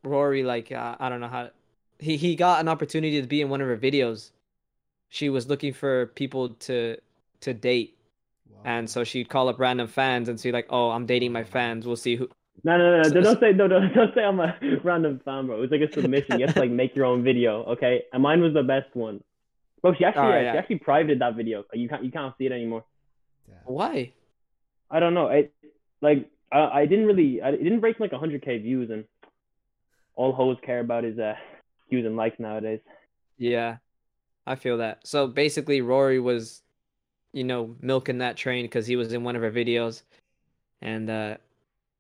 Ruairi, 0.04 0.44
like 0.44 0.72
uh, 0.72 0.96
I 1.00 1.08
don't 1.10 1.22
know 1.22 1.28
how 1.28 1.52
he 2.00 2.18
he 2.18 2.36
got 2.36 2.60
an 2.60 2.68
opportunity 2.68 3.22
to 3.22 3.28
be 3.28 3.42
in 3.42 3.50
one 3.50 3.62
of 3.62 3.68
her 3.68 3.78
videos. 3.78 4.32
She 5.10 5.30
was 5.30 5.48
looking 5.48 5.72
for 5.72 6.08
people 6.08 6.50
to 6.68 6.98
to 7.42 7.54
date, 7.54 7.94
Wow. 7.94 7.97
And 8.68 8.90
so 8.90 9.06
she'd 9.06 9.30
call 9.30 9.48
up 9.48 9.60
random 9.60 9.88
fans 9.88 10.28
and 10.28 10.38
see 10.38 10.52
like, 10.52 10.68
"Oh, 10.70 10.90
I'm 10.92 11.06
dating 11.06 11.32
my 11.32 11.46
fans. 11.46 11.88
We'll 11.88 11.96
see 11.96 12.18
who." 12.18 12.28
No, 12.66 12.78
no, 12.78 12.98
no, 12.98 13.04
So- 13.04 13.14
no 13.14 13.22
don't 13.22 13.40
say 13.40 13.54
no, 13.54 13.68
don't, 13.70 13.94
don't 13.94 14.14
say 14.14 14.24
I'm 14.24 14.40
a 14.42 14.58
random 14.84 15.22
fan, 15.24 15.46
bro. 15.48 15.56
It 15.58 15.62
was 15.62 15.72
like 15.72 15.82
a 15.82 15.92
submission. 15.94 16.38
You 16.40 16.48
have 16.48 16.56
to 16.56 16.60
like 16.62 16.72
make 16.72 16.94
your 16.94 17.06
own 17.06 17.24
video, 17.24 17.64
okay? 17.64 18.04
And 18.12 18.22
mine 18.22 18.42
was 18.42 18.54
the 18.54 18.64
best 18.64 18.94
one. 18.94 19.24
Bro, 19.82 19.94
she 19.94 20.04
actually 20.04 20.24
Alright, 20.24 20.40
uh, 20.40 20.44
yeah. 20.44 20.52
she 20.54 20.58
actually 20.58 20.80
privated 20.80 21.22
that 21.22 21.36
video. 21.36 21.64
You 21.74 21.88
can't 21.88 22.04
you 22.04 22.12
can't 22.12 22.34
see 22.38 22.46
it 22.48 22.52
anymore. 22.52 22.84
Damn. 23.48 23.58
Why? 23.66 24.12
I 24.92 25.00
don't 25.00 25.14
know. 25.14 25.28
It 25.28 25.54
like 26.02 26.30
I, 26.52 26.82
I 26.82 26.86
didn't 26.88 27.06
really 27.06 27.42
I 27.42 27.50
it 27.50 27.64
didn't 27.64 27.80
break 27.80 28.00
like 28.02 28.12
100k 28.12 28.64
views 28.64 28.90
and 28.90 29.06
all 30.16 30.34
hoes 30.34 30.58
care 30.66 30.80
about 30.82 31.06
is 31.06 31.18
uh 31.20 31.36
views 31.90 32.06
and 32.06 32.18
likes 32.18 32.38
nowadays. 32.38 32.82
Yeah, 33.38 33.78
I 34.46 34.56
feel 34.56 34.78
that. 34.80 35.08
So 35.08 35.28
basically, 35.28 35.80
Ruairi 35.82 36.22
was, 36.22 36.64
you 37.38 37.44
know, 37.44 37.76
milking 37.82 38.18
that 38.18 38.36
train 38.36 38.66
because 38.66 38.88
he 38.88 38.96
was 38.96 39.14
in 39.14 39.24
one 39.24 39.36
of 39.36 39.42
her 39.42 39.52
videos, 39.52 40.02
and 40.82 41.10
uh, 41.10 41.38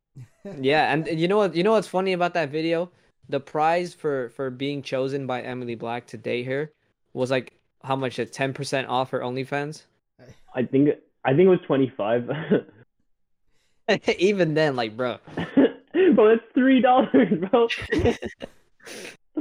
yeah, 0.59 0.91
and 0.91 1.07
you 1.07 1.27
know 1.27 1.37
what? 1.37 1.55
You 1.55 1.63
know 1.63 1.71
what's 1.71 1.87
funny 1.87 2.13
about 2.13 2.33
that 2.33 2.49
video? 2.49 2.89
The 3.29 3.39
prize 3.39 3.93
for 3.93 4.29
for 4.29 4.49
being 4.49 4.81
chosen 4.81 5.27
by 5.27 5.41
Emily 5.41 5.75
Black 5.75 6.07
to 6.07 6.17
date 6.17 6.47
her 6.47 6.71
was 7.13 7.29
like 7.29 7.53
how 7.83 7.95
much? 7.95 8.19
A 8.19 8.25
ten 8.25 8.53
percent 8.53 8.87
off 8.87 9.11
her 9.11 9.19
OnlyFans. 9.19 9.83
I 10.55 10.63
think 10.63 10.89
I 11.23 11.29
think 11.29 11.41
it 11.41 11.49
was 11.49 11.59
twenty 11.65 11.91
five. 11.95 12.29
Even 14.19 14.53
then, 14.53 14.75
like, 14.75 14.97
bro, 14.97 15.17
bro, 16.15 16.29
that's 16.29 16.41
three 16.53 16.81
dollars, 16.81 17.27
bro. 17.51 17.67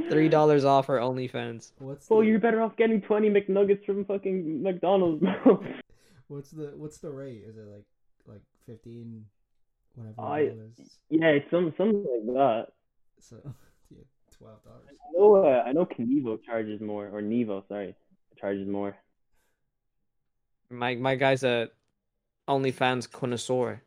three 0.09 0.29
dollars 0.29 0.63
off 0.63 0.87
her 0.87 0.97
OnlyFans. 0.97 1.71
What's 1.79 2.07
Bro, 2.07 2.21
the, 2.21 2.27
you're 2.27 2.39
better 2.39 2.61
off 2.61 2.75
getting 2.77 3.01
twenty 3.01 3.29
McNuggets 3.29 3.85
from 3.85 4.05
fucking 4.05 4.63
McDonald's, 4.63 5.21
bro. 5.21 5.63
What's 6.27 6.51
the 6.51 6.73
what's 6.75 6.99
the 6.99 7.09
rate? 7.09 7.43
Is 7.47 7.57
it 7.57 7.67
like 7.67 7.85
like 8.25 8.41
fifteen 8.65 9.25
whatever 9.95 10.21
I- 10.21 10.45
dollars? 10.47 10.79
Yeah, 11.09 11.39
some 11.49 11.73
something 11.77 12.05
like 12.25 12.35
that. 12.35 12.67
So 13.19 13.37
yeah, 13.89 14.03
twelve 14.37 14.63
dollars. 14.63 14.85
I 14.89 15.17
know, 15.17 15.35
uh, 15.35 15.63
I 15.65 15.71
know 15.73 15.85
Knievo 15.85 16.43
charges 16.43 16.81
more, 16.81 17.07
or 17.07 17.21
Nevo, 17.21 17.67
sorry, 17.67 17.95
charges 18.39 18.67
more. 18.67 18.95
My 20.69 20.95
my 20.95 21.15
guy's 21.15 21.43
a 21.43 21.69
OnlyFans 22.47 23.09
connoisseur. 23.11 23.81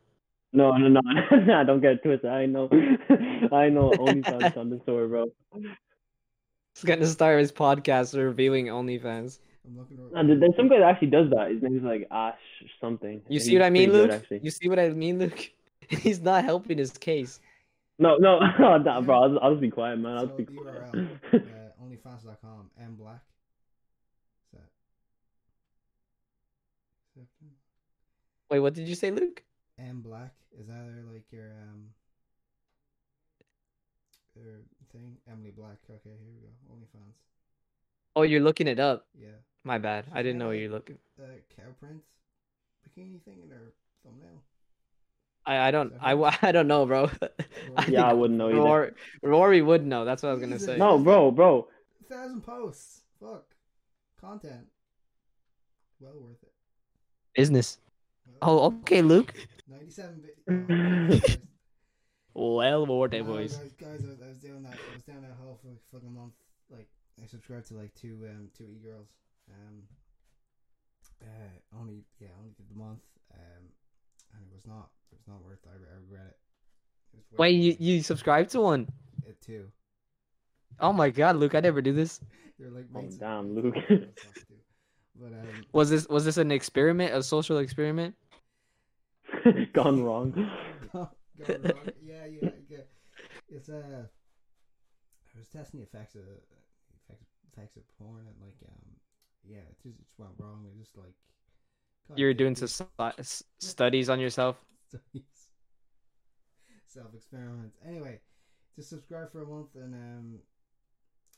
No, 0.53 0.73
no, 0.77 0.89
no, 0.89 1.01
nah, 1.47 1.63
don't 1.63 1.81
get 1.81 1.93
it 1.93 2.03
twisted. 2.03 2.29
I 2.31 2.47
know, 2.47 2.69
I 3.53 3.69
know 3.69 3.91
OnlyFans 3.93 4.57
on 4.57 4.71
the 4.71 4.77
bro. 4.79 5.27
He's 6.75 6.85
gonna 6.85 7.07
start 7.07 7.39
his 7.39 7.53
podcast 7.53 8.17
reviewing 8.17 8.67
OnlyFans. 8.67 9.39
I'm 9.67 9.77
looking. 9.79 9.99
Nah, 10.13 10.23
there- 10.23 10.39
there's 10.39 10.57
some 10.57 10.69
guy 10.69 10.79
that 10.79 10.89
actually 10.89 11.09
does 11.09 11.31
that. 11.31 11.51
His 11.51 11.63
name's 11.63 11.83
like 11.83 12.07
Ash 12.11 12.39
something. 12.81 13.23
You 13.29 13.41
see 13.41 13.55
what 13.57 13.65
I 13.65 13.71
mean, 13.71 13.91
pretty 13.91 14.09
Luke? 14.09 14.29
good. 14.29 14.41
You 14.45 14.51
see 14.51 14.69
what 14.69 14.79
I 14.79 14.91
mean, 14.91 15.19
Luke? 15.19 15.51
He's 15.89 16.21
not 16.21 16.45
helping 16.45 16.79
his 16.79 16.93
case. 16.93 17.41
No, 17.99 18.17
no, 18.17 18.39
nah, 18.59 19.01
bro. 19.03 19.23
I'll, 19.23 19.39
I'll 19.41 19.51
just 19.53 19.61
be 19.61 19.71
quiet, 19.71 19.99
man. 19.99 20.17
I'll 20.17 20.29
So 20.29 20.37
just 20.39 20.49
be 20.49 20.55
the 20.57 20.63
quiet. 20.63 20.93
URL, 20.93 21.19
uh, 21.35 21.83
onlyfans.com 21.85 22.71
and 22.79 22.97
black. 22.97 23.21
Is 24.47 24.59
that? 24.59 24.69
Is 27.21 27.27
that 27.41 27.47
Wait, 28.51 28.61
what 28.61 28.75
did 28.75 28.89
you 28.89 28.95
say, 28.95 29.11
Luke? 29.11 29.43
M 29.79 30.01
Black 30.03 30.35
is 30.59 30.67
that 30.67 30.85
their, 30.87 31.05
like 31.13 31.25
your 31.31 31.53
um 31.63 31.91
their 34.37 34.61
thing? 34.93 35.17
Emily 35.31 35.51
Black. 35.57 35.77
Okay, 35.89 36.01
here 36.05 36.33
we 36.35 36.41
go. 36.41 36.75
OnlyFans. 36.75 37.15
Oh, 38.17 38.23
you're 38.23 38.41
looking 38.41 38.67
it 38.67 38.79
up. 38.81 39.07
Yeah. 39.19 39.29
My 39.65 39.79
bad. 39.79 40.07
I 40.13 40.23
didn't 40.23 40.39
know 40.39 40.51
Yeah. 40.51 40.61
you're 40.63 40.71
looking. 40.71 40.99
The 41.19 41.27
cow 41.57 41.71
print 41.79 42.01
bikini 42.89 43.23
thing 43.23 43.41
in 43.43 43.49
their 43.49 43.73
thumbnail. 44.05 44.43
I, 45.47 45.69
I 45.69 45.71
don't 45.71 45.93
I, 46.01 46.39
I 46.43 46.53
don't 46.53 46.69
know, 46.69 46.87
bro. 46.87 47.11
I 47.77 47.87
Yeah, 47.87 48.07
I 48.07 48.13
wouldn't 48.13 48.39
know 48.39 48.49
either. 48.49 48.59
Ruairi, 48.59 48.93
Ruairi 49.25 49.65
would 49.65 49.87
know. 49.87 50.05
That's 50.05 50.23
what 50.23 50.31
I 50.31 50.33
was 50.33 50.41
gonna 50.41 50.55
Jesus. 50.55 50.67
say. 50.67 50.77
No, 50.77 50.99
bro, 50.99 51.31
bro. 51.31 51.69
Thousand 52.09 52.43
posts. 52.43 53.03
Fuck. 53.21 53.45
Content. 54.21 54.67
Well 56.01 56.15
worth 56.21 56.43
it. 56.43 56.53
Business. 57.35 57.79
Well, 58.27 58.39
Oh, 58.61 58.67
okay, 58.81 59.03
Luke. 59.03 59.35
Ninety-seven. 59.69 60.23
Vi- 60.49 61.21
oh, 62.35 62.57
Well, 62.57 62.87
worth 62.87 63.13
it, 63.13 63.23
Wow, 63.23 63.33
boys. 63.35 63.57
Guys, 63.57 63.73
guys, 63.73 64.05
I 64.05 64.09
was, 64.09 64.23
I 64.23 64.29
was 64.29 64.39
doing 64.39 64.63
that. 64.63 64.73
I 64.75 64.95
was 64.95 65.03
doing 65.05 65.21
that 65.23 65.37
whole 65.41 65.59
for 65.63 65.69
fucking 65.95 66.13
month. 66.15 66.33
Like, 66.71 66.89
I 67.23 67.27
subscribed 67.27 67.69
to 67.69 67.75
like 67.75 67.95
two 67.95 68.19
um 68.31 68.49
two 68.57 68.65
e 68.65 68.79
girls. 68.83 69.09
Um. 69.51 69.83
Uh, 71.23 71.79
only 71.79 72.05
yeah, 72.19 72.29
only 72.39 72.51
did 72.57 72.69
the 72.71 72.79
month. 72.79 73.01
Um, 73.35 73.65
and 74.35 74.43
it 74.43 74.55
was 74.55 74.67
not 74.67 74.89
it 75.13 75.17
was 75.19 75.27
not 75.29 75.43
worth. 75.45 75.59
It. 75.65 75.69
I, 75.71 75.95
I 75.95 75.99
regret 76.01 76.27
it. 77.15 77.19
it 77.33 77.39
Wait, 77.39 77.51
you 77.53 77.75
too 77.75 77.85
you 77.85 78.03
subscribed 78.03 78.51
to 78.53 78.61
one? 78.61 78.81
much. 78.81 79.29
It 79.29 79.41
too. 79.41 79.67
Oh 80.81 80.93
my 80.93 81.11
God, 81.11 81.37
Luke! 81.37 81.55
I 81.55 81.61
never 81.61 81.83
do 81.83 81.93
this. 81.93 82.21
You're 82.59 82.71
like 82.71 82.87
Oh, 82.95 83.09
damn, 83.19 83.55
Luke. 83.55 83.75
girls 83.75 83.85
talk 83.89 84.35
to. 84.35 84.55
But 85.21 85.33
um, 85.33 85.65
Was 85.73 85.91
this 85.91 86.09
was 86.09 86.25
this 86.25 86.37
an 86.39 86.51
experiment, 86.51 87.15
a 87.15 87.23
social 87.23 87.59
experiment? 87.59 88.15
Gone 89.73 90.03
wrong. 90.03 90.33
Go- 90.93 91.09
go 91.39 91.45
wrong. 91.63 91.75
yeah, 92.03 92.27
yeah, 92.27 92.51
yeah. 92.69 92.79
It's 93.49 93.69
uh, 93.69 94.05
I 95.35 95.39
was 95.39 95.49
testing 95.49 95.81
the 95.81 95.87
effects 95.87 96.15
of 96.15 96.23
effects, 97.05 97.27
effects 97.53 97.77
of 97.77 97.83
porn 97.99 98.27
and 98.27 98.37
like 98.41 98.57
um, 98.69 98.97
yeah, 99.49 99.59
it 99.59 99.77
just, 99.83 99.87
it 99.99 100.05
just 100.05 100.19
went 100.19 100.33
wrong. 100.39 100.67
It 100.67 100.79
just 100.79 100.97
like 100.97 101.15
You 102.17 102.27
were 102.27 102.35
doing 102.35 102.57
some 102.57 102.69
stu- 102.69 103.45
studies 103.59 104.09
on 104.09 104.21
yourself. 104.21 104.57
self 106.87 107.15
experiments. 107.15 107.77
Anyway, 107.87 108.21
just 108.77 108.89
subscribe 108.91 109.31
for 109.31 109.43
a 109.43 109.47
month 109.47 109.75
and 109.77 109.95
um, 109.95 110.39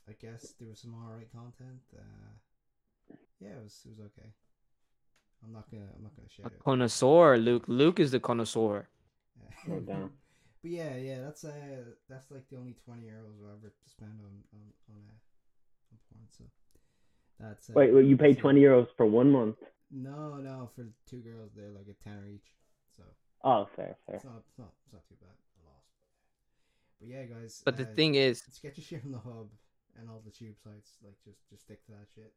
I 0.09 0.13
guess 0.19 0.53
there 0.59 0.69
was 0.69 0.79
some 0.79 0.95
alright 0.95 1.31
content. 1.31 1.81
Uh, 1.95 2.33
yeah, 3.39 3.49
it 3.49 3.63
was 3.63 3.81
it 3.85 3.89
was 3.91 3.99
okay. 3.99 4.29
I'm 5.43 5.51
not 5.53 5.69
gonna 5.69 5.89
I'm 5.95 6.03
not 6.03 6.15
gonna 6.15 6.29
share 6.29 6.45
A 6.45 6.49
it. 6.49 6.59
connoisseur, 6.63 7.37
Luke. 7.37 7.65
Luke 7.67 7.99
is 7.99 8.11
the 8.11 8.19
connoisseur. 8.19 8.87
Damn. 9.67 10.11
But 10.61 10.71
yeah, 10.71 10.95
yeah, 10.95 11.19
that's 11.21 11.43
uh, 11.43 11.51
that's 12.09 12.31
like 12.31 12.47
the 12.49 12.57
only 12.57 12.75
twenty 12.85 13.03
euros 13.07 13.37
I'll 13.43 13.51
ever 13.57 13.69
to 13.69 13.89
spend 13.89 14.19
on 14.23 14.33
on 14.53 14.63
on, 14.89 14.95
uh, 14.95 15.91
on 15.91 15.97
porn. 16.09 16.27
So 16.31 16.43
that's 17.39 17.69
uh, 17.69 17.73
Wait, 17.75 17.93
wait, 17.93 18.05
you 18.05 18.17
pay 18.17 18.29
that's 18.29 18.41
twenty 18.41 18.61
euros 18.61 18.87
for 18.95 19.05
one 19.05 19.31
month? 19.31 19.57
No, 19.91 20.35
no, 20.37 20.69
for 20.75 20.83
the 20.83 20.91
two 21.09 21.19
girls, 21.21 21.51
they're 21.55 21.69
like 21.71 21.87
a 21.89 22.03
tenner 22.03 22.25
each. 22.27 22.47
So 22.97 23.03
Oh, 23.43 23.67
fair, 23.75 23.95
fair. 24.05 24.15
it's 24.15 24.25
not 24.25 24.41
it's 24.49 24.57
not 24.57 24.69
it's 24.85 24.93
not 24.93 25.07
too 25.07 25.15
bad. 25.21 25.29
But 26.99 27.09
yeah, 27.09 27.23
guys. 27.23 27.61
But 27.65 27.75
the 27.77 27.83
uh, 27.83 27.93
thing 27.95 28.15
is, 28.15 28.41
just 28.41 28.61
get 28.61 28.77
your 28.77 28.85
shit 28.85 29.01
from 29.01 29.11
the 29.11 29.17
hub 29.19 29.49
and 29.99 30.09
all 30.09 30.21
the 30.23 30.31
tube 30.31 30.55
sites. 30.63 30.91
Like 31.03 31.15
just 31.25 31.37
just 31.49 31.63
stick 31.63 31.85
to 31.87 31.91
that 31.91 32.07
shit. 32.15 32.31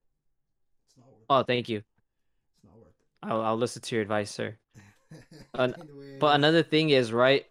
It's 0.88 0.96
not 0.98 1.06
worth. 1.06 1.24
oh, 1.30 1.38
it. 1.40 1.46
thank 1.46 1.68
you. 1.68 1.78
It's 1.78 2.64
not 2.64 2.76
worth 2.76 2.92
I'll 3.22 3.42
I'll 3.42 3.56
listen 3.56 3.82
to 3.82 3.94
your 3.94 4.02
advice, 4.02 4.30
sir. 4.30 4.56
An- 5.54 5.76
But 6.18 6.34
another 6.34 6.62
thing 6.64 6.90
is, 6.90 7.12
right? 7.12 7.46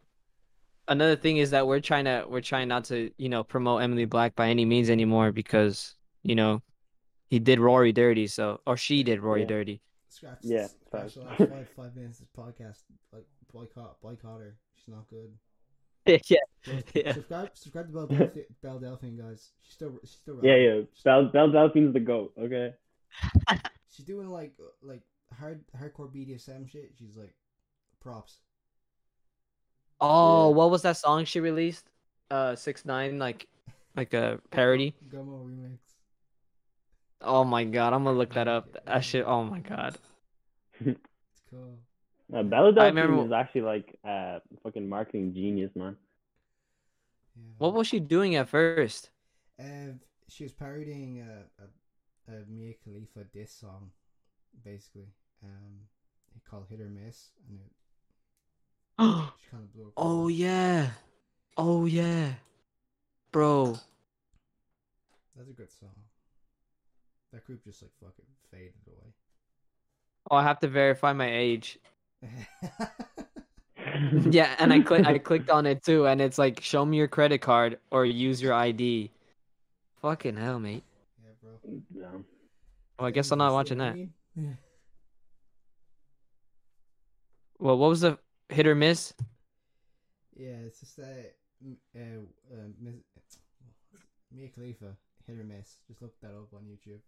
Another 0.87 1.15
thing 1.15 1.37
is 1.37 1.51
that 1.51 1.65
we're 1.65 1.79
trying 1.79 2.05
to 2.05 2.25
we're 2.27 2.41
trying 2.41 2.67
not 2.67 2.83
to, 2.85 3.09
you 3.17 3.29
know, 3.29 3.43
promote 3.43 3.81
Emily 3.81 4.05
Black 4.05 4.35
by 4.35 4.49
any 4.49 4.65
means 4.65 4.89
anymore 4.89 5.31
because, 5.31 5.95
you 6.21 6.35
know, 6.35 6.61
he 7.27 7.39
did 7.39 7.59
Ruairi 7.59 7.93
dirty, 7.93 8.27
so 8.27 8.61
or 8.67 8.77
she 8.77 9.03
did 9.03 9.19
Ruairi 9.21 9.41
Yeah. 9.41 9.45
dirty. 9.45 9.81
Scratch, 10.09 10.39
Yeah, 10.43 10.67
scratch 10.87 11.13
facts. 11.13 11.37
five, 11.37 11.69
five 11.75 11.95
minutes 11.95 12.21
of 12.21 12.27
podcast. 12.33 12.83
Like 13.11 13.25
boycott, 13.51 14.01
boycott 14.01 14.39
her. 14.39 14.55
She's 14.75 14.93
not 14.93 15.07
good. 15.09 15.33
yeah. 16.05 16.17
Just 16.63 16.85
Yeah. 16.95 17.13
Subscribe, 17.13 17.49
subscribe 17.53 17.87
to 17.87 17.93
Belle, 17.93 18.07
Delphi- 18.07 18.45
Belle 18.61 18.79
Delphine, 18.79 19.17
guys. 19.17 19.51
She's 19.61 19.73
still, 19.73 19.99
she's 20.03 20.11
still. 20.11 20.39
Yeah, 20.43 20.55
yeah. 20.55 20.81
Belle 21.03 21.25
Belle 21.25 21.51
Delphine's 21.51 21.93
the 21.93 21.99
goat. 21.99 22.33
Okay. 22.39 22.73
She's 23.91 24.05
doing 24.05 24.29
like, 24.29 24.53
like 24.81 25.01
hard, 25.37 25.63
hardcore 25.77 26.13
BDSM 26.13 26.69
shit. 26.69 26.91
She's 26.99 27.15
like, 27.17 27.33
props. 28.01 28.37
Oh, 29.99 30.49
Yeah. 30.49 30.55
what 30.55 30.71
was 30.71 30.81
that 30.83 30.97
song 30.97 31.25
she 31.25 31.39
released? 31.39 31.89
Uh, 32.29 32.55
six 32.55 32.85
nine, 32.85 33.17
like, 33.19 33.47
like 33.95 34.13
a 34.13 34.39
parody. 34.51 34.93
Gummo 35.09 35.45
remix. 35.45 35.77
Oh 37.21 37.43
my 37.43 37.63
god, 37.63 37.93
I'm 37.93 38.03
gonna 38.03 38.17
look 38.17 38.33
that 38.33 38.47
up. 38.47 38.75
That 38.85 39.03
shit. 39.03 39.25
Oh 39.25 39.43
my 39.43 39.59
god. 39.59 39.97
It's 40.79 40.99
cool. 41.49 41.79
Uh, 42.33 42.43
Bella 42.43 42.73
Delphine 42.73 42.95
remember- 42.95 43.25
is 43.25 43.31
actually 43.31 43.61
like 43.61 43.95
uh 44.07 44.39
fucking 44.63 44.87
marketing 44.87 45.33
genius, 45.33 45.71
man. 45.75 45.95
Yeah. 47.35 47.53
What 47.57 47.73
was 47.73 47.87
she 47.87 47.99
doing 47.99 48.35
at 48.35 48.49
first? 48.49 49.09
Uh, 49.59 49.93
she 50.27 50.43
was 50.43 50.51
parodying 50.53 51.21
a, 51.21 51.63
a, 52.31 52.35
a 52.35 52.45
Mia 52.47 52.73
Khalifa 52.83 53.25
diss 53.33 53.53
song, 53.53 53.91
basically. 54.63 55.07
Um, 55.43 55.87
he 56.33 56.39
called 56.49 56.65
"Hit 56.69 56.81
or 56.81 56.89
Miss," 56.89 57.29
and 57.49 57.59
it, 57.59 57.71
oh 58.99 59.33
she 59.41 59.49
kind 59.51 59.63
of 59.63 59.73
blew 59.73 59.85
up. 59.87 59.93
Oh 59.97 60.27
yeah. 60.27 60.89
Oh 61.57 61.85
yeah. 61.85 62.33
Bro. 63.31 63.77
That's 65.35 65.49
a 65.49 65.53
good 65.53 65.71
song. 65.71 65.89
That 67.35 67.45
group 67.45 67.65
just 67.65 67.81
like 67.81 67.91
fucking 67.99 68.23
faded 68.49 68.71
away. 68.87 69.11
Oh, 70.31 70.37
I 70.37 70.43
have 70.43 70.59
to 70.61 70.69
verify 70.69 71.11
my 71.11 71.29
age. 71.29 71.77
Yeah, 74.29 74.55
and 74.57 74.73
I 74.73 74.79
click 74.79 75.05
I 75.05 75.17
clicked 75.19 75.49
on 75.49 75.65
it 75.65 75.83
too, 75.83 76.07
and 76.07 76.19
it's 76.19 76.37
like 76.37 76.59
show 76.61 76.83
me 76.85 76.97
your 76.97 77.07
credit 77.07 77.39
card 77.39 77.77
or 77.91 78.05
use 78.05 78.41
your 78.41 78.53
ID. 78.53 79.11
Fucking 80.01 80.35
hell, 80.37 80.59
mate. 80.59 80.83
yeah, 81.23 81.31
bro. 81.41 81.51
Yeah. 81.93 82.07
Well, 82.97 83.07
I 83.07 83.11
guess 83.11 83.31
I'm 83.31 83.37
not 83.37 83.53
watching 83.53 83.77
that. 83.77 83.95
Yeah. 84.35 84.53
Well, 87.59 87.77
what 87.77 87.89
was 87.89 88.01
the 88.01 88.17
hit 88.49 88.67
or 88.67 88.75
miss? 88.75 89.13
Yeah, 90.35 90.55
it's 90.65 90.79
just 90.79 90.97
that 90.97 91.35
m- 91.63 91.77
uh, 91.95 92.53
uh, 92.53 92.67
Miss, 92.81 92.95
Mia 94.31 94.49
Khalifa 94.49 94.95
hit 95.27 95.39
or 95.39 95.43
miss. 95.43 95.77
Just 95.87 96.01
look 96.01 96.19
that 96.21 96.31
up 96.31 96.53
on 96.53 96.63
YouTube. 96.63 96.99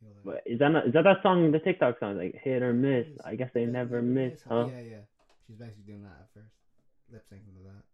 You'll, 0.00 0.12
But 0.24 0.42
is 0.46 0.58
that 0.60 0.68
not, 0.68 0.86
is 0.86 0.92
that 0.92 1.04
that 1.04 1.22
song, 1.22 1.50
the 1.52 1.58
TikTok 1.58 1.98
song, 1.98 2.16
like 2.18 2.34
hit 2.42 2.62
or 2.62 2.72
miss? 2.72 3.06
Miss. 3.08 3.18
I 3.24 3.34
guess 3.34 3.50
they 3.52 3.60
Hit- 3.60 3.70
never 3.70 3.96
hit 3.96 4.04
or 4.04 4.06
miss, 4.06 4.40
huh? 4.48 4.66
Yeah, 4.70 4.80
yeah. 4.80 4.96
She's 5.46 5.56
basically 5.56 5.84
doing 5.86 6.02
that 6.02 6.12
at 6.20 6.28
first, 6.34 6.52
lip 7.12 7.24
syncing 7.32 7.56
to 7.56 7.64
that. 7.64 7.84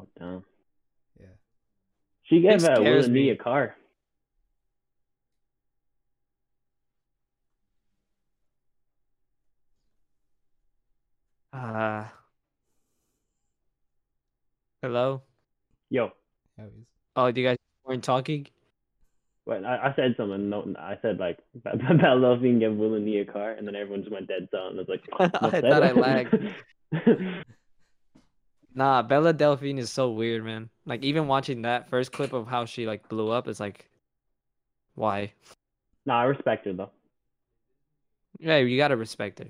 Oh 0.00 0.06
damn. 0.18 0.44
Yeah. 1.18 1.26
She 2.24 2.40
gave 2.40 2.62
uh, 2.64 2.76
Will 2.78 3.04
and 3.04 3.12
me 3.12 3.24
me. 3.24 3.30
a 3.30 3.36
car. 3.36 3.74
Uh, 11.52 12.04
hello. 14.82 15.22
Yo, 15.90 16.10
How 16.58 16.64
is? 16.64 16.70
Oh, 17.14 17.26
you 17.26 17.44
guys 17.44 17.56
weren't 17.84 18.04
talking? 18.04 18.46
Wait, 19.46 19.64
I, 19.64 19.88
I 19.88 19.92
said 19.96 20.14
something. 20.16 20.50
No, 20.50 20.74
I 20.78 20.98
said 21.02 21.18
like 21.18 21.38
Belle 21.64 21.96
Delphine 22.20 22.58
gave 22.58 22.74
Will 22.74 22.94
and 22.94 23.04
me 23.04 23.20
a 23.20 23.24
car, 23.24 23.52
and 23.52 23.66
then 23.66 23.74
everyone 23.76 24.02
just 24.02 24.12
went 24.12 24.28
dead 24.28 24.48
silent. 24.50 24.76
I 24.76 24.78
was 24.78 24.88
like, 24.88 25.04
oh, 25.18 25.24
I 25.48 25.60
thought 25.60 25.82
I 25.82 25.92
lagged. 25.92 26.34
Nah, 28.76 29.00
Bella 29.00 29.32
Delphine 29.32 29.78
is 29.78 29.90
so 29.90 30.10
weird, 30.10 30.44
man. 30.44 30.68
Like 30.84 31.02
even 31.02 31.26
watching 31.26 31.62
that 31.62 31.88
first 31.88 32.12
clip 32.12 32.34
of 32.34 32.46
how 32.46 32.66
she 32.66 32.86
like 32.86 33.08
blew 33.08 33.30
up, 33.30 33.48
it's 33.48 33.58
like, 33.58 33.88
why? 34.94 35.32
nah, 36.04 36.20
I 36.20 36.24
respect 36.24 36.66
her 36.66 36.74
though. 36.74 36.90
Yeah, 38.38 38.58
you 38.58 38.76
gotta 38.76 38.96
respect 38.96 39.38
her. 39.38 39.46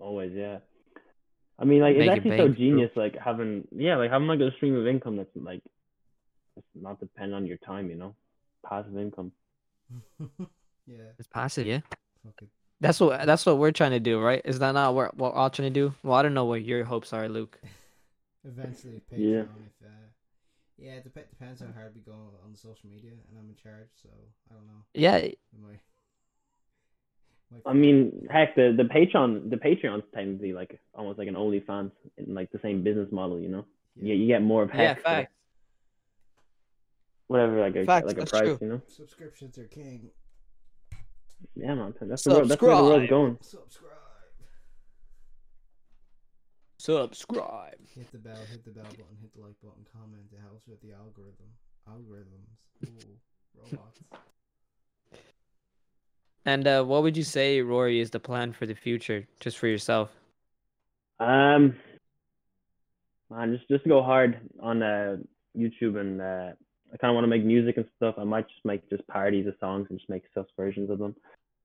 Always, 0.00 0.32
yeah. 0.34 0.58
I 1.58 1.64
mean, 1.64 1.82
like, 1.82 1.96
it's 1.96 2.06
Make 2.06 2.08
it 2.08 2.16
actually 2.16 2.38
so 2.38 2.48
genius, 2.48 2.90
like 2.96 3.14
having, 3.22 3.68
yeah, 3.70 3.96
like 3.96 4.10
having 4.10 4.26
like 4.26 4.40
a 4.40 4.52
stream 4.56 4.74
of 4.74 4.86
income 4.86 5.16
that's 5.18 5.28
like, 5.34 5.62
not 6.74 6.98
depend 6.98 7.34
on 7.34 7.44
your 7.44 7.58
time, 7.58 7.90
you 7.90 7.96
know, 7.96 8.14
passive 8.68 8.96
income. 8.96 9.32
yeah. 10.86 10.96
It's 11.18 11.28
passive, 11.28 11.66
yeah. 11.66 11.80
Fuck 12.24 12.34
it. 12.42 12.48
That's 12.80 13.00
what 13.00 13.24
that's 13.24 13.46
what 13.46 13.56
we're 13.58 13.72
trying 13.72 13.92
to 13.92 14.00
do, 14.00 14.20
right? 14.20 14.42
Is 14.44 14.58
that 14.58 14.72
not 14.72 14.94
what 14.94 15.16
what 15.16 15.32
we're 15.34 15.38
all 15.40 15.50
trying 15.50 15.72
to 15.72 15.80
do? 15.80 15.94
Well, 16.02 16.14
I 16.14 16.22
don't 16.22 16.34
know 16.34 16.44
what 16.44 16.62
your 16.62 16.84
hopes 16.84 17.12
are, 17.12 17.28
Luke. 17.28 17.58
Eventually, 18.44 19.00
Patreon. 19.12 19.18
Yeah. 19.18 19.40
If 19.40 19.86
uh, 19.86 20.06
yeah, 20.78 20.92
it 20.92 21.04
dep- 21.04 21.30
depends 21.30 21.60
how 21.62 21.68
hard 21.74 21.94
we 21.94 22.02
go 22.02 22.12
on 22.44 22.52
the 22.52 22.58
social 22.58 22.88
media, 22.90 23.12
and 23.30 23.38
I'm 23.38 23.48
in 23.48 23.56
charge, 23.56 23.88
so 24.02 24.10
I 24.50 24.54
don't 24.54 24.66
know. 24.66 24.82
Yeah, 24.92 25.16
We 25.18 25.32
might. 25.62 25.80
might 27.50 27.62
I 27.64 27.72
mean, 27.72 28.28
heck, 28.30 28.54
the 28.56 28.74
the 28.76 28.84
Patreon, 28.84 29.48
the 29.48 29.56
Patreon's 29.56 30.04
technically 30.14 30.52
like 30.52 30.78
almost 30.94 31.18
like 31.18 31.28
an 31.28 31.34
OnlyFans 31.34 31.92
in 32.18 32.34
like 32.34 32.50
the 32.52 32.60
same 32.62 32.82
business 32.84 33.08
model, 33.10 33.40
you 33.40 33.48
know. 33.48 33.64
Yeah, 33.98 34.14
you 34.14 34.26
get 34.26 34.42
more 34.42 34.64
of 34.64 34.70
yeah, 34.74 34.88
heck, 34.88 34.96
for 34.98 35.02
fact. 35.04 35.32
Whatever, 37.28 37.60
like 37.60 37.76
a 37.76 37.84
Facts, 37.84 38.06
like 38.06 38.18
a 38.18 38.26
price, 38.26 38.42
true. 38.42 38.58
you 38.60 38.68
know. 38.68 38.82
subscriptions 38.88 39.58
are 39.58 39.64
king. 39.64 40.10
Yeah, 41.54 41.74
man, 41.74 41.94
that's 42.02 42.22
the 42.22 42.30
world, 42.30 42.48
that's 42.48 42.62
where 42.62 42.76
the 42.76 42.82
world's 42.82 43.10
going. 43.10 43.38
Subscribe. 43.40 43.92
Subscribe. 46.78 47.74
Hit 47.94 48.12
the 48.12 48.18
bell. 48.18 48.36
Hit 48.50 48.64
the 48.64 48.70
bell 48.70 48.84
button. 48.84 49.16
Hit 49.20 49.34
the 49.34 49.40
like 49.40 49.60
button. 49.60 49.84
Comment. 49.92 50.22
It 50.32 50.38
helps 50.40 50.68
with 50.68 50.80
the 50.82 50.92
algorithm. 50.92 51.46
Algorithms. 51.88 52.88
Ooh, 52.88 53.16
robots. 53.56 54.00
And 56.44 56.68
uh, 56.68 56.84
what 56.84 57.02
would 57.02 57.16
you 57.16 57.24
say, 57.24 57.58
Ruairi, 57.58 58.00
is 58.00 58.10
the 58.10 58.20
plan 58.20 58.52
for 58.52 58.66
the 58.66 58.74
future, 58.74 59.26
just 59.40 59.58
for 59.58 59.66
yourself? 59.66 60.10
Um, 61.18 61.74
man, 63.30 63.56
just 63.56 63.68
just 63.68 63.88
go 63.88 64.00
hard 64.02 64.38
on 64.62 64.82
uh 64.82 65.16
YouTube 65.56 65.98
and 65.98 66.20
uh, 66.20 66.52
I 66.96 66.98
kind 66.98 67.10
of 67.10 67.14
want 67.14 67.24
to 67.24 67.28
make 67.28 67.44
music 67.44 67.76
and 67.76 67.84
stuff. 67.96 68.14
I 68.16 68.24
might 68.24 68.48
just 68.48 68.64
make 68.64 68.88
just 68.88 69.06
parodies 69.06 69.46
of 69.46 69.54
songs 69.60 69.86
and 69.90 69.98
just 69.98 70.08
make 70.08 70.22
sus 70.32 70.46
versions 70.56 70.88
of 70.88 70.98
them. 70.98 71.14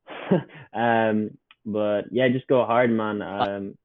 um, 0.74 1.38
but 1.66 2.12
yeah, 2.12 2.28
just 2.28 2.48
go 2.48 2.66
hard, 2.66 2.92
man. 2.92 3.22
Um, 3.22 3.78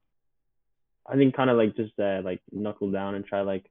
I 1.06 1.14
think 1.14 1.36
kind 1.36 1.48
of 1.48 1.56
like 1.56 1.76
just 1.76 1.92
uh, 2.00 2.20
like 2.24 2.40
knuckle 2.50 2.90
down 2.90 3.14
and 3.14 3.24
try 3.24 3.42
like, 3.42 3.70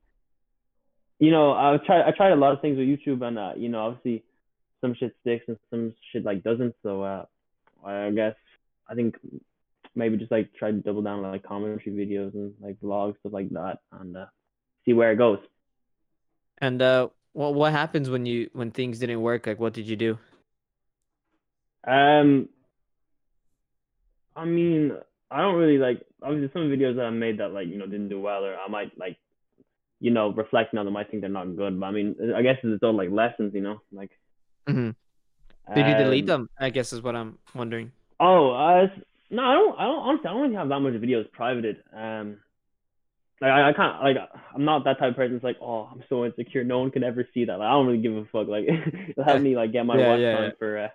you 1.20 1.32
know, 1.32 1.52
I 1.52 1.78
tried 1.86 2.04
I 2.04 2.12
tried 2.12 2.32
a 2.32 2.38
lot 2.38 2.54
of 2.54 2.62
things 2.62 2.78
with 2.78 2.88
YouTube 2.88 3.22
and 3.28 3.38
uh, 3.38 3.54
you 3.58 3.68
know, 3.68 3.88
obviously 3.88 4.24
some 4.80 4.96
shit 4.98 5.14
sticks 5.20 5.44
and 5.50 5.58
some 5.70 5.94
shit 6.14 6.24
like 6.24 6.44
doesn't. 6.44 6.76
So 6.82 7.04
uh, 7.04 7.26
I 7.86 8.12
guess 8.12 8.36
I 8.90 8.96
think 8.96 9.16
maybe 9.96 10.16
just 10.16 10.32
like 10.32 10.54
try 10.54 10.72
to 10.72 10.78
double 10.78 11.02
down 11.02 11.26
on 11.26 11.32
like 11.32 11.44
commentary 11.44 11.94
videos 11.94 12.34
and 12.36 12.54
like 12.62 12.80
vlogs 12.80 13.20
stuff 13.20 13.34
like 13.34 13.50
that 13.50 13.80
and 14.00 14.16
uh, 14.16 14.28
see 14.86 14.94
where 14.94 15.12
it 15.12 15.18
goes. 15.18 15.40
And 16.60 16.82
uh, 16.82 17.10
what 17.36 17.54
what 17.54 17.72
happens 17.74 18.10
when 18.10 18.26
you 18.26 18.50
when 18.54 18.72
things 18.72 19.00
didn't 19.00 19.22
work? 19.22 19.46
Like, 19.46 19.60
what 19.60 19.74
did 19.74 19.88
you 19.88 19.96
do? 19.98 20.18
Um, 21.86 22.50
I 24.36 24.46
mean, 24.46 24.94
I 25.30 25.42
don't 25.42 25.56
really 25.56 25.78
like 25.78 26.02
obviously 26.24 26.50
some 26.54 26.70
videos 26.70 26.96
that 26.96 27.06
I 27.06 27.10
made 27.10 27.40
that 27.40 27.52
like 27.54 27.68
you 27.68 27.78
know 27.78 27.86
didn't 27.86 28.10
do 28.10 28.22
well 28.22 28.44
or 28.46 28.56
I 28.56 28.68
might 28.70 28.98
like 28.98 29.18
you 30.00 30.12
know 30.12 30.30
reflecting 30.32 30.80
on 30.80 30.86
them 30.86 30.98
I 30.98 31.04
think 31.04 31.22
they're 31.22 31.30
not 31.30 31.56
good 31.56 31.80
but 31.80 31.86
I 31.86 31.92
mean 31.92 32.16
I 32.36 32.42
guess 32.42 32.58
it's 32.64 32.84
all 32.84 32.96
like 32.96 33.10
lessons 33.12 33.54
you 33.54 33.62
know 33.62 33.82
like 33.92 34.12
hmm 34.68 34.92
Did 35.74 35.88
you 35.88 35.96
delete 35.96 36.26
um, 36.26 36.28
them? 36.28 36.50
I 36.60 36.70
guess 36.70 36.94
is 36.94 37.02
what 37.02 37.16
I'm 37.16 37.38
wondering. 37.54 37.92
Oh, 38.20 38.52
uh, 38.52 38.88
no, 39.30 39.44
I 39.44 39.54
don't. 39.54 39.80
I 39.80 39.84
don't. 39.86 40.00
Honestly, 40.00 40.30
I 40.30 40.34
don't 40.34 40.42
really 40.42 40.56
have 40.56 40.70
that 40.70 40.80
much 40.80 40.94
videos 40.94 41.32
privated. 41.32 41.78
Um, 41.96 42.38
like 43.42 43.52
I, 43.52 43.70
I 43.70 43.74
can't. 43.74 44.02
Like 44.02 44.18
I'm 44.54 44.66
not 44.66 44.86
that 44.86 45.00
type 45.00 45.12
of 45.12 45.16
person. 45.16 45.36
It's 45.36 45.44
like, 45.44 45.58
oh, 45.62 45.90
I'm 45.92 46.04
so 46.08 46.26
insecure. 46.26 46.64
No 46.64 46.80
one 46.80 46.92
can 46.92 47.04
ever 47.04 47.28
see 47.34 47.46
that. 47.46 47.60
Like 47.60 47.68
I 47.68 47.72
don't 47.72 47.88
really 47.88 48.02
give 48.02 48.16
a 48.16 48.26
fuck. 48.32 48.48
Like 48.48 48.66
it'll 49.10 49.24
help 49.24 49.42
me 49.42 49.56
like 49.56 49.74
get 49.74 49.86
my 49.86 49.98
Yeah, 50.00 50.10
watch 50.10 50.20
yeah, 50.20 50.36
time 50.36 50.44
yeah. 50.44 50.58
for 50.58 50.78
uh, 50.86 50.88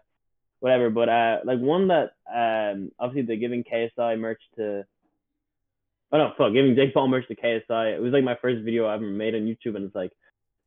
whatever. 0.61 0.91
But 0.91 1.09
uh, 1.09 1.37
like 1.45 1.59
one 1.59 1.89
that 1.89 2.13
um, 2.33 2.93
obviously 2.99 3.27
they're 3.27 3.37
giving 3.37 3.65
KSI 3.65 4.19
merch 4.19 4.41
to. 4.57 4.85
Oh 6.13 6.19
no, 6.19 6.33
fuck, 6.37 6.53
giving 6.53 6.75
Jake 6.75 6.95
Paul 6.95 7.09
merch 7.09 7.29
to 7.29 7.37
KSI. 7.37 7.97
It 7.97 8.03
was 8.03 8.13
like 8.13 8.25
my 8.25 8.37
first 8.41 8.65
video 8.65 8.87
I 8.87 8.95
ever 8.95 9.05
made 9.05 9.35
on 9.35 9.43
YouTube, 9.43 9.77
and 9.77 9.85
it's 9.85 9.95
like. 9.95 10.13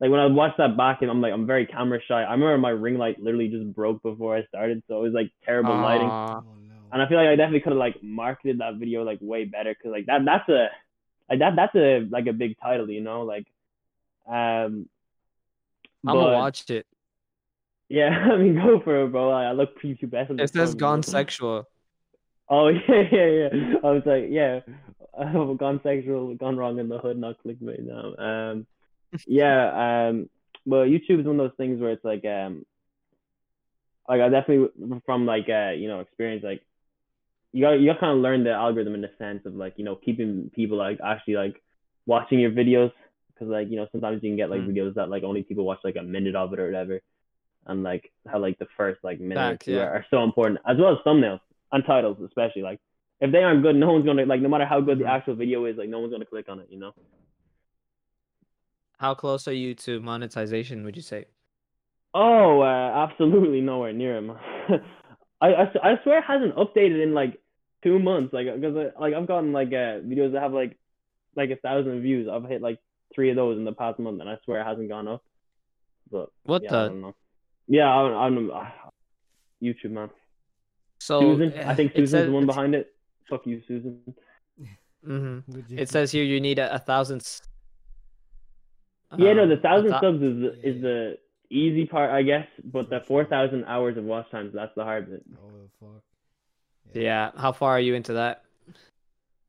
Like 0.02 0.10
when 0.12 0.20
I 0.20 0.26
watched 0.26 0.58
that 0.58 0.76
back, 0.76 1.02
and 1.02 1.10
I'm 1.10 1.22
like, 1.22 1.32
I'm 1.32 1.46
very 1.46 1.66
camera 1.66 2.00
shy. 2.06 2.24
I 2.24 2.32
remember 2.32 2.58
my 2.58 2.72
ring 2.72 2.98
light 2.98 3.22
literally 3.22 3.48
just 3.48 3.74
broke 3.74 4.02
before 4.04 4.36
I 4.36 4.44
started, 4.48 4.84
so 4.88 4.98
it 4.98 5.02
was 5.02 5.14
like 5.14 5.32
terrible 5.46 5.78
lighting. 5.78 6.10
Aw. 6.10 6.38
Oh 6.40 6.42
no. 6.42 6.76
And 6.92 7.02
I 7.02 7.08
feel 7.08 7.18
like 7.18 7.28
I 7.28 7.38
definitely 7.38 7.62
could 7.62 7.72
have 7.72 7.80
like 7.80 8.04
marketed 8.04 8.58
that 8.60 8.76
video 8.80 9.04
like 9.04 9.20
way 9.22 9.46
better 9.46 9.74
because 9.74 9.92
like 9.94 10.08
that 10.08 10.26
that's 10.26 10.50
a 10.50 10.68
like 11.30 11.40
that 11.40 11.56
that's 11.56 11.76
a 11.76 12.08
like 12.10 12.28
a 12.28 12.34
big 12.34 12.58
title, 12.60 12.90
you 12.90 13.02
know, 13.02 13.24
like 13.24 13.48
um. 14.28 14.88
I'm 16.06 16.16
gonna 16.16 16.34
watch 16.34 16.70
it. 16.70 16.86
Yeah, 17.90 18.10
I 18.32 18.38
mean, 18.38 18.56
go 18.56 18.82
for 18.84 19.04
it, 19.04 19.12
bro. 19.12 19.32
I, 19.32 19.46
I 19.46 19.52
look 19.52 19.80
prepubescent. 19.80 20.42
It 20.42 20.52
says 20.52 20.76
gone 20.76 21.04
sexual. 21.04 21.68
Oh 22.50 22.68
yeah, 22.90 23.04
yeah, 23.12 23.26
yeah. 23.26 23.76
I 23.84 23.92
was 23.92 24.04
like, 24.06 24.26
yeah, 24.30 24.62
I've 25.20 25.58
gone 25.58 25.80
sexual, 25.84 26.34
gone 26.36 26.58
wrong 26.58 26.80
in 26.80 26.90
the 26.90 26.98
hood, 26.98 27.18
not 27.18 27.38
clickbait 27.44 27.84
now. 27.84 28.16
Um, 28.18 28.68
yeah, 29.28 30.08
um, 30.10 30.30
but 30.66 30.88
YouTube 30.88 31.20
is 31.20 31.26
one 31.26 31.40
of 31.40 31.50
those 31.50 31.58
things 31.58 31.80
where 31.80 31.92
it's 31.92 32.04
like, 32.04 32.26
um, 32.26 32.66
like 34.10 34.22
I 34.22 34.30
definitely 34.30 34.70
from 35.06 35.26
like 35.26 35.48
uh, 35.50 35.72
you 35.72 35.88
know, 35.88 36.00
experience, 36.00 36.44
like 36.44 36.64
you 37.54 37.64
got 37.64 37.74
you 37.74 37.86
got 37.92 38.00
kind 38.00 38.18
of 38.18 38.24
learn 38.24 38.44
the 38.44 38.52
algorithm 38.52 38.96
in 38.96 39.02
the 39.02 39.12
sense 39.18 39.46
of 39.46 39.56
like 39.56 39.76
you 39.78 39.86
know 39.86 39.96
keeping 39.96 40.52
people 40.54 40.78
like 40.78 41.00
actually 41.06 41.36
like 41.36 41.62
watching 42.06 42.40
your 42.40 42.52
videos 42.52 42.92
because 43.34 43.48
like 43.48 43.70
you 43.70 43.78
know 43.78 43.88
sometimes 43.92 44.22
you 44.24 44.30
can 44.30 44.38
get 44.38 44.50
like 44.50 44.62
Mm. 44.62 44.74
videos 44.74 44.96
that 44.96 45.10
like 45.10 45.24
only 45.24 45.44
people 45.44 45.64
watch 45.66 45.80
like 45.84 45.96
a 45.96 46.04
minute 46.04 46.36
of 46.36 46.52
it 46.54 46.60
or 46.60 46.66
whatever, 46.66 47.00
and 47.68 47.84
like 47.84 48.12
how 48.28 48.40
like 48.40 48.58
the 48.60 48.68
first 48.78 49.00
like 49.04 49.20
minute 49.22 49.62
two 49.66 49.74
yeah. 49.74 49.82
are, 49.84 49.92
are 49.98 50.06
so 50.10 50.24
important 50.24 50.60
as 50.68 50.78
well 50.78 50.94
as 50.94 50.98
thumbnails 51.06 51.40
and 51.72 51.84
titles 51.86 52.18
especially 52.26 52.62
like 52.62 52.80
if 53.22 53.32
they 53.32 53.44
aren't 53.44 53.64
good 53.64 53.76
no 53.76 53.92
one's 53.94 54.06
gonna 54.06 54.26
like 54.26 54.42
no 54.42 54.50
matter 54.50 54.66
how 54.66 54.82
good 54.82 55.00
the 55.00 55.06
Mhm. 55.06 55.16
actual 55.16 55.36
video 55.36 55.66
is 55.66 55.78
like 55.78 55.90
no 55.90 56.00
one's 56.00 56.12
gonna 56.12 56.26
click 56.26 56.50
on 56.50 56.60
it 56.60 56.68
you 56.70 56.80
know 56.80 56.94
How 59.00 59.14
close 59.14 59.48
are 59.48 59.54
you 59.54 59.76
to 59.76 60.00
monetization? 60.02 60.84
Would 60.84 60.96
you 60.96 61.02
say? 61.04 61.26
oh 62.14 62.62
uh, 62.62 63.08
absolutely 63.10 63.62
nowhere 63.62 63.94
near 63.94 64.18
him 64.18 64.32
I 65.42 65.98
swear 66.04 66.20
it 66.20 66.24
hasn't 66.26 66.56
updated 66.56 67.04
in 67.04 67.14
like 67.14 67.40
two 67.84 68.00
months 68.00 68.34
like 68.34 68.48
because 68.56 68.92
like 69.00 69.14
I've 69.14 69.28
gotten 69.28 69.52
like 69.52 69.68
uh, 69.70 70.00
videos 70.02 70.32
that 70.34 70.42
have 70.42 70.54
like 70.54 70.78
like 71.36 71.50
a 71.50 71.56
thousand 71.58 72.02
views 72.02 72.28
I've 72.32 72.46
hit 72.46 72.62
like 72.62 72.80
three 73.14 73.30
of 73.30 73.36
those 73.36 73.58
in 73.58 73.66
the 73.66 73.74
past 73.74 74.00
month 74.00 74.22
and 74.22 74.30
I 74.30 74.38
swear 74.46 74.62
it 74.62 74.66
hasn't 74.66 74.90
gone 74.90 75.08
up 75.08 75.24
but 76.12 76.30
What 76.44 76.64
yeah 76.64 76.70
I 76.70 76.82
the? 76.84 76.88
don't 76.90 77.02
know 77.02 77.16
yeah 77.68 77.94
I, 77.94 78.26
I'm 78.26 78.52
uh, 78.52 78.66
YouTube 79.64 79.92
man 79.92 80.10
So 81.00 81.20
Susan 81.38 81.54
I 81.60 81.72
uh, 81.72 81.76
think 81.76 81.92
Susan's 81.94 82.12
says, 82.12 82.26
the 82.26 82.32
one 82.32 82.46
behind 82.46 82.76
it 82.76 82.94
fuck 83.30 83.46
you 83.46 83.62
Susan 83.68 84.00
hmm 85.06 85.40
It 85.70 85.90
says 85.90 86.12
here 86.12 86.24
you 86.24 86.40
need 86.40 86.60
a, 86.60 86.76
a 86.76 86.80
thousand. 86.80 87.22
s- 87.22 87.42
Yeah, 89.18 89.34
no, 89.34 89.44
um, 89.44 89.50
the 89.50 89.58
thousand 89.58 89.92
thou- 89.92 90.00
subs 90.02 90.22
is 90.24 90.38
Yeah, 90.44 90.70
is 90.72 90.82
the 90.82 91.18
easy 91.50 91.86
part, 91.86 92.10
I 92.12 92.24
guess. 92.24 92.48
But 92.64 92.90
the 92.90 93.00
For 93.02 93.06
four 93.06 93.22
sure. 93.24 93.30
thousand 93.30 93.66
hours 93.66 93.98
of 93.98 94.06
watch 94.06 94.30
times, 94.32 94.54
that's 94.54 94.72
the 94.76 94.84
hard 94.84 95.10
bit. 95.12 95.24
Oh 95.38 95.70
fuck. 95.80 96.04
Yeah. 96.94 97.32
How 97.38 97.52
far 97.52 97.72
are 97.72 97.80
you 97.80 97.96
into 97.96 98.14
that? 98.14 98.44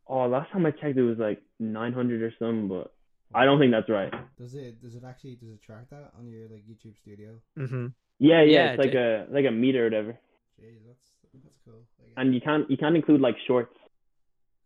Oh, 0.07 0.27
last 0.27 0.51
time 0.53 0.67
I 0.67 0.71
checked, 0.71 0.97
it 0.99 1.03
was 1.03 1.19
like 1.19 1.43
nine 1.59 1.93
hundred 1.93 2.23
or 2.23 2.33
something, 2.39 2.69
but 2.69 2.93
I 3.35 3.45
don't 3.45 3.59
think 3.59 3.73
that's 3.73 3.89
right. 3.89 4.13
Does 4.39 4.55
it 4.55 4.81
does 4.83 4.95
it 4.95 5.03
actually 5.05 5.37
does 5.37 5.49
it 5.51 5.63
track 5.63 5.89
that 5.91 6.13
on 6.19 6.29
your 6.29 6.43
like 6.49 6.65
YouTube 6.69 6.97
studio? 7.03 7.33
Mm-hmm. 7.59 7.87
Yeah, 8.19 8.43
yeah, 8.43 8.45
Yeah, 8.45 8.71
it's 8.73 8.79
like 8.79 8.95
a 8.95 9.27
like 9.31 9.47
a 9.47 9.51
meter 9.51 9.83
or 9.83 9.87
whatever, 9.87 10.19
Jeez, 10.63 10.77
that's 10.87 11.01
that's 11.43 11.59
cool. 11.65 11.83
I 12.17 12.21
and 12.21 12.35
you 12.35 12.41
can't 12.41 12.71
you 12.71 12.77
can't 12.77 12.95
include 12.97 13.21
like 13.21 13.37
shorts. 13.47 13.75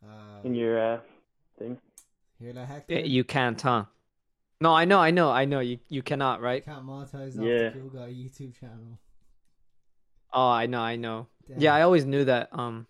Uh, 0.05 0.41
in 0.45 0.55
your 0.55 0.95
uh, 0.95 1.01
thing. 1.59 1.77
hear 2.39 2.53
that 2.53 2.67
heck? 2.67 2.85
You 2.89 3.25
can't, 3.25 3.61
huh? 3.61 3.85
No, 4.61 4.73
I 4.73 4.85
know, 4.85 5.01
I 5.01 5.11
know, 5.11 5.31
I 5.31 5.45
know. 5.45 5.61
You 5.61 5.79
you 5.89 6.03
cannot, 6.03 6.41
right? 6.41 6.65
can't 6.65 6.85
monetize 6.87 7.37
off 7.39 7.45
Yeah. 7.45 7.71
the 7.71 7.79
Cool 7.81 7.91
Guy 7.91 8.09
YouTube 8.13 8.59
channel. 8.59 8.99
Oh, 10.33 10.49
I 10.51 10.67
know, 10.67 10.81
I 10.81 10.97
know. 10.97 11.27
Damn. 11.49 11.61
Yeah, 11.61 11.75
I 11.75 11.83
always 11.83 12.05
knew 12.05 12.25
that. 12.25 12.49
Um. 12.53 12.87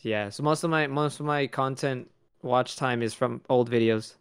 Yeah, 0.00 0.30
so 0.30 0.42
most 0.42 0.62
of 0.64 0.70
my 0.70 0.86
most 0.86 1.20
of 1.20 1.26
my 1.26 1.46
content 1.46 2.10
watch 2.42 2.76
time 2.76 3.02
is 3.02 3.14
from 3.14 3.40
old 3.48 3.70
videos. 3.70 4.14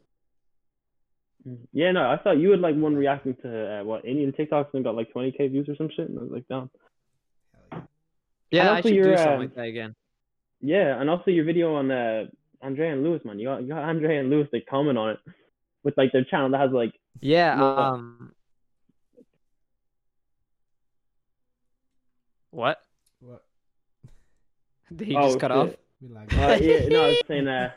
Yeah, 1.71 1.91
no, 1.91 2.09
I 2.09 2.17
thought 2.17 2.39
you 2.39 2.51
had 2.51 2.59
like 2.59 2.76
one 2.76 2.95
reacting 2.95 3.36
to 3.43 3.82
uh, 3.82 3.84
what 3.84 4.03
Indian 4.03 4.32
TikToks 4.32 4.73
and 4.73 4.84
got 4.84 4.95
like 4.95 5.13
20k 5.13 5.51
views 5.51 5.69
or 5.69 5.76
some 5.76 5.89
shit, 5.95 6.09
and 6.09 6.17
I 6.17 6.23
was 6.23 6.32
like, 6.32 6.47
damn. 6.49 6.71
Yeah, 8.49 8.71
I 8.71 8.78
also 8.78 8.89
should 8.89 8.95
do 9.03 9.09
your, 9.09 9.17
something 9.17 9.34
um, 9.34 9.39
like 9.41 9.55
that 9.55 9.67
again. 9.67 9.95
Yeah, 10.61 10.99
and 10.99 11.09
also 11.09 11.30
your 11.30 11.45
video 11.45 11.76
on 11.76 11.91
uh, 11.91 12.26
Andrea 12.61 12.93
and 12.93 13.03
Lewis, 13.03 13.21
man. 13.23 13.38
You 13.38 13.47
got 13.47 13.61
you 13.61 13.69
got 13.69 13.84
Andrea 13.84 14.19
and 14.19 14.30
Lewis 14.30 14.47
They 14.51 14.61
comment 14.61 14.97
on 14.97 15.11
it 15.11 15.19
with 15.84 15.95
like 15.97 16.11
their 16.11 16.23
channel 16.23 16.49
that 16.49 16.59
has 16.59 16.71
like 16.71 16.93
Yeah. 17.21 17.61
Um. 17.61 18.34
What? 22.56 22.78
What? 23.20 23.43
Did 24.95 25.08
he 25.10 25.16
Oh, 25.16 25.28
just 25.28 25.39
cut 25.39 25.51
shit. 25.51 25.58
off? 25.58 25.70
We 26.01 26.08
like 26.10 26.34
uh, 26.38 26.58
yeah, 26.62 26.88
no, 26.88 27.03
I 27.06 27.08
was 27.10 27.22
saying 27.28 27.47
uh, 27.47 27.72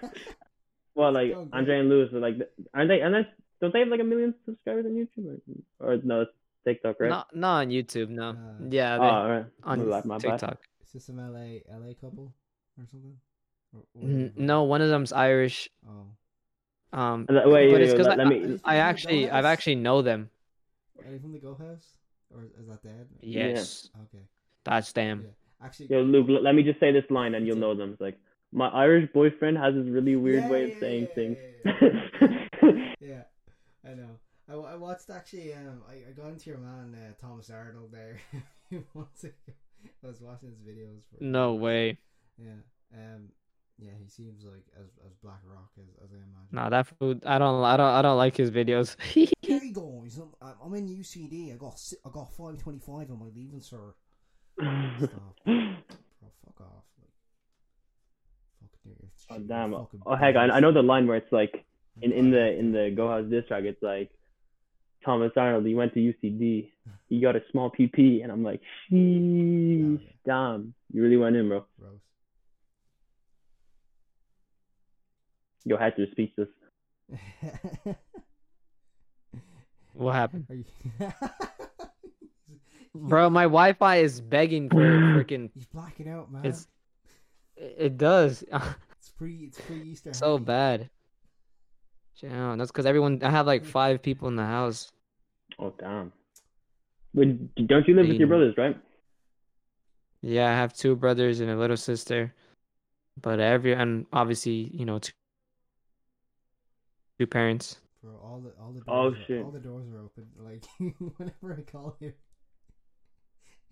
well, 0.95 1.13
like 1.13 1.33
Oh, 1.35 1.45
great. 1.45 1.59
Andrea 1.59 1.81
and 1.81 1.89
Lewis 1.89 2.13
are 2.13 2.21
like, 2.21 2.35
aren't 2.75 2.89
they? 2.89 3.01
And 3.01 3.15
then 3.15 3.27
don't 3.61 3.73
they 3.73 3.81
have 3.81 3.89
like 3.89 4.01
a 4.01 4.05
million 4.05 4.35
subscribers 4.45 4.87
on 4.87 4.93
YouTube 4.93 5.41
or, 5.81 5.93
or 5.95 5.97
no, 6.05 6.21
it's 6.23 6.31
TikTok, 6.65 6.97
right? 7.01 7.09
Not 7.11 7.35
not 7.35 7.61
on 7.63 7.69
YouTube, 7.71 8.09
no. 8.11 8.31
Uh, 8.31 8.35
yeah, 8.71 8.97
oh, 8.97 9.01
they, 9.01 9.07
all 9.09 9.29
right. 9.31 9.47
on 9.65 9.89
My 9.89 9.97
bad, 9.97 10.05
my 10.05 10.19
bad. 10.19 10.31
TikTok. 10.39 10.59
Is 10.87 10.93
this 10.93 11.07
some 11.07 11.17
LA 11.19 11.59
LA 11.75 11.95
couple 12.01 12.33
or 12.79 12.87
something? 12.91 13.17
Or, 13.75 13.81
or 13.95 14.31
No, 14.37 14.63
one 14.65 14.81
of 14.81 14.89
them's 14.91 15.13
Irish. 15.13 15.69
Oh. 15.89 16.99
Um, 16.99 17.27
Wait, 17.29 17.35
but 17.35 17.49
wait, 17.51 17.71
it's 17.83 17.91
wait, 17.91 17.91
because 17.93 18.07
let, 18.07 18.21
I, 18.21 18.25
let 18.25 18.27
I- 18.27 18.47
me. 18.47 18.61
I 18.65 18.77
actually 18.77 19.31
I've 19.31 19.45
actually 19.45 19.75
know 19.77 20.03
them. 20.03 20.31
Are 21.05 21.13
you 21.13 21.19
from 21.19 21.33
the 21.33 21.39
Go 21.39 21.55
House? 21.55 21.87
Or 22.35 22.43
is 22.61 22.67
that 22.69 22.83
dead? 22.83 23.07
Yeah. 23.23 23.49
Yes, 23.49 23.89
Okay. 24.15 24.25
That's 24.69 24.93
them. 24.93 25.25
Yeah. 25.25 25.67
Actually. 25.67 25.87
Yo, 25.91 26.03
Luke, 26.03 26.27
l- 26.29 26.43
let 26.43 26.55
me 26.55 26.63
just 26.63 26.79
say 26.81 26.93
this 26.93 27.05
line 27.11 27.35
and 27.35 27.47
you'll 27.47 27.57
know 27.57 27.75
them. 27.75 27.93
It's 27.93 28.01
like, 28.01 28.19
my 28.53 28.69
Irish 28.69 29.11
boyfriend 29.13 29.59
has 29.59 29.75
this 29.75 29.87
really 29.87 30.17
weird 30.17 30.45
Yeah, 30.45 30.51
way 30.51 30.65
of 30.65 30.71
yeah, 30.71 30.81
saying 30.81 31.09
yeah, 31.09 31.15
things. 31.15 31.37
yeah, 31.65 32.95
Yeah, 33.01 33.23
I 33.91 33.95
know. 33.95 34.19
I, 34.49 34.73
I 34.73 34.75
watched 34.77 35.11
actually. 35.11 35.53
Um, 35.55 35.83
I, 35.89 36.09
I 36.09 36.13
got 36.17 36.29
into 36.29 36.51
your 36.51 36.59
man 36.59 36.95
uh, 36.95 37.13
Thomas 37.21 37.51
Arnold 37.51 37.93
there 37.93 38.19
once 38.95 39.25
ago. 39.25 39.33
I 40.03 40.07
was 40.07 40.21
watching 40.21 40.49
his 40.51 40.59
videos. 40.61 41.03
For, 41.11 41.23
No 41.23 41.55
way. 41.55 41.99
Yeah. 42.39 42.53
Um. 42.95 43.29
Yeah, 43.81 43.93
he 44.03 44.09
seems 44.09 44.45
like 44.45 44.65
as 44.81 44.87
as 45.07 45.13
Blackrock 45.23 45.71
as, 45.79 45.85
as 46.03 46.11
I 46.13 46.17
imagine. 46.17 46.49
Nah, 46.51 46.69
that 46.71 46.87
food. 46.99 47.23
I 47.25 47.39
don't. 47.39 47.63
I 47.63 47.77
don't. 47.77 47.87
I 47.87 48.03
don't 48.03 48.17
like 48.17 48.37
his 48.37 48.51
videos. 48.51 48.97
Hey 49.41 49.71
guys, 49.73 50.19
I'm, 50.19 50.55
I'm 50.65 50.75
in 50.75 50.89
UCD. 50.89 51.53
I 51.55 51.57
got 51.57 51.81
I 52.05 52.11
got 52.11 52.33
five 52.35 52.59
twenty 52.59 52.79
five 52.81 53.11
on 53.11 53.19
my 53.21 53.27
leaving 53.35 53.61
cert. 53.61 53.93
Stop, 54.59 55.37
bro. 55.45 55.77
Fuck 56.45 56.61
off. 56.61 56.85
Like, 56.99 57.13
fuck 58.61 58.71
dude, 58.85 58.97
oh 59.31 59.35
cheating, 59.35 59.47
damn! 59.47 59.73
fucking 59.73 60.03
Oh 60.07 60.17
heck, 60.17 60.37
I, 60.37 60.49
I 60.49 60.61
know 60.61 60.73
the 60.73 60.83
line 60.83 61.07
where 61.07 61.17
it's 61.17 61.33
like 61.33 61.65
in 62.03 62.13
in 62.13 62.31
the 62.31 62.37
bitch. 62.37 62.59
in 62.59 62.73
the 62.73 62.93
Go 62.95 63.09
House 63.09 63.27
diss 63.31 63.47
track. 63.49 63.65
It's 63.65 63.83
like 63.83 64.11
Thomas 65.05 65.33
Arnold. 65.37 65.67
He 65.67 65.75
went 65.75 65.95
to 65.95 66.01
UCD. 66.01 66.71
He 67.09 67.21
got 67.21 67.37
a 67.37 67.43
small 67.53 67.71
PP, 67.71 68.23
and 68.23 68.33
I'm 68.33 68.43
like, 68.43 68.61
sheesh, 68.91 70.01
yeah. 70.01 70.09
damn! 70.27 70.75
You 70.93 71.03
really 71.03 71.17
went 71.17 71.37
in, 71.37 71.49
bro. 71.49 71.65
Gross. 71.79 72.01
Your 75.65 75.79
hat 75.79 75.95
is 75.99 76.09
speechless. 76.13 76.49
what 79.95 80.15
happened, 80.15 80.47
you? 80.51 80.65
bro? 82.99 83.31
My 83.31 83.45
Wi-Fi 83.45 83.97
is 83.97 84.21
begging 84.21 84.69
for 84.69 84.77
freaking. 85.25 85.51
He's 85.55 85.67
blacking 85.67 86.09
out, 86.09 86.31
man. 86.33 86.45
It's. 86.45 86.67
It 87.57 87.97
does. 87.99 88.45
It's 89.01 89.11
pre 89.13 89.35
it's 89.47 89.61
pre 89.61 89.81
Easter. 89.83 90.13
so 90.13 90.39
bad. 90.39 90.91
Yeah, 92.17 92.57
that's 92.59 92.71
because 92.73 92.85
everyone. 92.87 93.21
I 93.23 93.31
have 93.31 93.47
like 93.47 93.65
five 93.65 94.03
people 94.03 94.27
in 94.29 94.35
the 94.35 94.45
house. 94.45 94.91
Oh 95.59 95.73
damn! 95.79 96.13
Wait, 97.15 97.55
don't 97.69 97.87
you 97.87 97.95
live 97.95 98.09
with 98.09 98.17
your 98.19 98.27
brothers, 98.27 98.55
right? 98.59 98.77
Yeah, 100.21 100.51
I 100.51 100.53
have 100.55 100.75
two 100.75 100.97
brothers 100.97 101.39
and 101.39 101.49
a 101.49 101.57
little 101.57 101.77
sister, 101.77 102.35
but 103.23 103.39
every 103.39 103.73
and 103.73 104.05
obviously 104.13 104.69
you 104.75 104.85
know 104.85 104.99
two, 104.99 105.13
two 107.21 107.27
parents. 107.29 107.79
Bro, 108.03 108.15
all 108.23 108.41
the 108.41 108.51
all 108.61 108.73
the 108.73 108.83
Oh, 108.89 109.11
doors 109.11 109.15
are, 109.23 109.25
shit. 109.27 109.45
all 109.45 109.51
the 109.53 109.61
doors 109.61 109.85
are 109.95 110.01
open. 110.01 110.27
Like 110.41 110.65
whenever 111.19 111.57
I 111.57 111.63
call 111.71 111.97
you, 112.01 112.13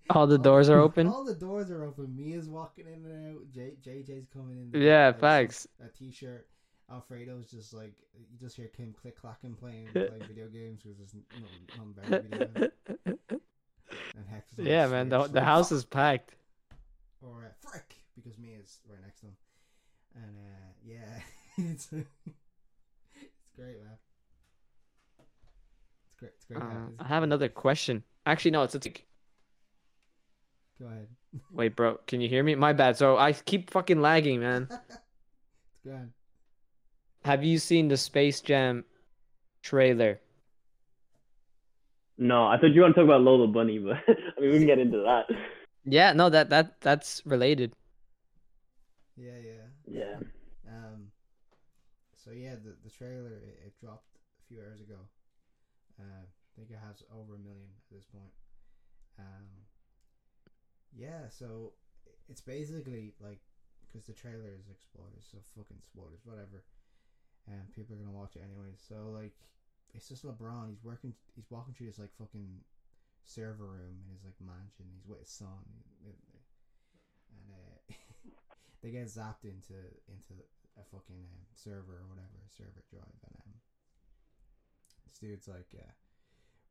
All 0.15 0.27
the 0.27 0.37
doors 0.37 0.69
are 0.69 0.79
open. 0.79 1.07
All 1.07 1.25
the 1.25 1.35
doors 1.35 1.69
are 1.69 1.83
open. 1.83 2.15
Mia's 2.15 2.47
walking 2.47 2.85
in 2.87 3.05
and 3.05 3.35
out. 3.35 3.41
J 3.51 3.73
JJ's 3.85 4.27
coming 4.27 4.69
in. 4.73 4.81
Yeah, 4.81 5.07
like, 5.07 5.19
facts. 5.19 5.67
A 5.83 5.89
t-shirt. 5.89 6.47
Alfredo's 6.89 7.51
just 7.51 7.73
like 7.73 7.95
you 8.13 8.37
just 8.39 8.55
hear 8.55 8.67
Kim 8.67 8.93
click 8.93 9.19
clacking 9.19 9.55
playing 9.55 9.87
playing 9.91 10.23
video 10.27 10.47
games 10.47 10.81
because 10.81 10.97
there's 10.97 11.13
nothing, 11.13 11.45
nothing 11.77 11.93
better 11.93 12.23
to 12.23 12.45
be 12.47 12.59
doing. 12.59 12.71
And 14.15 14.25
Hex 14.29 14.53
is 14.53 14.59
on 14.59 14.65
yeah, 14.65 14.87
man. 14.87 15.09
The 15.09 15.27
the 15.27 15.41
house 15.41 15.71
is 15.71 15.83
packed. 15.83 16.35
or 17.21 17.45
uh, 17.45 17.69
frick 17.69 17.95
because 18.15 18.37
Mia's 18.37 18.79
right 18.89 19.01
next 19.03 19.19
to 19.19 19.25
him, 19.27 19.35
and 20.15 20.37
uh, 20.37 20.71
yeah, 20.85 21.19
it's 21.71 21.91
it's 21.91 23.53
great, 23.55 23.81
man. 23.83 23.97
It's 25.19 26.19
great. 26.19 26.31
It's 26.35 26.45
great. 26.45 26.61
Uh. 26.61 26.87
I 26.99 27.07
have 27.07 27.23
another 27.23 27.49
question. 27.49 28.03
Actually, 28.25 28.51
no, 28.51 28.63
it's 28.63 28.75
a. 28.75 28.79
Go 30.79 30.87
ahead. 30.87 31.07
Wait, 31.51 31.75
bro. 31.75 31.99
Can 32.07 32.21
you 32.21 32.29
hear 32.29 32.43
me? 32.43 32.55
My 32.55 32.73
bad. 32.73 32.97
So 32.97 33.17
I 33.17 33.33
keep 33.33 33.71
fucking 33.71 34.01
lagging, 34.01 34.39
man. 34.39 34.67
it's 34.89 34.99
grand. 35.83 36.11
Have 37.25 37.43
you 37.43 37.57
seen 37.57 37.87
the 37.87 37.97
Space 37.97 38.41
Jam 38.41 38.85
trailer? 39.61 40.19
No, 42.17 42.47
I 42.47 42.57
thought 42.57 42.71
you 42.71 42.81
want 42.81 42.95
to 42.95 43.01
talk 43.01 43.07
about 43.07 43.21
Lola 43.21 43.47
Bunny, 43.47 43.79
but 43.79 43.97
I 44.07 44.41
mean 44.41 44.51
we 44.51 44.57
can 44.57 44.67
get 44.67 44.79
into 44.79 44.97
that. 44.99 45.25
Yeah, 45.85 46.13
no, 46.13 46.29
that 46.29 46.49
that 46.49 46.79
that's 46.81 47.21
related. 47.25 47.73
Yeah, 49.15 49.37
yeah. 49.43 49.99
Yeah. 49.99 50.17
Um. 50.67 51.11
So 52.15 52.31
yeah, 52.31 52.55
the 52.55 52.75
the 52.83 52.89
trailer 52.89 53.33
it, 53.33 53.59
it 53.65 53.73
dropped 53.79 54.17
a 54.17 54.47
few 54.47 54.59
hours 54.59 54.81
ago. 54.81 54.97
Uh, 55.99 56.23
I 56.23 56.49
think 56.55 56.69
it 56.71 56.79
has 56.85 57.03
over 57.13 57.35
a 57.35 57.39
million 57.39 57.69
at 57.75 57.95
this 57.95 58.05
point. 58.05 58.31
Um. 59.19 59.66
Yeah, 60.95 61.29
so 61.29 61.73
it's 62.29 62.41
basically 62.41 63.13
like 63.19 63.39
because 63.85 64.05
the 64.07 64.13
trailer 64.13 64.51
is 64.57 64.67
like 64.67 64.81
spoilers, 64.81 65.27
so 65.31 65.37
fucking 65.55 65.81
spoilers, 65.83 66.21
whatever. 66.23 66.63
And 67.47 67.71
people 67.71 67.95
are 67.95 67.99
gonna 67.99 68.11
watch 68.15 68.35
it 68.35 68.43
anyway. 68.43 68.75
So 68.75 69.15
like, 69.15 69.35
it's 69.93 70.07
just 70.09 70.25
LeBron. 70.25 70.69
He's 70.69 70.83
working. 70.83 71.13
He's 71.35 71.49
walking 71.49 71.73
through 71.73 71.87
this 71.87 71.99
like 71.99 72.11
fucking 72.17 72.61
server 73.23 73.65
room 73.65 74.03
in 74.03 74.11
his 74.11 74.23
like 74.23 74.39
mansion. 74.39 74.91
He's 74.91 75.07
with 75.07 75.19
his 75.19 75.31
son, 75.31 75.63
and 76.03 77.47
uh, 77.51 77.77
they 78.83 78.91
get 78.91 79.07
zapped 79.07 79.47
into 79.47 79.79
into 80.11 80.35
a 80.75 80.83
fucking 80.91 81.23
um, 81.31 81.47
server 81.55 82.03
or 82.03 82.07
whatever 82.11 82.37
server 82.51 82.83
drive, 82.91 83.19
and 83.23 83.35
um, 83.41 83.53
this 85.05 85.17
dude's 85.19 85.47
like, 85.47 85.71
uh, 85.73 85.91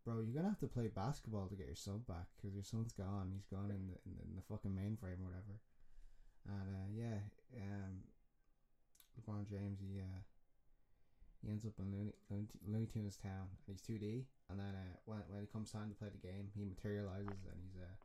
"Bro, 0.07 0.23
you're 0.23 0.39
gonna 0.39 0.55
have 0.55 0.63
to 0.63 0.71
play 0.71 0.87
basketball 0.87 1.51
to 1.51 1.59
get 1.59 1.67
your 1.67 1.75
son 1.75 2.07
back 2.07 2.31
because 2.37 2.55
your 2.55 2.63
son's 2.63 2.95
gone. 2.95 3.35
He's 3.35 3.51
gone 3.51 3.75
in 3.75 3.91
the, 3.91 3.99
in 4.07 4.15
the, 4.15 4.23
in 4.23 4.33
the 4.39 4.47
fucking 4.47 4.71
mainframe 4.71 5.19
or 5.19 5.27
whatever." 5.27 5.59
And 6.47 6.71
uh, 6.71 6.89
yeah, 6.95 7.19
um, 7.59 8.07
LeBron 9.19 9.51
James, 9.51 9.83
he 9.83 9.99
uh, 9.99 10.23
he 11.43 11.51
ends 11.51 11.67
up 11.67 11.75
in 11.83 11.91
Looney, 11.91 12.15
Looney, 12.63 12.87
Tunes 12.87 13.19
Town, 13.19 13.51
and 13.51 13.75
he's 13.75 13.83
two 13.83 13.99
D. 13.99 14.31
And 14.49 14.61
then 14.61 14.79
uh, 14.79 14.95
when 15.11 15.19
when 15.27 15.43
it 15.43 15.53
comes 15.53 15.75
time 15.75 15.91
to 15.91 15.99
play 15.99 16.09
the 16.15 16.23
game, 16.23 16.55
he 16.55 16.65
materializes 16.65 17.43
and 17.51 17.59
he's 17.59 17.83
uh, 17.83 17.99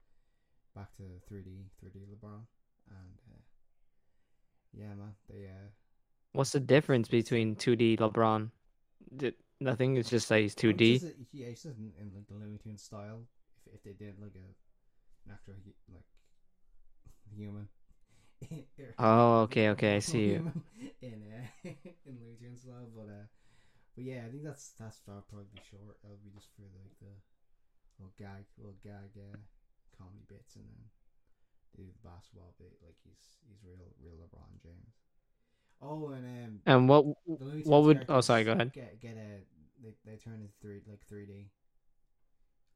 back 0.73 0.89
to 0.97 1.03
three 1.29 1.45
D, 1.45 1.69
three 1.79 1.91
D 1.93 2.01
LeBron. 2.09 2.41
And 2.89 3.15
uh, 3.29 3.45
yeah, 4.73 4.97
man, 4.97 5.13
they 5.29 5.45
uh, 5.45 5.69
What's 6.33 6.51
the 6.51 6.59
difference 6.59 7.07
between 7.07 7.55
2D 7.55 7.97
LeBron? 7.97 8.49
Did, 9.15 9.35
nothing. 9.61 9.97
It's 9.97 10.09
just 10.09 10.29
like 10.31 10.41
he's 10.41 10.55
2D. 10.55 10.95
It's 10.95 11.03
just, 11.03 11.15
a- 11.15 11.25
yeah, 11.31 11.47
it's 11.47 11.63
just 11.63 11.77
in, 11.77 11.91
in 11.99 12.11
like 12.13 12.27
the 12.27 12.35
Looney 12.35 12.57
Tunes 12.57 12.81
style. 12.83 13.23
If 13.65 13.75
if 13.75 13.83
they 13.83 13.93
did 13.93 14.19
like 14.19 14.35
a 14.35 14.47
an 15.25 15.31
actual 15.33 15.53
like 15.93 16.03
human. 17.35 17.67
Oh, 18.97 19.41
okay, 19.45 19.69
okay, 19.69 19.95
I 19.97 19.99
see 19.99 20.33
you. 20.33 20.51
In 21.01 21.21
uh, 21.29 21.69
in 22.05 22.17
Looney 22.17 22.37
Tunes 22.41 22.61
style, 22.65 22.89
but 22.95 23.05
uh, 23.05 23.25
but 23.95 24.03
yeah, 24.03 24.25
I 24.25 24.29
think 24.33 24.43
that's 24.43 24.73
that's 24.79 24.97
that'll 25.05 25.21
probably 25.29 25.45
be 25.53 25.61
short. 25.69 26.01
That'll 26.01 26.17
be 26.25 26.33
just 26.33 26.49
for 26.57 26.65
like 26.81 26.93
the 26.97 27.13
little 28.01 28.13
gag, 28.17 28.49
little 28.57 28.77
gag 28.81 29.13
uh, 29.13 29.37
comedy 29.93 30.25
bits, 30.25 30.57
and 30.57 30.65
then 30.65 30.89
do 31.77 31.85
the 31.85 32.01
basketball 32.01 32.57
bit. 32.57 32.73
Like 32.81 32.97
he's 33.05 33.37
he's 33.45 33.61
real 33.61 33.93
real 34.01 34.17
LeBron 34.17 34.57
James. 34.57 34.97
Oh, 35.81 36.09
and 36.09 36.25
um, 36.25 36.59
And 36.65 36.89
what 36.89 37.05
the 37.27 37.61
what 37.65 37.83
would? 37.83 38.05
Oh, 38.07 38.21
sorry. 38.21 38.43
Go 38.43 38.53
ahead. 38.53 38.71
Get 38.73 39.01
get 39.01 39.17
a 39.17 39.41
they 39.81 39.93
they 40.05 40.17
turn 40.17 40.35
into 40.35 40.53
three 40.61 40.81
like 40.87 41.01
three 41.07 41.25
D, 41.25 41.49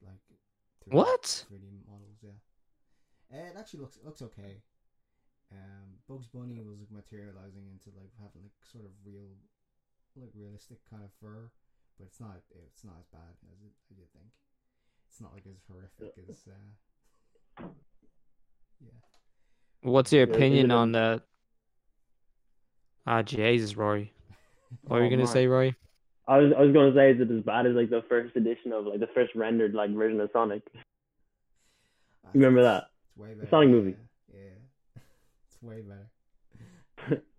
like 0.02 0.18
3D, 0.90 0.94
What? 0.94 1.46
three 1.48 1.60
D 1.60 1.68
models. 1.86 2.18
Yeah, 2.24 2.40
it 3.38 3.56
actually 3.58 3.82
looks 3.82 4.00
looks 4.04 4.22
okay. 4.24 4.62
Um, 5.52 6.02
Bugs 6.10 6.26
Bunny 6.28 6.60
was 6.66 6.80
like, 6.80 6.92
materializing 6.92 7.70
into 7.70 7.94
like 7.96 8.10
having 8.18 8.42
like 8.42 8.58
sort 8.66 8.86
of 8.86 8.92
real, 9.06 9.38
like 10.18 10.34
realistic 10.34 10.80
kind 10.90 11.04
of 11.04 11.12
fur, 11.22 11.52
but 11.98 12.08
it's 12.08 12.20
not 12.20 12.42
it's 12.50 12.84
not 12.84 12.98
as 13.00 13.08
bad 13.14 13.38
as 13.46 13.62
it 13.62 13.74
as 13.92 13.98
you 13.98 14.10
think. 14.18 14.34
It's 15.10 15.22
not 15.22 15.34
like 15.34 15.46
as 15.46 15.62
horrific 15.70 16.18
as 16.28 16.44
uh, 16.50 17.64
yeah. 18.82 18.98
What's 19.82 20.12
your 20.12 20.24
opinion 20.24 20.72
it 20.72 20.74
on 20.74 20.92
the? 20.92 21.22
Ah, 23.08 23.22
Jesus, 23.22 23.74
Ruairi. 23.74 24.10
What 24.88 24.98
were 24.98 25.04
you 25.04 25.08
Oh, 25.08 25.10
gonna 25.12 25.28
my. 25.28 25.34
say, 25.34 25.46
Ruairi? 25.46 25.76
I 26.28 26.38
was 26.40 26.54
I 26.58 26.62
was 26.62 26.74
gonna 26.74 26.94
say 26.96 27.12
is 27.12 27.22
it 27.22 27.32
as 27.32 27.44
bad 27.44 27.68
as 27.68 27.76
like 27.76 27.90
the 27.90 28.04
first 28.10 28.36
edition 28.36 28.74
of 28.74 28.86
like 28.86 29.00
the 29.00 29.08
first 29.14 29.36
rendered 29.36 29.74
like 29.76 29.92
version 29.92 30.20
of 30.20 30.30
Sonic? 30.34 30.64
I 30.74 32.30
You 32.34 32.42
remember 32.42 32.64
that? 32.64 32.86
It's, 32.86 33.12
it's 33.12 33.18
way 33.18 33.34
better. 33.36 33.50
Sonic 33.50 33.70
movie. 33.70 33.96
Yeah, 34.34 34.40
yeah. 34.42 35.02
it's 35.48 35.62
way 35.62 35.82
better. 35.82 37.22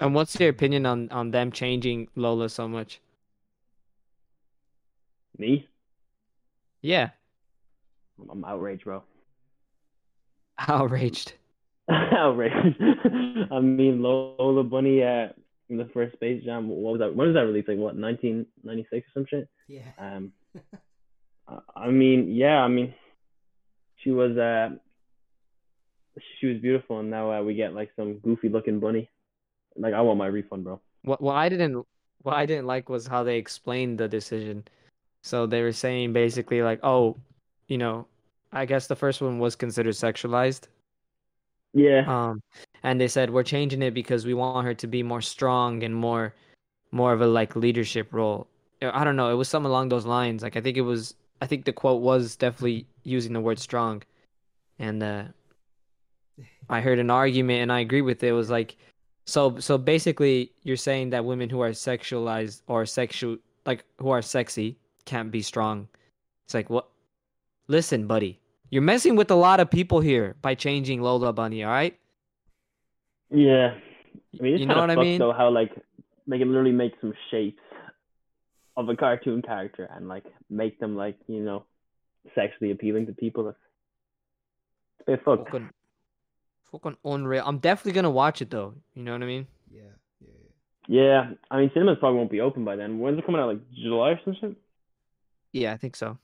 And 0.00 0.14
what's 0.14 0.38
your 0.38 0.50
opinion 0.50 0.86
on 0.86 1.08
on 1.10 1.30
them 1.32 1.50
changing 1.50 2.08
Lola 2.14 2.48
so 2.48 2.68
much? 2.68 3.00
Me? 5.38 5.66
Yeah, 6.82 7.10
I'm, 8.20 8.30
I'm 8.30 8.44
outraged, 8.44 8.84
bro. 8.84 9.02
outraged. 10.68 11.32
outraged. 12.12 12.80
I 13.52 13.60
mean, 13.60 14.02
Lola 14.02 14.62
Bunny 14.64 15.02
at 15.02 15.36
in 15.70 15.76
the 15.76 15.88
first 15.94 16.14
Space 16.14 16.44
Jam. 16.44 16.68
What 16.68 16.92
was 16.92 16.98
that? 17.00 17.14
When 17.14 17.28
was 17.28 17.34
that 17.34 17.46
released? 17.46 17.68
Like 17.68 17.78
what, 17.78 17.96
1996 17.96 19.06
or 19.06 19.10
some 19.14 19.26
shit? 19.28 19.48
yeah. 19.68 19.82
Um, 19.98 20.32
I- 21.48 21.60
I 21.76 21.90
mean, 21.90 22.30
yeah, 22.30 22.58
I 22.58 22.68
mean, 22.68 22.94
she 24.02 24.10
was 24.10 24.36
uh, 24.36 24.70
she 26.40 26.46
was 26.48 26.58
beautiful, 26.58 27.00
and 27.00 27.10
now 27.10 27.32
uh, 27.32 27.42
we 27.42 27.54
get 27.54 27.74
like 27.74 27.90
some 27.96 28.18
goofy 28.18 28.48
looking 28.48 28.80
bunny. 28.80 29.08
Like, 29.76 29.94
I 29.94 30.00
want 30.00 30.18
my 30.18 30.26
refund, 30.26 30.64
bro. 30.64 30.80
What 31.02 31.20
what 31.22 31.36
I 31.36 31.48
didn't 31.48 31.86
what 32.22 32.34
I 32.34 32.46
didn't 32.46 32.66
like 32.66 32.88
was 32.88 33.06
how 33.06 33.22
they 33.22 33.36
explained 33.38 33.98
the 33.98 34.08
decision. 34.08 34.64
So 35.22 35.46
they 35.46 35.62
were 35.62 35.72
saying 35.72 36.12
basically 36.12 36.62
like, 36.62 36.80
oh, 36.82 37.16
you 37.68 37.78
know, 37.78 38.06
I 38.52 38.66
guess 38.66 38.86
the 38.86 38.96
first 38.96 39.20
one 39.20 39.38
was 39.38 39.56
considered 39.56 39.94
sexualized. 39.94 40.68
Yeah, 41.74 42.04
Um, 42.06 42.42
and 42.82 43.00
they 43.00 43.08
said 43.08 43.30
we're 43.30 43.42
changing 43.42 43.82
it 43.82 43.92
because 43.92 44.26
we 44.26 44.34
want 44.34 44.66
her 44.66 44.74
to 44.74 44.86
be 44.86 45.02
more 45.02 45.20
strong 45.20 45.82
and 45.84 45.94
more, 45.94 46.34
more 46.92 47.12
of 47.12 47.20
a 47.20 47.26
like 47.26 47.56
leadership 47.56 48.12
role. 48.12 48.48
I 48.82 49.04
don't 49.04 49.16
know. 49.16 49.30
It 49.30 49.34
was 49.34 49.48
something 49.48 49.68
along 49.70 49.88
those 49.90 50.06
lines. 50.06 50.42
Like 50.42 50.56
I 50.56 50.60
think 50.60 50.76
it 50.76 50.82
was. 50.82 51.14
I 51.40 51.46
think 51.46 51.64
the 51.64 51.72
quote 51.72 52.02
was 52.02 52.36
definitely 52.36 52.86
using 53.04 53.32
the 53.32 53.40
word 53.40 53.58
strong, 53.58 54.02
and 54.78 55.02
uh, 55.02 55.24
I 56.70 56.80
heard 56.80 56.98
an 56.98 57.10
argument 57.10 57.62
and 57.62 57.72
I 57.72 57.80
agree 57.80 58.02
with 58.02 58.22
it. 58.22 58.28
It 58.28 58.32
was 58.32 58.50
like, 58.50 58.76
so 59.26 59.58
so 59.58 59.78
basically 59.78 60.52
you're 60.62 60.76
saying 60.76 61.10
that 61.10 61.24
women 61.24 61.50
who 61.50 61.60
are 61.60 61.70
sexualized 61.70 62.62
or 62.66 62.86
sexual 62.86 63.38
like 63.66 63.84
who 63.98 64.10
are 64.10 64.22
sexy 64.22 64.78
can't 65.04 65.30
be 65.30 65.42
strong. 65.42 65.88
It's 66.46 66.54
like 66.54 66.70
what? 66.70 66.88
Listen, 67.68 68.06
buddy. 68.06 68.40
You're 68.70 68.82
messing 68.82 69.16
with 69.16 69.30
a 69.30 69.34
lot 69.34 69.60
of 69.60 69.70
people 69.70 70.00
here 70.00 70.36
by 70.42 70.54
changing 70.54 71.00
Lola 71.00 71.32
Bunny, 71.32 71.64
all 71.64 71.70
right? 71.70 71.98
yeah. 73.30 73.74
I 74.38 74.42
mean, 74.42 74.54
it's 74.54 74.60
you 74.60 74.66
know 74.66 74.74
kinda 74.74 74.94
what 74.94 74.98
I 74.98 75.02
mean? 75.02 75.18
Though 75.18 75.32
how 75.32 75.50
like 75.50 75.72
they 76.26 76.38
can 76.38 76.48
literally 76.48 76.72
make 76.72 76.92
some 77.00 77.14
shapes 77.30 77.62
of 78.76 78.88
a 78.88 78.96
cartoon 78.96 79.42
character 79.42 79.88
and 79.94 80.06
like 80.06 80.24
make 80.50 80.78
them 80.78 80.96
like 80.96 81.16
you 81.26 81.40
know 81.40 81.64
sexually 82.34 82.70
appealing 82.70 83.06
to 83.06 83.12
people. 83.12 83.44
That's 83.44 83.56
it's 85.00 85.08
a 85.08 85.10
bit 85.12 85.24
fucked. 85.24 85.50
Fucking, 85.50 85.70
fucking 86.70 86.96
unreal. 87.04 87.42
I'm 87.46 87.58
definitely 87.58 87.92
gonna 87.92 88.10
watch 88.10 88.42
it 88.42 88.50
though. 88.50 88.74
You 88.94 89.02
know 89.02 89.12
what 89.12 89.22
I 89.22 89.26
mean? 89.26 89.46
Yeah, 89.72 89.80
yeah, 90.20 90.28
yeah. 90.88 91.02
Yeah, 91.02 91.30
I 91.50 91.60
mean, 91.60 91.70
cinemas 91.72 91.96
probably 92.00 92.18
won't 92.18 92.30
be 92.30 92.40
open 92.40 92.64
by 92.64 92.76
then. 92.76 92.98
When's 92.98 93.18
it 93.18 93.26
coming 93.26 93.40
out? 93.40 93.48
Like 93.48 93.70
July 93.72 94.10
or 94.10 94.20
some 94.24 94.36
shit? 94.38 94.56
Yeah, 95.52 95.72
I 95.72 95.78
think 95.78 95.96
so. 95.96 96.18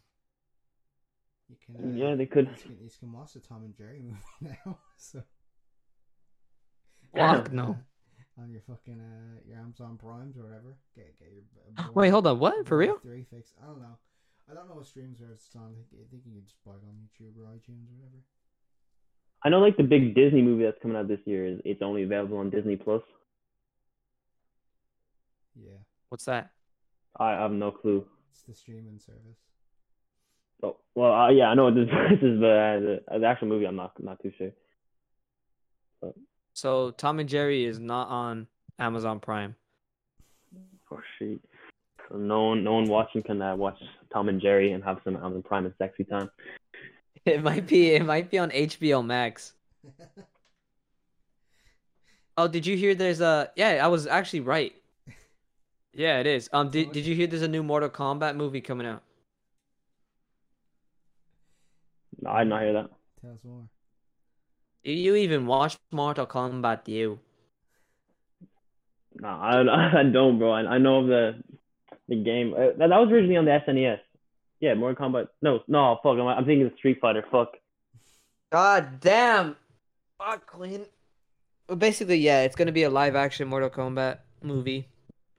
You 1.55 1.75
can. 1.77 1.77
Uh, 1.77 1.97
Yeah, 1.97 2.15
they 2.17 2.27
could. 2.27 2.47
You 2.49 2.63
can, 2.63 2.79
you 2.85 2.91
can 2.99 3.13
watch 3.13 3.33
the 3.35 3.41
Tom 3.41 3.65
and 3.65 3.75
Jerry 3.77 4.01
movie 4.03 4.57
now. 4.65 4.79
So. 4.97 5.23
Fuck 7.17 7.53
no. 7.53 7.77
On 8.43 8.51
your 8.51 8.63
fucking 8.67 9.01
uh 9.01 9.39
your 9.47 9.59
Amazon 9.59 9.97
Primes 9.97 10.37
or 10.37 10.43
whatever. 10.43 10.75
Get 10.97 11.17
get 11.19 11.29
your. 11.33 11.45
uh, 11.79 11.89
Wait, 11.95 12.09
hold 12.11 12.27
on. 12.27 12.41
What? 12.41 12.67
For 12.67 12.77
real? 12.77 12.99
Three 12.99 13.25
fix. 13.31 13.53
I 13.63 13.67
don't 13.67 13.81
know. 13.81 13.97
I 14.51 14.55
don't 14.55 14.69
know 14.69 14.75
what 14.75 14.87
streams 14.87 15.21
are 15.21 15.31
it's 15.33 15.49
on. 15.55 15.63
I 15.71 15.75
think, 15.91 16.03
I 16.03 16.11
think 16.11 16.23
you 16.27 16.33
can 16.33 16.43
just 16.43 16.57
buy 16.67 16.73
it 16.73 16.83
on 16.83 16.95
YouTube 17.07 17.39
or 17.39 17.45
iTunes 17.47 17.87
or 17.89 17.95
whatever. 17.97 18.19
I 19.45 19.51
know, 19.51 19.61
like 19.61 19.77
the 19.77 19.85
big 19.85 20.15
Disney 20.17 20.43
movie 20.43 20.65
that's 20.65 20.79
coming 20.83 20.97
out 20.97 21.07
this 21.07 21.21
year 21.27 21.47
is 21.47 21.61
it's 21.65 21.81
only 21.83 22.03
available 22.03 22.39
on 22.39 22.51
Disney 22.51 22.77
Plus. 22.77 23.03
Yeah, 25.55 25.79
What's 26.09 26.25
that? 26.25 26.51
I 27.21 27.31
have 27.33 27.53
no 27.53 27.71
clue. 27.71 28.05
it's 28.33 28.43
the 28.43 28.55
streaming 28.55 28.99
service. 28.99 29.39
Oh, 30.63 30.77
well, 30.95 31.13
uh, 31.13 31.31
yeah, 31.31 31.47
I 31.47 31.55
know 31.55 31.65
what 31.65 31.75
this, 31.75 31.89
this 32.11 32.23
is, 32.23 32.41
but 32.41 32.47
uh, 32.47 32.81
the, 32.81 33.01
uh, 33.11 33.19
the 33.19 33.27
actual 33.27 33.49
movie, 33.49 33.67
I'm 33.67 33.77
not 33.77 33.93
not 34.03 34.23
too 34.23 34.33
sure. 34.39 34.51
So 36.55 36.93
Tom 36.93 37.19
and 37.19 37.29
Jerry 37.29 37.65
is 37.65 37.81
not 37.81 38.09
on 38.09 38.47
Amazon 38.79 39.19
Prime. 39.19 39.57
Oh 40.91 41.01
shit! 41.19 41.41
So 42.09 42.17
no 42.17 42.49
one, 42.49 42.65
no 42.65 42.75
one 42.75 42.89
watching 42.89 43.23
can 43.23 43.43
uh, 43.43 43.57
watch 43.57 43.79
Tom 44.13 44.29
and 44.29 44.41
Jerry 44.41 44.73
and 44.73 44.85
have 44.85 44.99
some 45.05 45.17
Amazon 45.17 45.43
Prime 45.43 45.65
and 45.67 45.75
sexy 45.79 46.05
time. 46.05 46.31
It 47.27 47.43
might 47.43 47.67
be. 47.67 47.93
It 47.93 48.05
might 48.05 48.31
be 48.31 48.37
on 48.37 48.51
HBO 48.51 49.03
Max. 49.03 49.55
Oh, 52.37 52.49
did 52.49 52.67
you 52.67 52.77
hear? 52.77 52.95
There's 52.95 53.21
a. 53.21 53.51
Yeah, 53.55 53.81
I 53.83 53.87
was 53.87 54.07
actually 54.07 54.41
right. 54.41 54.75
Yeah, 55.93 56.19
it 56.19 56.27
is. 56.27 56.51
Um, 56.53 56.69
did 56.69 56.91
did 56.93 57.07
you 57.07 57.15
hear? 57.15 57.27
There's 57.29 57.43
a 57.43 57.49
new 57.49 57.63
Mortal 57.63 57.89
Kombat 57.89 58.35
movie 58.35 58.61
coming 58.61 58.87
out. 58.87 59.03
No, 62.14 62.14
I 62.27 62.45
did 62.45 62.51
not 62.51 62.63
hear 62.63 62.73
that. 62.75 62.91
Tell 63.21 63.33
us 63.33 63.39
more. 63.45 63.69
Do 64.85 64.93
you 64.93 65.15
even 65.15 65.47
watch 65.47 65.79
Mortal 65.91 66.27
Kombat? 66.27 66.89
You? 66.89 67.19
No, 69.15 69.29
I, 69.29 69.61
I 70.01 70.03
don't, 70.03 70.39
bro. 70.39 70.53
I, 70.53 70.75
I 70.75 70.79
know 70.79 71.01
of 71.01 71.07
the 71.07 71.43
the 72.09 72.17
game. 72.17 72.53
Uh, 72.55 72.77
that, 72.79 72.89
that 72.91 72.99
was 72.99 73.09
originally 73.11 73.37
on 73.37 73.47
the 73.47 73.59
SNES. 73.67 74.01
Yeah, 74.61 74.75
Mortal 74.75 75.09
Kombat. 75.09 75.29
No, 75.43 75.61
no, 75.69 75.99
fuck. 76.03 76.19
I'm, 76.19 76.27
I'm 76.27 76.45
thinking 76.45 76.67
of 76.67 76.73
Street 76.77 76.99
Fighter. 77.01 77.25
Fuck. 77.31 77.53
God 78.53 79.01
damn. 79.01 79.57
Fuck, 80.19 80.47
Clint. 80.47 80.89
Well, 81.69 81.77
basically, 81.77 82.19
yeah, 82.19 82.43
it's 82.43 82.57
gonna 82.57 82.73
be 82.73 82.83
a 82.83 82.91
live 82.91 83.17
action 83.17 83.49
Mortal 83.49 83.71
Kombat 83.71 84.19
movie. 84.43 84.89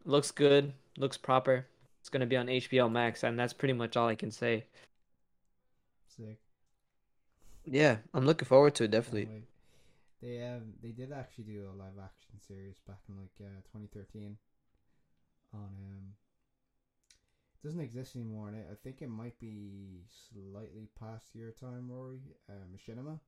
Looks 0.06 0.32
good. 0.32 0.74
Looks 0.98 1.18
proper. 1.18 1.68
It's 2.00 2.10
gonna 2.10 2.26
be 2.26 2.38
on 2.38 2.48
HBO 2.48 2.92
Max, 2.92 3.24
and 3.24 3.38
that's 3.38 3.54
pretty 3.54 3.74
much 3.74 3.96
all 3.96 4.08
I 4.08 4.16
can 4.16 4.32
say. 4.32 4.66
Sick. 6.18 6.40
Yeah, 7.66 7.98
I'm 8.14 8.26
looking 8.26 8.48
forward 8.48 8.76
to 8.76 8.84
it. 8.86 8.92
Definitely. 8.92 9.26
wait. 9.26 9.44
They 10.22 10.42
um 10.48 10.74
they 10.82 10.90
did 10.92 11.12
actually 11.12 11.46
do 11.46 11.66
a 11.72 11.76
live 11.78 11.98
action 12.04 12.40
series 12.48 12.78
back 12.88 13.00
in 13.10 13.16
like 13.18 13.36
uh, 13.42 13.62
2013 13.74 14.38
on 15.54 15.60
um 15.60 16.14
it 17.64 17.68
doesn't 17.68 17.82
exist 17.82 18.16
anymore 18.16 18.48
and 18.50 18.58
I 18.58 18.72
I 18.74 18.76
think 18.84 19.02
it 19.02 19.10
might 19.10 19.38
be 19.40 20.02
slightly 20.32 20.88
past 21.00 21.36
your 21.36 21.52
time 21.52 21.90
Ruairi 21.92 22.20
uh, 22.50 22.54
Machinima 22.74 23.20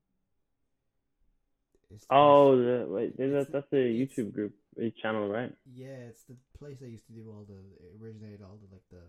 It's 1.92 2.06
the 2.06 2.14
Oh, 2.16 2.56
place- 2.56 2.66
the, 2.66 2.94
wait, 2.94 3.10
It's 3.18 3.34
that's 3.34 3.46
the- 3.48 3.52
that's 3.54 3.70
the 3.70 3.84
it's- 4.02 4.18
YouTube 4.18 4.34
group 4.34 4.54
channel, 5.02 5.28
right? 5.28 5.54
yeah 5.66 6.08
it's 6.10 6.24
the 6.24 6.38
place 6.58 6.80
that 6.80 6.90
used 6.90 7.08
to 7.08 7.14
do 7.14 7.30
all 7.32 7.44
the 7.44 7.60
it 7.84 8.02
originated 8.02 8.42
all 8.42 8.58
the 8.62 8.70
like 8.74 8.88
the 8.90 9.04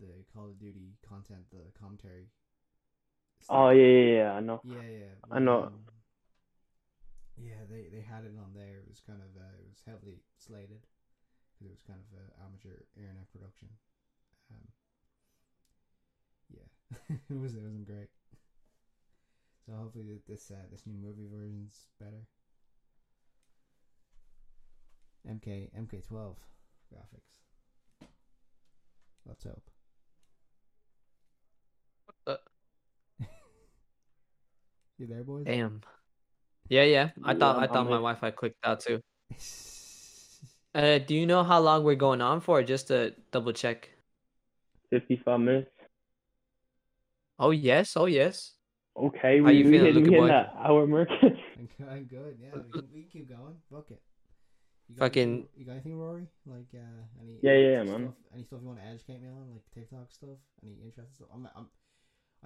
the 0.00 0.12
Call 0.32 0.46
of 0.50 0.58
Duty 0.58 0.96
content 1.08 1.44
the 1.50 1.64
commentary 1.78 2.26
Oh 3.48 3.70
yeah, 3.70 3.86
yeah, 3.86 4.14
yeah. 4.14 4.32
I 4.32 4.40
know. 4.40 4.60
Yeah, 4.64 4.82
yeah. 4.90 5.14
I 5.30 5.38
know. 5.38 5.62
um, 5.64 5.72
yeah, 7.36 7.62
they 7.70 7.88
they 7.92 8.02
had 8.02 8.24
it 8.24 8.34
on 8.38 8.52
there. 8.54 8.80
It 8.82 8.88
was 8.88 9.00
kind 9.06 9.20
of 9.20 9.30
uh, 9.36 9.54
it 9.60 9.68
was 9.68 9.82
heavily 9.86 10.18
slated 10.38 10.82
because 11.52 11.68
it 11.68 11.74
was 11.74 11.84
kind 11.86 12.00
of 12.00 12.08
an 12.18 12.30
amateur 12.42 12.82
internet 12.96 13.30
production. 13.30 13.68
Um, 14.50 14.66
yeah, 16.50 17.16
it 17.30 17.38
was 17.40 17.54
it 17.54 17.62
wasn't 17.62 17.86
great. 17.86 18.08
So 19.64 19.72
hopefully 19.74 20.20
this 20.28 20.50
uh, 20.50 20.66
this 20.70 20.86
new 20.86 20.96
movie 20.98 21.28
version's 21.30 21.86
better. 22.00 22.26
MK 25.28 25.70
MK 25.76 26.06
twelve 26.06 26.38
graphics. 26.92 27.42
Let's 29.26 29.44
hope. 29.44 29.75
You 34.98 35.06
there, 35.06 35.22
boys? 35.22 35.44
Damn. 35.44 35.82
Yeah, 36.68 36.82
yeah. 36.84 37.10
I 37.22 37.32
Yeah, 37.32 37.38
thought 37.38 37.56
I 37.56 37.60
I'm- 37.60 37.68
thought 37.68 37.78
I'm 37.78 37.84
my 37.86 37.96
Wi-Fi 37.96 38.30
clicked 38.32 38.56
out 38.64 38.80
too. 38.80 39.00
Uh, 40.74 40.98
do 40.98 41.14
you 41.14 41.24
know 41.24 41.42
how 41.42 41.58
long 41.58 41.84
we're 41.84 41.94
going 41.94 42.20
on 42.20 42.38
for? 42.42 42.62
Just 42.62 42.88
to 42.88 43.14
double 43.32 43.54
check. 43.54 43.88
55 44.90 45.40
minutes. 45.40 45.70
Oh 47.38 47.48
yes, 47.50 47.96
oh 47.96 48.04
yes. 48.04 48.52
Okay, 48.94 49.38
How 49.40 49.46
we, 49.46 49.52
you 49.54 49.64
we 49.64 49.70
feeling, 49.72 49.86
hit, 49.86 49.94
we 49.94 50.00
looking 50.02 50.12
hit 50.12 50.20
boy? 50.20 50.26
that 50.28 50.52
hour 50.58 50.86
mark. 50.86 51.08
I'm, 51.22 52.04
good. 52.04 52.36
Yeah, 52.38 52.50
we 52.60 52.70
can, 52.70 52.88
we 52.92 53.00
can 53.04 53.10
keep 53.10 53.28
going. 53.30 53.54
Fuck 53.72 53.86
it. 53.90 54.02
You 54.90 54.96
got 54.96 55.04
Fucking- 55.06 55.22
anything- 55.22 55.48
You 55.56 55.64
got 55.64 55.72
anything, 55.72 55.92
Ruairi? 55.96 56.26
Like, 56.44 56.68
uh, 56.74 57.22
any? 57.22 57.38
Yeah, 57.42 57.52
yeah, 57.56 57.68
yeah, 57.78 57.84
stuff, 57.86 57.98
man. 57.98 58.12
Any 58.34 58.44
stuff 58.44 58.58
you 58.60 58.66
want 58.68 58.78
to 58.80 58.84
educate 58.86 59.22
me 59.22 59.28
on, 59.28 59.48
like 59.52 59.62
TikTok 59.72 60.12
stuff? 60.12 60.36
Any 60.62 60.72
interesting 60.84 61.14
stuff? 61.14 61.28
I'm, 61.34 61.48
I'm, 61.56 61.68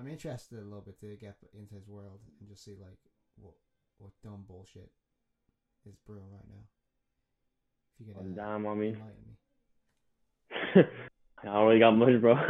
I'm 0.01 0.09
interested 0.09 0.59
a 0.59 0.63
little 0.63 0.81
bit 0.81 0.99
to 1.01 1.15
get 1.17 1.37
into 1.53 1.75
his 1.75 1.87
world 1.87 2.21
and 2.41 2.49
just 2.49 2.65
see 2.65 2.77
like 2.81 2.97
what, 3.37 3.53
what 3.99 4.13
dumb 4.25 4.45
bullshit 4.49 4.91
is 5.87 5.95
brewing 6.07 6.31
right 6.33 6.49
now. 6.49 6.65
If 8.01 8.07
you 8.09 8.15
Oh, 8.17 8.23
could 8.23 8.33
uh, 8.33 8.35
damn, 8.35 8.67
I 8.67 8.75
mean, 8.75 8.95
enlighten 8.95 9.25
me. 9.27 9.37
I 11.45 11.49
already 11.49 11.81
got 11.81 11.93
much, 11.93 12.21
bro. 12.21 12.35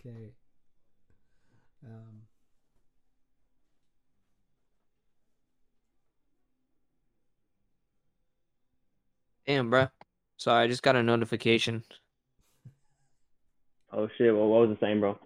Okay. 0.00 0.32
Um. 1.84 2.22
Damn, 9.46 9.70
bro. 9.70 9.88
Sorry, 10.38 10.64
I 10.64 10.68
just 10.68 10.82
got 10.82 10.96
a 10.96 11.02
notification. 11.02 11.84
Oh 13.92 14.08
shit, 14.16 14.34
well, 14.34 14.48
what 14.48 14.68
was 14.68 14.76
the 14.78 14.86
same, 14.86 15.00
bro? 15.00 15.18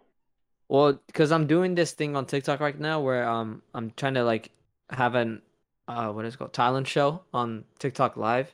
Well, 0.69 1.01
because 1.07 1.31
I'm 1.31 1.47
doing 1.47 1.75
this 1.75 1.93
thing 1.93 2.17
on 2.17 2.27
TikTok 2.27 2.61
right 2.61 2.79
now 2.79 3.01
where 3.01 3.29
um 3.29 3.63
I'm 3.75 3.93
trying 3.97 4.15
to 4.15 4.25
like 4.25 4.51
have 4.91 5.15
an 5.15 5.43
uh 5.89 6.11
what 6.11 6.25
is 6.25 6.35
it 6.35 6.39
called 6.39 6.53
talent 6.53 6.89
show 6.89 7.23
on 7.33 7.65
TikTok 7.79 8.17
live. 8.17 8.53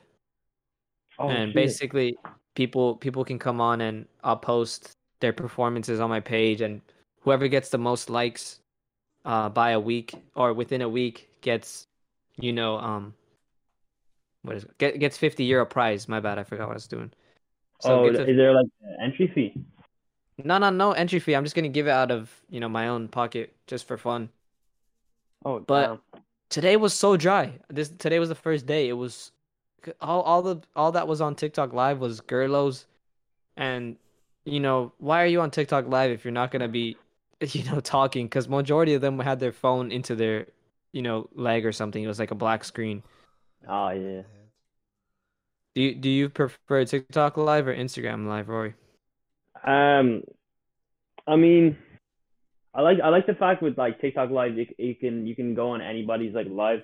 Oh, 1.19 1.29
and 1.29 1.47
shit. 1.47 1.55
basically 1.55 2.17
people 2.55 2.95
people 2.95 3.25
can 3.25 3.39
come 3.39 3.59
on 3.61 3.81
and 3.81 4.05
I'll 4.23 4.37
post 4.37 4.91
their 5.21 5.33
performances 5.33 5.99
on 5.99 6.09
my 6.09 6.19
page 6.19 6.61
and 6.61 6.81
whoever 7.21 7.47
gets 7.47 7.69
the 7.69 7.77
most 7.77 8.09
likes 8.09 8.59
uh 9.25 9.49
by 9.49 9.71
a 9.71 9.79
week 9.79 10.13
or 10.35 10.53
within 10.53 10.81
a 10.81 10.89
week 10.89 11.29
gets 11.41 11.87
you 12.37 12.53
know 12.53 12.77
um 12.77 13.13
what 14.41 14.57
is 14.57 14.65
it? 14.65 14.77
Get, 14.77 14.99
gets 14.99 15.17
50 15.17 15.43
euro 15.45 15.65
prize 15.65 16.07
my 16.07 16.19
bad 16.19 16.37
I 16.37 16.43
forgot 16.43 16.67
what 16.67 16.73
I 16.73 16.75
was 16.75 16.87
doing 16.87 17.11
oh, 17.85 18.05
a- 18.05 18.09
is 18.09 18.37
there 18.37 18.53
like 18.53 18.67
an 18.81 18.97
entry 19.03 19.31
fee? 19.33 19.53
No 20.37 20.57
no 20.57 20.69
no 20.69 20.91
entry 20.93 21.19
fee 21.19 21.33
I'm 21.35 21.43
just 21.43 21.55
gonna 21.55 21.69
give 21.69 21.87
it 21.87 21.91
out 21.91 22.11
of 22.11 22.31
you 22.49 22.59
know 22.59 22.69
my 22.69 22.87
own 22.87 23.07
pocket 23.07 23.53
just 23.67 23.87
for 23.87 23.97
fun 23.97 24.29
Oh, 25.45 25.59
But- 25.59 25.87
damn. 26.13 26.23
today 26.49 26.77
was 26.77 26.93
so 26.93 27.17
dry. 27.17 27.59
This 27.69 27.89
today 27.89 28.17
was 28.19 28.29
the 28.29 28.35
first 28.35 28.65
day. 28.65 28.87
It 28.87 28.93
was 28.93 29.31
all 29.99 30.21
all 30.21 30.41
the 30.41 30.61
all 30.75 30.93
that 30.93 31.07
was 31.07 31.19
on 31.19 31.35
TikTok 31.35 31.73
live 31.73 31.99
was 31.99 32.21
Gerlos, 32.21 32.85
and 33.57 33.97
you 34.45 34.61
know 34.61 34.93
why 34.99 35.21
are 35.21 35.25
you 35.27 35.41
on 35.41 35.51
TikTok 35.51 35.87
live 35.87 36.11
if 36.11 36.23
you're 36.23 36.31
not 36.31 36.49
gonna 36.51 36.69
be, 36.69 36.95
you 37.41 37.63
know, 37.65 37.81
talking? 37.81 38.25
Because 38.27 38.47
majority 38.47 38.93
of 38.93 39.01
them 39.01 39.19
had 39.19 39.39
their 39.41 39.51
phone 39.51 39.91
into 39.91 40.15
their, 40.15 40.47
you 40.93 41.01
know, 41.01 41.27
leg 41.35 41.65
or 41.65 41.73
something. 41.73 42.01
It 42.01 42.07
was 42.07 42.19
like 42.19 42.31
a 42.31 42.35
black 42.35 42.63
screen. 42.63 43.03
Oh, 43.67 43.89
yeah. 43.89 44.21
Do 45.75 45.81
you 45.81 45.95
do 45.95 46.09
you 46.09 46.29
prefer 46.29 46.85
TikTok 46.85 47.35
live 47.35 47.67
or 47.67 47.75
Instagram 47.75 48.27
live, 48.27 48.47
Ruairi? 48.47 48.75
Um, 49.63 50.23
I 51.27 51.35
mean, 51.35 51.77
I 52.73 52.81
like 52.81 52.97
I 53.03 53.09
like 53.09 53.27
the 53.27 53.35
fact 53.35 53.61
with 53.61 53.77
like 53.77 54.01
TikTok 54.01 54.29
Live, 54.29 54.57
you, 54.57 54.65
you 54.77 54.95
can 54.95 55.25
you 55.25 55.35
can 55.35 55.53
go 55.55 55.69
on 55.71 55.81
anybody's 55.81 56.33
like 56.33 56.47
live, 56.49 56.81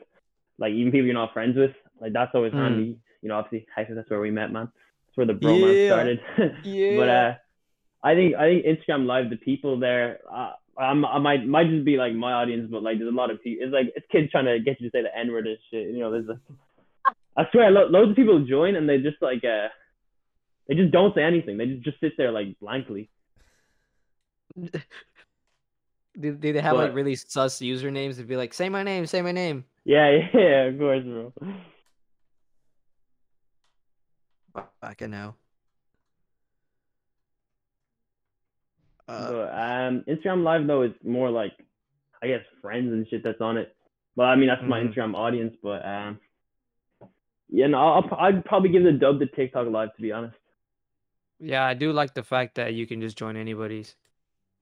like 0.57 0.71
even 0.73 0.91
people 0.91 1.05
you're 1.05 1.13
not 1.13 1.33
friends 1.33 1.57
with. 1.57 1.71
Like 1.99 2.13
that's 2.13 2.31
always 2.33 2.53
Mm. 2.53 2.63
handy. 2.63 2.99
You 3.21 3.29
know, 3.29 3.35
obviously, 3.35 3.67
Heck, 3.75 3.93
that's 3.93 4.09
where 4.09 4.21
we 4.21 4.31
met, 4.31 4.51
man. 4.51 4.71
That's 5.07 5.17
where 5.17 5.27
the 5.27 5.33
bromance 5.33 5.81
Yeah. 5.81 5.87
started. 5.89 6.19
Yeah. 6.63 6.95
but 6.95 7.09
uh, 7.09 7.33
I 8.03 8.15
think 8.15 8.35
I 8.35 8.43
think 8.47 8.65
Instagram 8.65 9.05
Live, 9.05 9.29
the 9.29 9.35
people 9.35 9.77
there, 9.79 10.19
uh, 10.31 10.53
I'm, 10.79 11.03
I 11.03 11.19
might 11.19 11.45
might 11.45 11.67
just 11.69 11.83
be 11.83 11.97
like 11.97 12.13
my 12.13 12.31
audience, 12.31 12.69
but 12.71 12.81
like 12.83 12.97
there's 12.99 13.11
a 13.11 13.15
lot 13.15 13.31
of 13.31 13.43
people. 13.43 13.65
It's 13.65 13.73
like 13.73 13.91
it's 13.95 14.07
kids 14.09 14.31
trying 14.31 14.45
to 14.45 14.59
get 14.59 14.79
you 14.79 14.89
to 14.89 14.97
say 14.97 15.01
the 15.01 15.17
N 15.17 15.31
word 15.33 15.47
and 15.47 15.57
shit. 15.69 15.87
You 15.89 15.99
know, 15.99 16.11
there's 16.11 16.27
like, 16.27 16.37
I 17.35 17.43
swear, 17.51 17.71
lo- 17.71 17.87
loads 17.89 18.11
of 18.11 18.15
people 18.15 18.45
join 18.45 18.75
and 18.77 18.87
they 18.87 18.99
just 18.99 19.21
like 19.21 19.43
uh, 19.43 19.67
they 20.69 20.75
just 20.75 20.91
don't 20.91 21.13
say 21.15 21.23
anything. 21.23 21.57
They 21.57 21.65
just 21.65 21.83
just 21.83 21.99
sit 21.99 22.13
there 22.15 22.31
like 22.31 22.57
blankly. 22.61 23.09
Do, 26.19 26.33
do 26.33 26.51
they 26.51 26.59
have 26.59 26.75
like 26.75 26.93
really 26.93 27.15
sus 27.15 27.59
usernames 27.59 28.17
to 28.17 28.23
be 28.23 28.35
like, 28.35 28.53
say 28.53 28.67
my 28.67 28.83
name, 28.83 29.05
say 29.05 29.21
my 29.21 29.31
name? 29.31 29.63
Yeah, 29.85 30.09
yeah, 30.33 30.63
of 30.63 30.77
course, 30.77 31.03
bro. 31.03 31.33
Fucking 34.81 35.13
hell. 35.13 35.37
Uh, 39.07 39.31
but 39.31 39.53
um, 39.53 40.03
Instagram 40.09 40.43
Live 40.43 40.67
though 40.67 40.81
is 40.81 40.91
more 41.03 41.29
like, 41.29 41.53
I 42.21 42.27
guess 42.27 42.41
friends 42.61 42.91
and 42.91 43.07
shit 43.07 43.23
that's 43.23 43.39
on 43.39 43.57
it. 43.57 43.73
Well, 44.15 44.27
I 44.27 44.35
mean 44.35 44.47
that's 44.49 44.61
my 44.67 44.81
Mhm. 44.81 44.93
Instagram 44.93 45.15
audience, 45.15 45.55
but 45.63 45.85
um, 45.85 46.19
yeah, 47.49 47.67
no, 47.67 47.77
I'll, 47.77 48.09
I'll 48.11 48.25
I'd 48.25 48.45
probably 48.45 48.69
give 48.69 48.83
the 48.83 48.91
dub 48.91 49.19
to 49.19 49.25
TikTok 49.27 49.67
Live 49.69 49.95
to 49.95 50.01
be 50.01 50.11
honest. 50.11 50.35
Yeah, 51.39 51.65
I 51.65 51.73
do 51.73 51.91
like 51.91 52.13
the 52.13 52.23
fact 52.23 52.55
that 52.55 52.73
you 52.73 52.85
can 52.85 53.01
just 53.01 53.17
join 53.17 53.35
anybody's. 53.37 53.95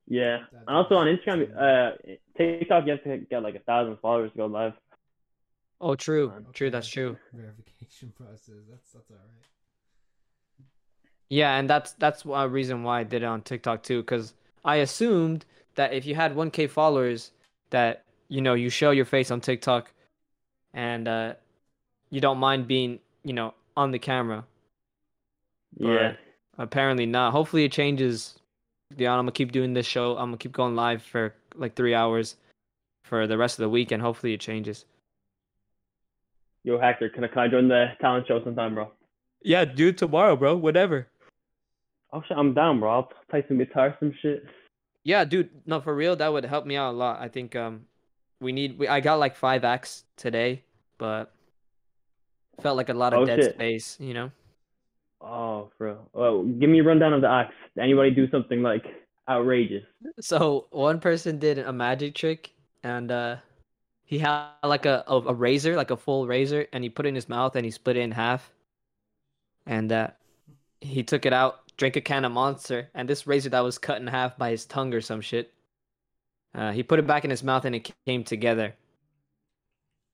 Yeah, 0.07 0.43
That 0.53 0.63
and 0.67 0.75
also 0.77 0.95
on 0.95 1.07
Instagram, 1.07 1.47
sound- 1.47 1.57
uh, 1.57 1.91
TikTok 2.37 2.85
you 2.85 2.91
have 2.91 3.03
to 3.03 3.17
get 3.17 3.43
like 3.43 3.55
a 3.55 3.59
thousand 3.59 3.97
followers 3.99 4.31
to 4.31 4.37
go 4.37 4.45
live. 4.45 4.73
Oh, 5.81 5.95
true, 5.95 6.31
Um, 6.35 6.47
true. 6.53 6.69
That's 6.69 6.87
true. 6.87 7.17
Verification 7.33 8.11
process. 8.17 8.55
That's 8.69 8.91
that's 8.91 9.11
all 9.11 9.17
right. 9.17 9.43
Yeah, 11.29 11.57
and 11.57 11.69
that's 11.69 11.91
that's 11.93 12.23
a 12.25 12.47
reason 12.47 12.83
why 12.83 13.01
I 13.01 13.03
did 13.03 13.21
it 13.21 13.25
on 13.25 13.41
TikTok 13.41 13.83
too, 13.83 14.01
because 14.01 14.33
I 14.63 14.77
assumed 14.77 15.45
that 15.75 15.93
if 15.93 16.05
you 16.05 16.15
had 16.15 16.33
1K 16.35 16.69
followers, 16.69 17.31
that 17.71 18.03
you 18.29 18.41
know 18.41 18.53
you 18.53 18.69
show 18.69 18.91
your 18.91 19.05
face 19.05 19.29
on 19.29 19.41
TikTok, 19.41 19.91
and 20.73 21.07
uh, 21.07 21.33
you 22.09 22.21
don't 22.21 22.37
mind 22.37 22.67
being 22.67 22.99
you 23.23 23.33
know 23.33 23.53
on 23.75 23.91
the 23.91 23.99
camera. 23.99 24.45
Yeah, 25.77 26.13
Apparently 26.57 27.05
not. 27.05 27.31
Hopefully 27.31 27.63
it 27.65 27.71
changes. 27.71 28.35
Yeah, 28.95 29.11
I'm 29.11 29.19
gonna 29.19 29.31
keep 29.31 29.51
doing 29.51 29.73
this 29.73 29.85
show. 29.85 30.11
I'm 30.17 30.29
gonna 30.29 30.37
keep 30.37 30.53
going 30.53 30.75
live 30.75 31.03
for 31.03 31.33
like 31.55 31.75
three 31.75 31.93
hours 31.93 32.35
for 33.05 33.27
the 33.27 33.37
rest 33.37 33.59
of 33.59 33.63
the 33.63 33.69
week, 33.69 33.91
and 33.91 34.01
hopefully 34.01 34.33
it 34.33 34.39
changes. 34.39 34.85
yo, 36.63 36.79
Hector, 36.79 37.09
can 37.09 37.23
I 37.23 37.27
can 37.27 37.39
I 37.39 37.47
join 37.47 37.67
the 37.67 37.87
talent 38.01 38.27
show 38.27 38.43
sometime, 38.43 38.73
bro? 38.75 38.91
Yeah, 39.43 39.65
dude, 39.65 39.97
tomorrow, 39.97 40.35
bro. 40.35 40.55
Whatever. 40.57 41.07
Oh 42.13 42.21
shit, 42.27 42.37
I'm 42.37 42.53
down, 42.53 42.79
bro. 42.79 42.89
I'll 42.91 43.11
play 43.29 43.43
some 43.47 43.57
guitar, 43.57 43.95
some 43.99 44.13
shit. 44.21 44.45
Yeah, 45.03 45.23
dude. 45.25 45.49
No, 45.65 45.79
for 45.81 45.93
real, 45.95 46.15
that 46.15 46.31
would 46.31 46.45
help 46.45 46.65
me 46.65 46.75
out 46.75 46.91
a 46.91 46.97
lot. 46.97 47.21
I 47.21 47.27
think 47.27 47.55
um, 47.55 47.85
we 48.41 48.51
need. 48.51 48.79
We, 48.79 48.87
I 48.87 48.99
got 49.01 49.19
like 49.19 49.35
five 49.35 49.63
acts 49.63 50.05
today, 50.15 50.63
but 50.97 51.31
felt 52.61 52.77
like 52.77 52.89
a 52.89 52.93
lot 52.93 53.13
of 53.13 53.19
Oh, 53.21 53.25
dead 53.25 53.41
shit. 53.43 53.53
space. 53.55 53.97
You 53.99 54.13
know. 54.13 54.31
Oh, 55.21 55.71
bro. 55.77 56.07
Well, 56.13 56.43
give 56.43 56.69
me 56.69 56.79
a 56.79 56.83
rundown 56.83 57.13
of 57.13 57.21
the 57.21 57.29
acts. 57.29 57.55
Did 57.75 57.83
anybody 57.83 58.11
do 58.11 58.29
something 58.29 58.61
like 58.61 58.85
outrageous? 59.27 59.83
So 60.19 60.67
one 60.71 60.99
person 60.99 61.39
did 61.39 61.59
a 61.59 61.73
magic 61.73 62.15
trick, 62.15 62.51
and 62.83 63.11
uh, 63.11 63.37
he 64.03 64.19
had 64.19 64.49
like 64.63 64.85
a, 64.85 65.03
a 65.07 65.17
a 65.17 65.33
razor, 65.33 65.75
like 65.75 65.91
a 65.91 65.97
full 65.97 66.27
razor, 66.27 66.67
and 66.71 66.83
he 66.83 66.89
put 66.89 67.05
it 67.05 67.09
in 67.09 67.15
his 67.15 67.29
mouth 67.29 67.55
and 67.55 67.65
he 67.65 67.71
split 67.71 67.97
it 67.97 68.01
in 68.01 68.11
half, 68.11 68.51
and 69.65 69.91
uh, 69.91 70.09
he 70.81 71.03
took 71.03 71.25
it 71.25 71.33
out, 71.33 71.61
drank 71.77 71.95
a 71.95 72.01
can 72.01 72.25
of 72.25 72.31
Monster, 72.31 72.89
and 72.93 73.09
this 73.09 73.27
razor 73.27 73.49
that 73.49 73.59
was 73.61 73.77
cut 73.77 73.99
in 73.99 74.07
half 74.07 74.37
by 74.37 74.51
his 74.51 74.65
tongue 74.65 74.93
or 74.93 75.01
some 75.01 75.21
shit. 75.21 75.53
Uh, 76.55 76.71
he 76.71 76.83
put 76.83 76.99
it 76.99 77.07
back 77.07 77.23
in 77.23 77.29
his 77.29 77.43
mouth 77.43 77.65
and 77.65 77.75
it 77.75 77.91
came 78.05 78.23
together. 78.23 78.73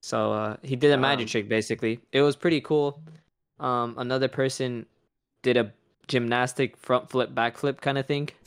So 0.01 0.33
uh, 0.33 0.57
he 0.61 0.75
did 0.75 0.91
a 0.91 0.97
magic 0.97 1.27
Damn. 1.27 1.31
trick 1.31 1.49
basically. 1.49 1.99
It 2.11 2.21
was 2.21 2.35
pretty 2.35 2.59
cool. 2.59 3.01
Um, 3.59 3.95
another 3.97 4.27
person 4.27 4.85
did 5.43 5.55
a 5.57 5.71
gymnastic 6.07 6.75
front 6.77 7.09
flip, 7.11 7.33
back 7.35 7.57
flip 7.57 7.79
kind 7.81 7.97
of 7.97 8.05
thing. 8.07 8.29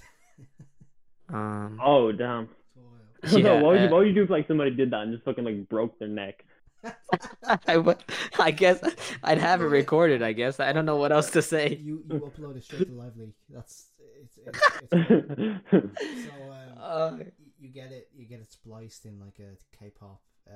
Um, 1.29 1.81
Oh, 1.85 2.13
damn. 2.13 2.49
Toil. 3.29 3.41
Yeah, 3.41 3.61
what 3.61 3.73
would 3.73 3.81
you 3.81 3.87
uh, 3.89 3.91
what 3.91 3.99
would 3.99 4.07
you 4.07 4.15
do 4.15 4.23
if 4.23 4.31
like 4.31 4.47
somebody 4.47 4.71
did 4.71 4.93
that 4.93 5.03
and 5.03 5.13
just 5.13 5.25
fucking 5.25 5.43
like 5.43 5.69
broke 5.69 5.99
their 5.99 6.07
neck? 6.07 6.45
I, 7.67 7.79
would- 7.79 8.05
I 8.39 8.53
guess 8.53 8.79
I'd 9.25 9.39
have 9.39 9.61
it 9.61 9.65
recorded. 9.65 10.23
I 10.23 10.31
guess 10.33 10.61
I 10.61 10.73
don't 10.73 10.87
know 10.87 10.95
what 10.99 11.11
else 11.11 11.31
to 11.33 11.43
say. 11.43 11.81
you 11.83 12.05
you 12.09 12.21
upload 12.21 12.57
it 12.57 12.63
straight 12.63 12.87
to 12.87 12.95
Live 12.95 13.17
Leak. 13.17 13.35
That's 13.51 13.87
it's 14.23 14.39
it's, 14.39 14.59
it's 14.93 15.65
cool. 15.71 15.91
so 16.23 16.53
um, 16.53 16.79
Uh, 16.81 17.17
you 17.59 17.71
get 17.71 17.91
it 17.91 18.09
you 18.17 18.25
get 18.27 18.39
it 18.39 18.53
spliced 18.53 19.05
in 19.05 19.19
like 19.19 19.41
a 19.41 19.57
K-pop 19.77 20.21
uh, 20.49 20.53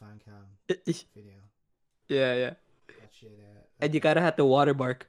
fan 0.00 0.22
cam 0.24 0.46
video. 1.14 1.34
yeah, 2.08 2.34
yeah. 2.34 2.50
That 2.88 3.10
shit. 3.12 3.38
Uh, 3.38 3.60
And 3.80 3.92
you 3.92 4.00
gotta 4.00 4.22
have 4.22 4.36
the 4.36 4.46
watermark. 4.46 5.06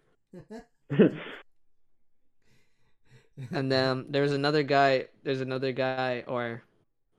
And 3.52 3.72
then 3.72 4.06
there's 4.10 4.32
another 4.32 4.64
guy. 4.64 5.08
There's 5.24 5.42
another 5.42 5.72
guy, 5.72 6.24
or 6.28 6.64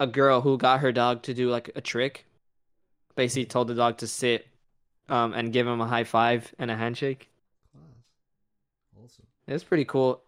a 0.00 0.06
girl 0.06 0.40
who 0.40 0.56
got 0.56 0.80
her 0.80 0.92
dog 0.92 1.22
to 1.22 1.34
do 1.34 1.50
like 1.50 1.70
a 1.74 1.80
trick. 1.80 2.24
Basically, 3.16 3.44
told 3.44 3.68
the 3.68 3.74
dog 3.74 3.98
to 3.98 4.06
sit, 4.06 4.46
um, 5.08 5.32
and 5.34 5.52
give 5.52 5.66
him 5.66 5.80
a 5.80 5.86
high 5.86 6.04
five 6.04 6.54
and 6.58 6.70
a 6.70 6.76
handshake. 6.76 7.28
Class. 8.94 9.04
Awesome. 9.04 9.26
It 9.46 9.52
was 9.52 9.64
pretty 9.64 9.84
cool. 9.84 10.22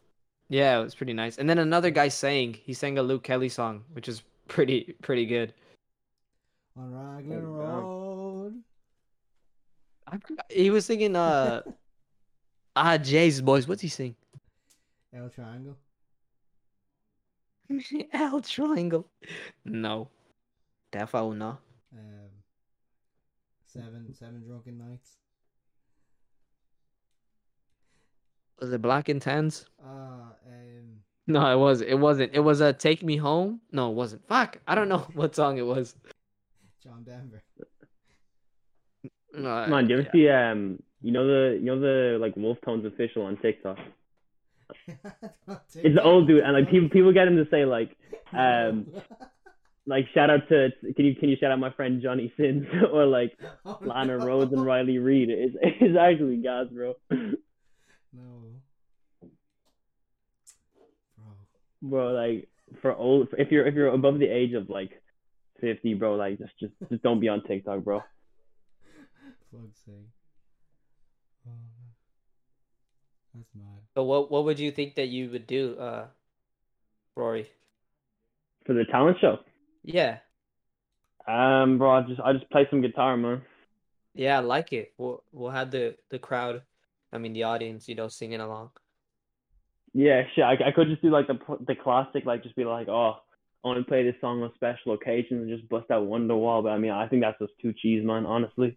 Yeah, 0.48 0.80
it 0.80 0.84
was 0.84 0.94
pretty 0.94 1.12
nice. 1.12 1.38
And 1.38 1.48
then 1.48 1.58
another 1.58 1.90
guy 1.90 2.08
sang. 2.08 2.54
He 2.54 2.72
sang 2.72 2.98
a 2.98 3.02
Luke 3.02 3.22
Kelly 3.22 3.48
song, 3.48 3.84
which 3.92 4.08
is 4.08 4.22
pretty 4.46 4.94
pretty 5.02 5.26
good. 5.26 5.54
On 6.76 6.92
Raglan. 6.92 7.46
Road. 7.46 8.62
I 10.06 10.18
forgot. 10.18 10.46
He 10.50 10.70
was 10.70 10.86
singing 10.86 11.16
uh 11.16 11.62
ah 12.78 12.96
Jay's 12.98 13.40
boys. 13.40 13.66
What's 13.66 13.82
he 13.82 13.88
sing? 13.88 14.14
Auld 15.14 15.32
Triangle. 15.34 15.76
Auld 18.14 18.44
Triangle. 18.44 19.06
No. 19.64 20.08
Defo 20.92 21.36
no. 21.36 21.58
Um, 21.92 22.30
seven 23.66 24.14
seven 24.14 24.42
drunken 24.46 24.78
nights. 24.78 25.16
Was 28.60 28.72
it 28.72 28.82
Black 28.82 29.06
Tans? 29.20 29.66
Uh, 29.82 30.32
um, 30.46 31.00
No, 31.26 31.52
it 31.52 31.56
was. 31.56 31.80
It 31.80 31.94
wasn't. 31.94 32.32
It 32.34 32.40
was 32.40 32.60
a 32.60 32.72
Take 32.72 33.02
Me 33.04 33.16
Home. 33.16 33.60
No, 33.70 33.90
it 33.90 33.94
wasn't. 33.94 34.26
Fuck. 34.26 34.58
I 34.66 34.74
don't 34.74 34.88
know 34.88 34.98
what 35.14 35.34
song 35.36 35.58
it 35.58 35.66
was. 35.66 35.94
John 36.82 37.04
Denver. 37.04 37.42
Come 39.34 39.72
on, 39.72 39.86
do 39.86 39.94
you 39.94 40.00
ever 40.00 40.08
yeah. 40.12 40.12
see 40.12 40.28
um 40.28 40.82
you 41.02 41.12
know 41.12 41.26
the 41.26 41.56
you 41.58 41.66
know 41.66 41.80
the 41.80 42.18
like 42.20 42.36
Wolf 42.36 42.58
Tones 42.64 42.84
official 42.84 43.22
on 43.22 43.36
TikTok? 43.38 43.78
It's 45.74 45.94
the 45.94 46.02
old 46.02 46.28
dude 46.28 46.42
and 46.42 46.52
like 46.52 46.70
people 46.70 46.88
people 46.88 47.12
get 47.12 47.28
him 47.28 47.36
to 47.36 47.46
say 47.50 47.64
like 47.64 47.96
um 48.32 48.86
like 49.86 50.06
shout 50.14 50.30
out 50.30 50.48
to 50.48 50.70
can 50.94 51.04
you 51.04 51.14
can 51.14 51.28
you 51.30 51.36
shout 51.40 51.50
out 51.50 51.58
my 51.58 51.70
friend 51.72 52.02
Johnny 52.02 52.32
Sins 52.36 52.66
or 52.92 53.06
like 53.06 53.36
Oh, 53.64 53.78
Lana 53.82 54.18
no. 54.18 54.24
Rhoades 54.24 54.52
and 54.52 54.64
Riley 54.64 54.98
Reid. 54.98 55.30
It's 55.30 55.56
it's 55.62 55.96
actually 55.98 56.36
gas, 56.36 56.66
bro. 56.70 56.94
No. 57.10 57.32
Bro. 61.16 61.32
bro, 61.82 62.12
like 62.12 62.48
for 62.82 62.94
old 62.94 63.28
if 63.38 63.50
you're 63.50 63.66
if 63.66 63.74
you're 63.74 63.88
above 63.88 64.18
the 64.18 64.28
age 64.28 64.52
of 64.52 64.68
like 64.68 65.00
fifty, 65.60 65.94
bro, 65.94 66.14
like 66.16 66.38
just 66.38 66.52
just 66.58 66.72
just 66.90 67.02
don't 67.02 67.20
be 67.20 67.28
on 67.28 67.42
TikTok, 67.44 67.84
bro. 67.84 68.02
Fuck's 69.50 69.80
sake. 69.84 70.08
Oh, 71.46 71.50
that's 73.34 73.48
mad. 73.54 73.82
So 73.94 74.02
what 74.04 74.30
what 74.30 74.44
would 74.44 74.58
you 74.58 74.70
think 74.72 74.94
that 74.94 75.08
you 75.08 75.28
would 75.30 75.46
do, 75.46 75.76
uh, 75.78 76.08
Ruairi? 77.16 77.48
For 78.64 78.72
the 78.72 78.84
talent 78.84 79.18
show. 79.20 79.38
Yeah, 79.82 80.20
Um, 81.28 81.78
bro, 81.78 81.90
I 81.92 82.02
just 82.02 82.20
I 82.20 82.32
just 82.32 82.50
play 82.50 82.66
some 82.70 82.80
guitar, 82.80 83.16
man. 83.16 83.42
yeah, 84.14 84.36
I 84.38 84.40
like 84.40 84.72
it. 84.72 84.92
We'll 84.98 85.22
we'll 85.32 85.50
have 85.50 85.70
the 85.70 85.96
the 86.10 86.18
crowd, 86.18 86.62
I 87.12 87.18
mean 87.18 87.32
the 87.32 87.44
audience, 87.44 87.88
you 87.88 87.94
know, 87.94 88.08
singing 88.08 88.40
along. 88.40 88.70
Yeah, 89.94 90.22
shit. 90.34 90.44
I, 90.44 90.52
I 90.68 90.72
could 90.74 90.88
just 90.88 91.02
do 91.02 91.10
like 91.10 91.26
the 91.26 91.38
the 91.66 91.74
classic, 91.74 92.24
like 92.24 92.42
just 92.42 92.56
be 92.56 92.64
like, 92.64 92.88
oh, 92.88 93.16
only 93.64 93.84
play 93.84 94.02
this 94.04 94.14
song 94.20 94.42
on 94.42 94.52
special 94.54 94.92
occasions 94.94 95.42
and 95.42 95.48
just 95.48 95.68
bust 95.68 95.90
out 95.90 96.06
Wonderwall. 96.06 96.62
But 96.62 96.70
I 96.70 96.78
mean, 96.78 96.90
I 96.92 97.08
think 97.08 97.22
that's 97.22 97.38
just 97.38 97.52
too 97.60 97.72
cheese, 97.72 98.04
man. 98.04 98.26
Honestly. 98.26 98.76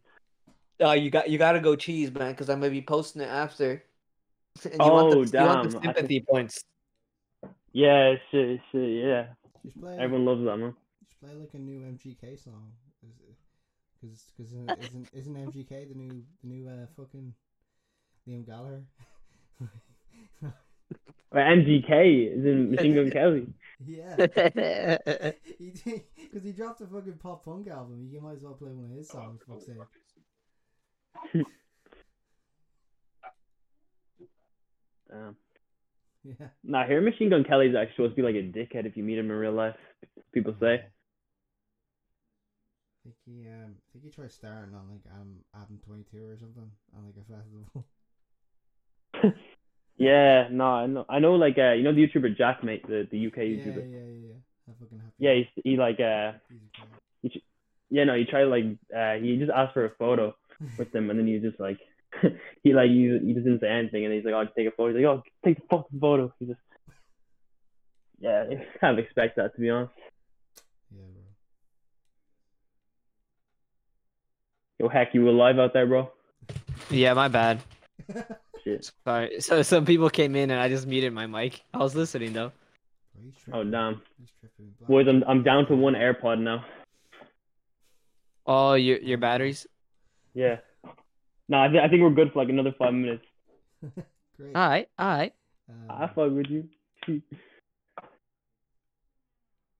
Oh, 0.81 0.93
you 0.93 1.09
got 1.11 1.29
you 1.29 1.37
got 1.37 1.53
to 1.53 1.59
go 1.59 1.75
cheese, 1.75 2.11
man, 2.11 2.31
because 2.31 2.49
I'm 2.49 2.59
gonna 2.59 2.71
be 2.71 2.81
posting 2.81 3.21
it 3.21 3.29
after. 3.29 3.83
And 4.65 4.73
you 4.73 4.79
Oh, 4.81 4.93
want 4.93 5.31
the, 5.31 5.39
you 5.39 5.45
want 5.45 5.63
the 5.71 5.79
damn. 5.79 5.89
I 5.89 5.93
sympathy 5.93 6.25
points. 6.29 6.63
Yeah, 7.71 8.15
shit, 8.31 8.59
shit. 8.71 9.03
Yeah, 9.05 9.27
Just 9.65 9.79
play. 9.79 9.97
everyone 9.97 10.25
loves 10.25 10.43
that, 10.43 10.57
man. 10.57 10.73
Just 11.05 11.21
play 11.21 11.33
like 11.33 11.53
a 11.53 11.57
new 11.57 11.79
MGK 11.79 12.37
song. 12.43 12.73
Because 14.01 14.25
because 14.35 14.51
isn't 14.51 15.09
isn't 15.13 15.35
MGK 15.53 15.87
the 15.89 15.95
new 15.95 16.23
the 16.43 16.47
new 16.49 16.67
uh 16.67 16.85
fucking 16.97 17.33
Liam 18.27 18.45
Gallagher? 18.45 18.83
Or 21.33 21.39
MGK 21.39 22.37
is 22.39 22.43
in 22.45 22.71
Machine 22.71 22.93
Gun 22.93 23.09
Kelly. 23.09 23.47
yeah. 23.87 24.15
yeah, 24.53 24.97
He 25.57 25.71
because 26.21 26.43
he 26.43 26.51
dropped 26.51 26.81
a 26.81 26.87
fucking 26.87 27.19
pop 27.23 27.45
punk 27.45 27.69
album. 27.69 28.09
You 28.11 28.19
might 28.19 28.33
as 28.35 28.43
well 28.43 28.53
play 28.55 28.71
one 28.73 28.91
of 28.91 28.97
his 28.97 29.07
songs. 29.07 29.39
Fuck's 29.47 29.65
sake. 29.67 29.77
Damn. 35.09 35.35
Yeah. 36.23 36.47
Nah, 36.63 36.85
here 36.85 37.01
Machine 37.01 37.29
Gun 37.29 37.43
Kelly's 37.43 37.75
actually 37.75 37.95
supposed 37.95 38.15
to 38.15 38.21
be 38.21 38.27
like 38.27 38.35
a 38.35 38.43
dickhead 38.43 38.85
if 38.85 38.95
you 38.95 39.03
meet 39.03 39.17
him 39.17 39.31
in 39.31 39.37
real 39.37 39.53
life. 39.53 39.75
People 40.33 40.55
say. 40.59 40.75
I 40.75 40.83
think 43.03 43.15
he 43.25 43.47
um 43.47 43.75
I 43.75 43.77
think 43.93 44.03
he 44.05 44.11
tried 44.11 44.31
starting 44.31 44.75
on 44.75 44.87
like 44.91 45.01
um 45.13 45.43
Adam 45.55 45.79
twenty 45.83 46.03
two 46.11 46.29
or 46.29 46.37
something 46.37 46.69
on 46.95 47.05
like 47.05 47.15
a 47.17 47.23
festival. 47.33 47.85
Yeah, 50.01 50.47
no, 50.49 50.65
I 50.65 50.87
know. 50.87 51.05
I 51.07 51.19
know, 51.19 51.35
like, 51.35 51.59
uh, 51.59 51.73
you 51.73 51.83
know 51.83 51.93
the 51.93 52.07
YouTuber 52.07 52.35
Jack 52.35 52.61
Maate, 52.61 52.87
the 52.87 53.07
the 53.11 53.27
UK 53.27 53.33
YouTuber. 53.33 53.85
yeah, 53.85 53.93
yeah, 53.99 53.99
yeah, 53.99 54.29
yeah. 54.29 54.73
Fucking 54.79 54.97
happy. 54.97 55.13
Yeah, 55.19 55.33
he's, 55.35 55.45
he 55.63 55.77
like, 55.77 55.99
uh, 55.99 56.31
He's 57.21 57.33
a 57.35 57.39
yeah, 57.91 58.05
no, 58.05 58.15
he 58.15 58.25
tried 58.25 58.45
like, 58.45 58.63
uh, 58.95 59.13
he 59.21 59.37
just 59.37 59.51
asked 59.51 59.75
for 59.75 59.85
a 59.85 59.91
photo 59.99 60.33
with 60.77 60.91
them, 60.91 61.09
and 61.09 61.19
then 61.19 61.27
he 61.27 61.39
just 61.39 61.59
like, 61.59 61.79
he 62.63 62.73
like, 62.73 62.89
you 62.89 63.19
he 63.19 63.33
just 63.33 63.45
didn't 63.45 63.61
say 63.61 63.69
anything, 63.69 64.05
and 64.05 64.13
he's 64.13 64.25
like, 64.25 64.33
oh, 64.33 64.45
take 64.55 64.67
a 64.67 64.71
photo. 64.71 64.93
He's 64.97 65.05
like, 65.05 65.17
oh, 65.17 65.23
take 65.45 65.57
the 65.57 65.63
fucking 65.69 65.99
photo. 65.99 66.33
He 66.39 66.45
just, 66.45 66.59
yeah, 68.19 68.45
I 68.49 68.65
kind 68.79 68.97
of 68.97 69.03
expect 69.03 69.37
that 69.37 69.55
to 69.55 69.61
be 69.61 69.69
honest. 69.69 69.93
Yeah, 70.91 71.03
bro. 74.79 74.87
Yo, 74.87 74.89
heck, 74.89 75.13
you 75.13 75.23
were 75.23 75.31
live 75.31 75.59
out 75.59 75.73
there, 75.73 75.85
bro. 75.87 76.11
Yeah, 76.89 77.13
my 77.13 77.27
bad. 77.27 77.61
Shit. 78.63 78.91
Sorry. 79.05 79.39
So 79.41 79.61
some 79.63 79.85
people 79.85 80.09
came 80.09 80.35
in 80.35 80.51
and 80.51 80.59
I 80.59 80.69
just 80.69 80.85
muted 80.87 81.13
my 81.13 81.25
mic. 81.25 81.61
I 81.73 81.79
was 81.79 81.95
listening 81.95 82.33
though. 82.33 82.51
Oh 83.51 83.53
tripping. 83.53 83.71
damn, 83.71 84.01
He's 84.19 84.29
tripping. 84.39 84.73
Black- 84.79 84.87
boys, 84.87 85.07
I'm 85.07 85.23
I'm 85.27 85.43
down 85.43 85.65
to 85.67 85.75
one 85.75 85.93
AirPod 85.95 86.39
now. 86.39 86.63
Oh, 88.45 88.73
your 88.73 88.99
your 88.99 89.17
batteries. 89.17 89.65
Yeah. 90.33 90.57
No, 91.49 91.61
I, 91.61 91.67
th- 91.67 91.83
I 91.83 91.87
think 91.89 92.01
we're 92.01 92.09
good 92.11 92.31
for 92.31 92.39
like 92.39 92.49
another 92.49 92.73
five 92.77 92.93
minutes. 92.93 93.25
Great. 94.37 94.55
All 94.55 94.67
right, 94.69 94.87
all 94.97 95.07
right. 95.07 95.33
Um, 95.69 95.85
I 95.89 96.07
fuck 96.07 96.31
with 96.31 96.47
you. 96.49 96.67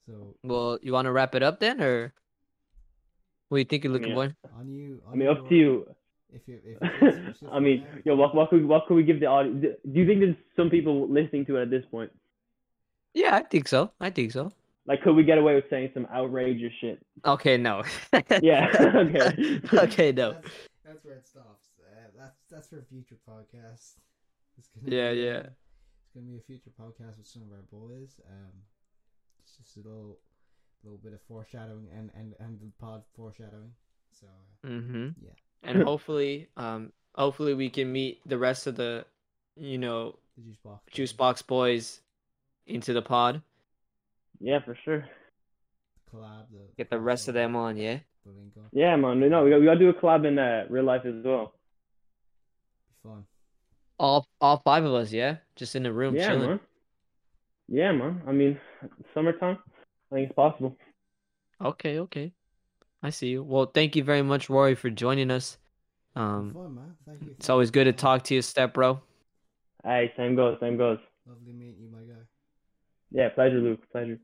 so 0.08 0.36
Well, 0.44 0.80
you 0.82 0.94
want 0.94 1.06
to 1.06 1.12
wrap 1.12 1.36
it 1.36 1.44
up 1.44 1.60
then, 1.60 1.82
or 1.82 2.14
what 3.50 3.58
do 3.58 3.60
you 3.60 3.66
think, 3.66 3.86
Luca 3.86 4.08
Yeah. 4.10 4.16
boy? 4.16 4.34
on 4.58 4.70
you. 4.72 5.02
On 5.08 5.14
I 5.14 5.16
mean, 5.16 5.28
up 5.28 5.48
to 5.50 5.56
you. 5.56 5.88
If 6.34 6.42
you, 6.48 6.60
if 6.64 6.82
it's- 7.04 7.36
I 7.52 7.60
mean, 7.60 7.86
yo, 8.06 8.16
what 8.16 8.34
what 8.36 8.50
could 8.50 8.66
what 8.66 8.88
could 8.88 8.96
we 8.96 9.04
give 9.04 9.20
the 9.20 9.26
audience? 9.28 9.62
Do 9.62 10.00
you 10.00 10.06
think 10.08 10.20
there's 10.22 10.36
some 10.56 10.70
people 10.70 11.08
listening 11.10 11.46
to 11.48 11.58
it 11.58 11.64
at 11.64 11.70
this 11.70 11.84
point? 11.92 12.12
Yeah, 13.14 13.36
I 13.36 13.44
think 13.44 13.68
so. 13.68 13.92
I 14.00 14.10
think 14.10 14.32
so. 14.32 14.52
Like, 14.92 15.04
could 15.04 15.16
we 15.16 15.24
get 15.24 15.38
away 15.38 15.56
with 15.56 15.64
saying 15.70 15.92
some 15.94 16.06
outrageous 16.14 16.74
shit? 16.82 17.02
Okay, 17.24 17.56
no. 17.56 17.82
Yeah. 18.42 18.68
okay. 18.94 19.62
okay, 19.74 20.12
no. 20.12 20.34
That's, 20.34 20.50
that's 20.84 21.06
where 21.06 21.16
it 21.16 21.26
stops. 21.26 21.70
Uh, 21.80 22.10
that's 22.20 22.36
that's 22.52 22.68
for 22.68 22.84
future 22.90 23.16
podcast. 23.26 23.94
Yeah, 24.84 25.14
be, 25.14 25.20
yeah. 25.22 25.38
It's 25.38 26.14
gonna 26.14 26.26
be 26.26 26.36
a 26.36 26.42
future 26.42 26.72
podcast 26.78 27.18
with 27.20 27.26
some 27.26 27.44
of 27.44 27.54
our 27.54 27.64
boys. 27.72 28.20
Um, 28.30 28.52
it's 29.42 29.56
just 29.56 29.78
a 29.78 29.80
little, 29.80 30.18
little 30.84 31.00
bit 31.02 31.14
of 31.14 31.22
foreshadowing 31.22 31.88
and 31.98 32.12
and 32.14 32.34
and 32.40 32.60
the 32.60 32.74
pod 32.78 33.04
foreshadowing. 33.16 33.72
So 34.12 34.28
uh, 34.28 34.68
Mm-hmm. 34.68 35.08
Yeah. 35.24 35.32
And 35.64 35.84
hopefully, 35.84 36.50
um, 36.58 36.92
hopefully 37.16 37.54
we 37.54 37.70
can 37.70 37.90
meet 37.94 38.20
the 38.26 38.38
rest 38.38 38.68
of 38.68 38.76
the, 38.76 39.06
you 39.56 39.78
know, 39.78 40.18
the 40.36 40.44
juice 40.44 40.58
box. 40.58 40.84
Juice 40.92 41.14
Box 41.14 41.42
boys 41.42 42.02
into 42.68 42.92
the 42.92 43.02
pod. 43.02 43.42
Yeah, 44.42 44.60
for 44.66 44.78
sure. 44.84 45.06
collab. 46.14 46.46
The 46.52 46.60
Get 46.78 46.90
the 46.90 47.00
rest 47.00 47.28
of 47.28 47.36
them 47.36 47.56
on, 47.56 47.78
yeah. 47.78 48.00
The 48.26 48.32
link 48.32 48.54
up. 48.58 48.66
Yeah, 48.72 48.96
man. 48.96 49.20
No, 49.20 49.44
we 49.44 49.52
got 49.52 49.60
we 49.60 49.66
got 49.66 49.74
to 49.74 49.80
do 49.80 49.90
a 49.90 49.94
collab 49.94 50.26
in 50.26 50.40
uh, 50.40 50.66
real 50.70 50.84
life 50.84 51.06
as 51.06 51.14
well. 51.24 51.54
Be 53.04 53.10
fun. 53.10 53.26
All 54.00 54.28
all 54.40 54.62
five 54.66 54.84
of 54.84 54.94
us, 54.94 55.12
yeah, 55.12 55.38
just 55.56 55.76
in 55.76 55.84
the 55.84 55.94
room 55.94 56.16
yeah, 56.16 56.28
chilling. 56.28 56.50
man. 56.50 56.60
Yeah, 57.68 57.92
man. 57.92 58.22
I 58.28 58.32
mean, 58.32 58.60
summertime. 59.14 59.60
I 60.12 60.16
think 60.16 60.30
it's 60.30 60.36
possible. 60.36 60.76
Okay, 61.64 62.00
okay. 62.00 62.34
I 63.04 63.12
see 63.12 63.28
you. 63.28 63.44
Well, 63.44 63.66
thank 63.66 63.96
you 63.96 64.04
very 64.04 64.24
much, 64.24 64.48
Ruairi, 64.48 64.78
for 64.78 64.90
joining 64.90 65.32
us. 65.32 65.58
Um, 66.16 66.54
fun, 66.54 66.76
man. 66.76 66.96
Thank 67.08 67.22
you. 67.22 67.36
it's 67.38 67.50
always 67.50 67.72
good 67.72 67.86
to 67.86 67.94
talk 67.94 68.24
to 68.26 68.36
you, 68.36 68.42
step 68.42 68.74
bro. 68.74 69.00
Hey, 69.84 70.12
same 70.18 70.36
goes, 70.36 70.58
same 70.60 70.78
goes. 70.78 71.00
Lovely 71.28 71.54
meeting 71.54 71.82
you, 71.82 71.90
my 71.92 72.00
guy. 72.00 72.22
Yeah, 73.12 73.30
pleasure, 73.30 73.60
Luke. 73.60 73.80
Pleasure. 73.92 74.20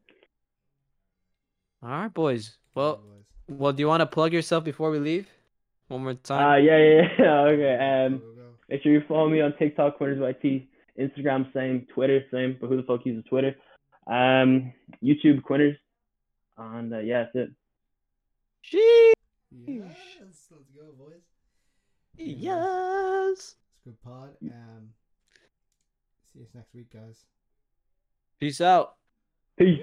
All 1.84 1.90
right, 1.90 2.14
boys. 2.14 2.58
Well, 2.76 2.98
Boys. 2.98 3.04
well, 3.60 3.74
do 3.74 3.82
you 3.82 3.88
want 3.88 4.02
to 4.02 4.06
plug 4.06 4.34
yourself 4.34 4.64
before 4.64 4.90
we 4.92 5.00
leave? 5.00 5.28
One 5.88 6.02
more 6.02 6.12
Uh, 6.12 6.16
time. 6.24 6.64
yeah, 6.66 6.78
yeah, 6.78 7.02
yeah. 7.20 7.42
Okay. 7.48 8.06
Um, 8.06 8.22
make 8.70 8.82
sure 8.84 8.92
you 8.92 9.02
follow 9.08 9.30
me 9.30 9.42
on 9.42 9.54
TikTok, 9.58 9.98
Quinners 10.00 10.20
YT, 10.20 10.68
Instagram, 11.00 11.52
same, 11.54 11.86
Twitter, 11.94 12.24
same. 12.32 12.58
But 12.60 12.68
who 12.68 12.78
the 12.78 12.84
fuck 12.84 13.06
uses 13.06 13.24
Twitter? 13.30 13.56
Um, 14.08 14.74
YouTube, 15.04 15.42
Quinners. 15.42 15.78
And 16.58 16.94
uh, 16.94 17.00
yeah, 17.00 17.26
that's 17.34 17.36
it. 17.36 17.52
Sheesh. 18.66 19.14
Yes, 19.66 19.96
let's 20.52 20.70
go, 20.76 20.92
boys. 20.98 21.22
Yes. 22.18 23.38
It's 23.38 23.56
a 23.86 23.90
good 23.90 24.02
pod. 24.04 24.30
Um, 24.44 24.90
see 26.34 26.40
you 26.40 26.48
next 26.54 26.74
week, 26.74 26.92
guys. 26.92 27.24
Peace 28.40 28.60
out. 28.62 28.96
Peace. 29.58 29.80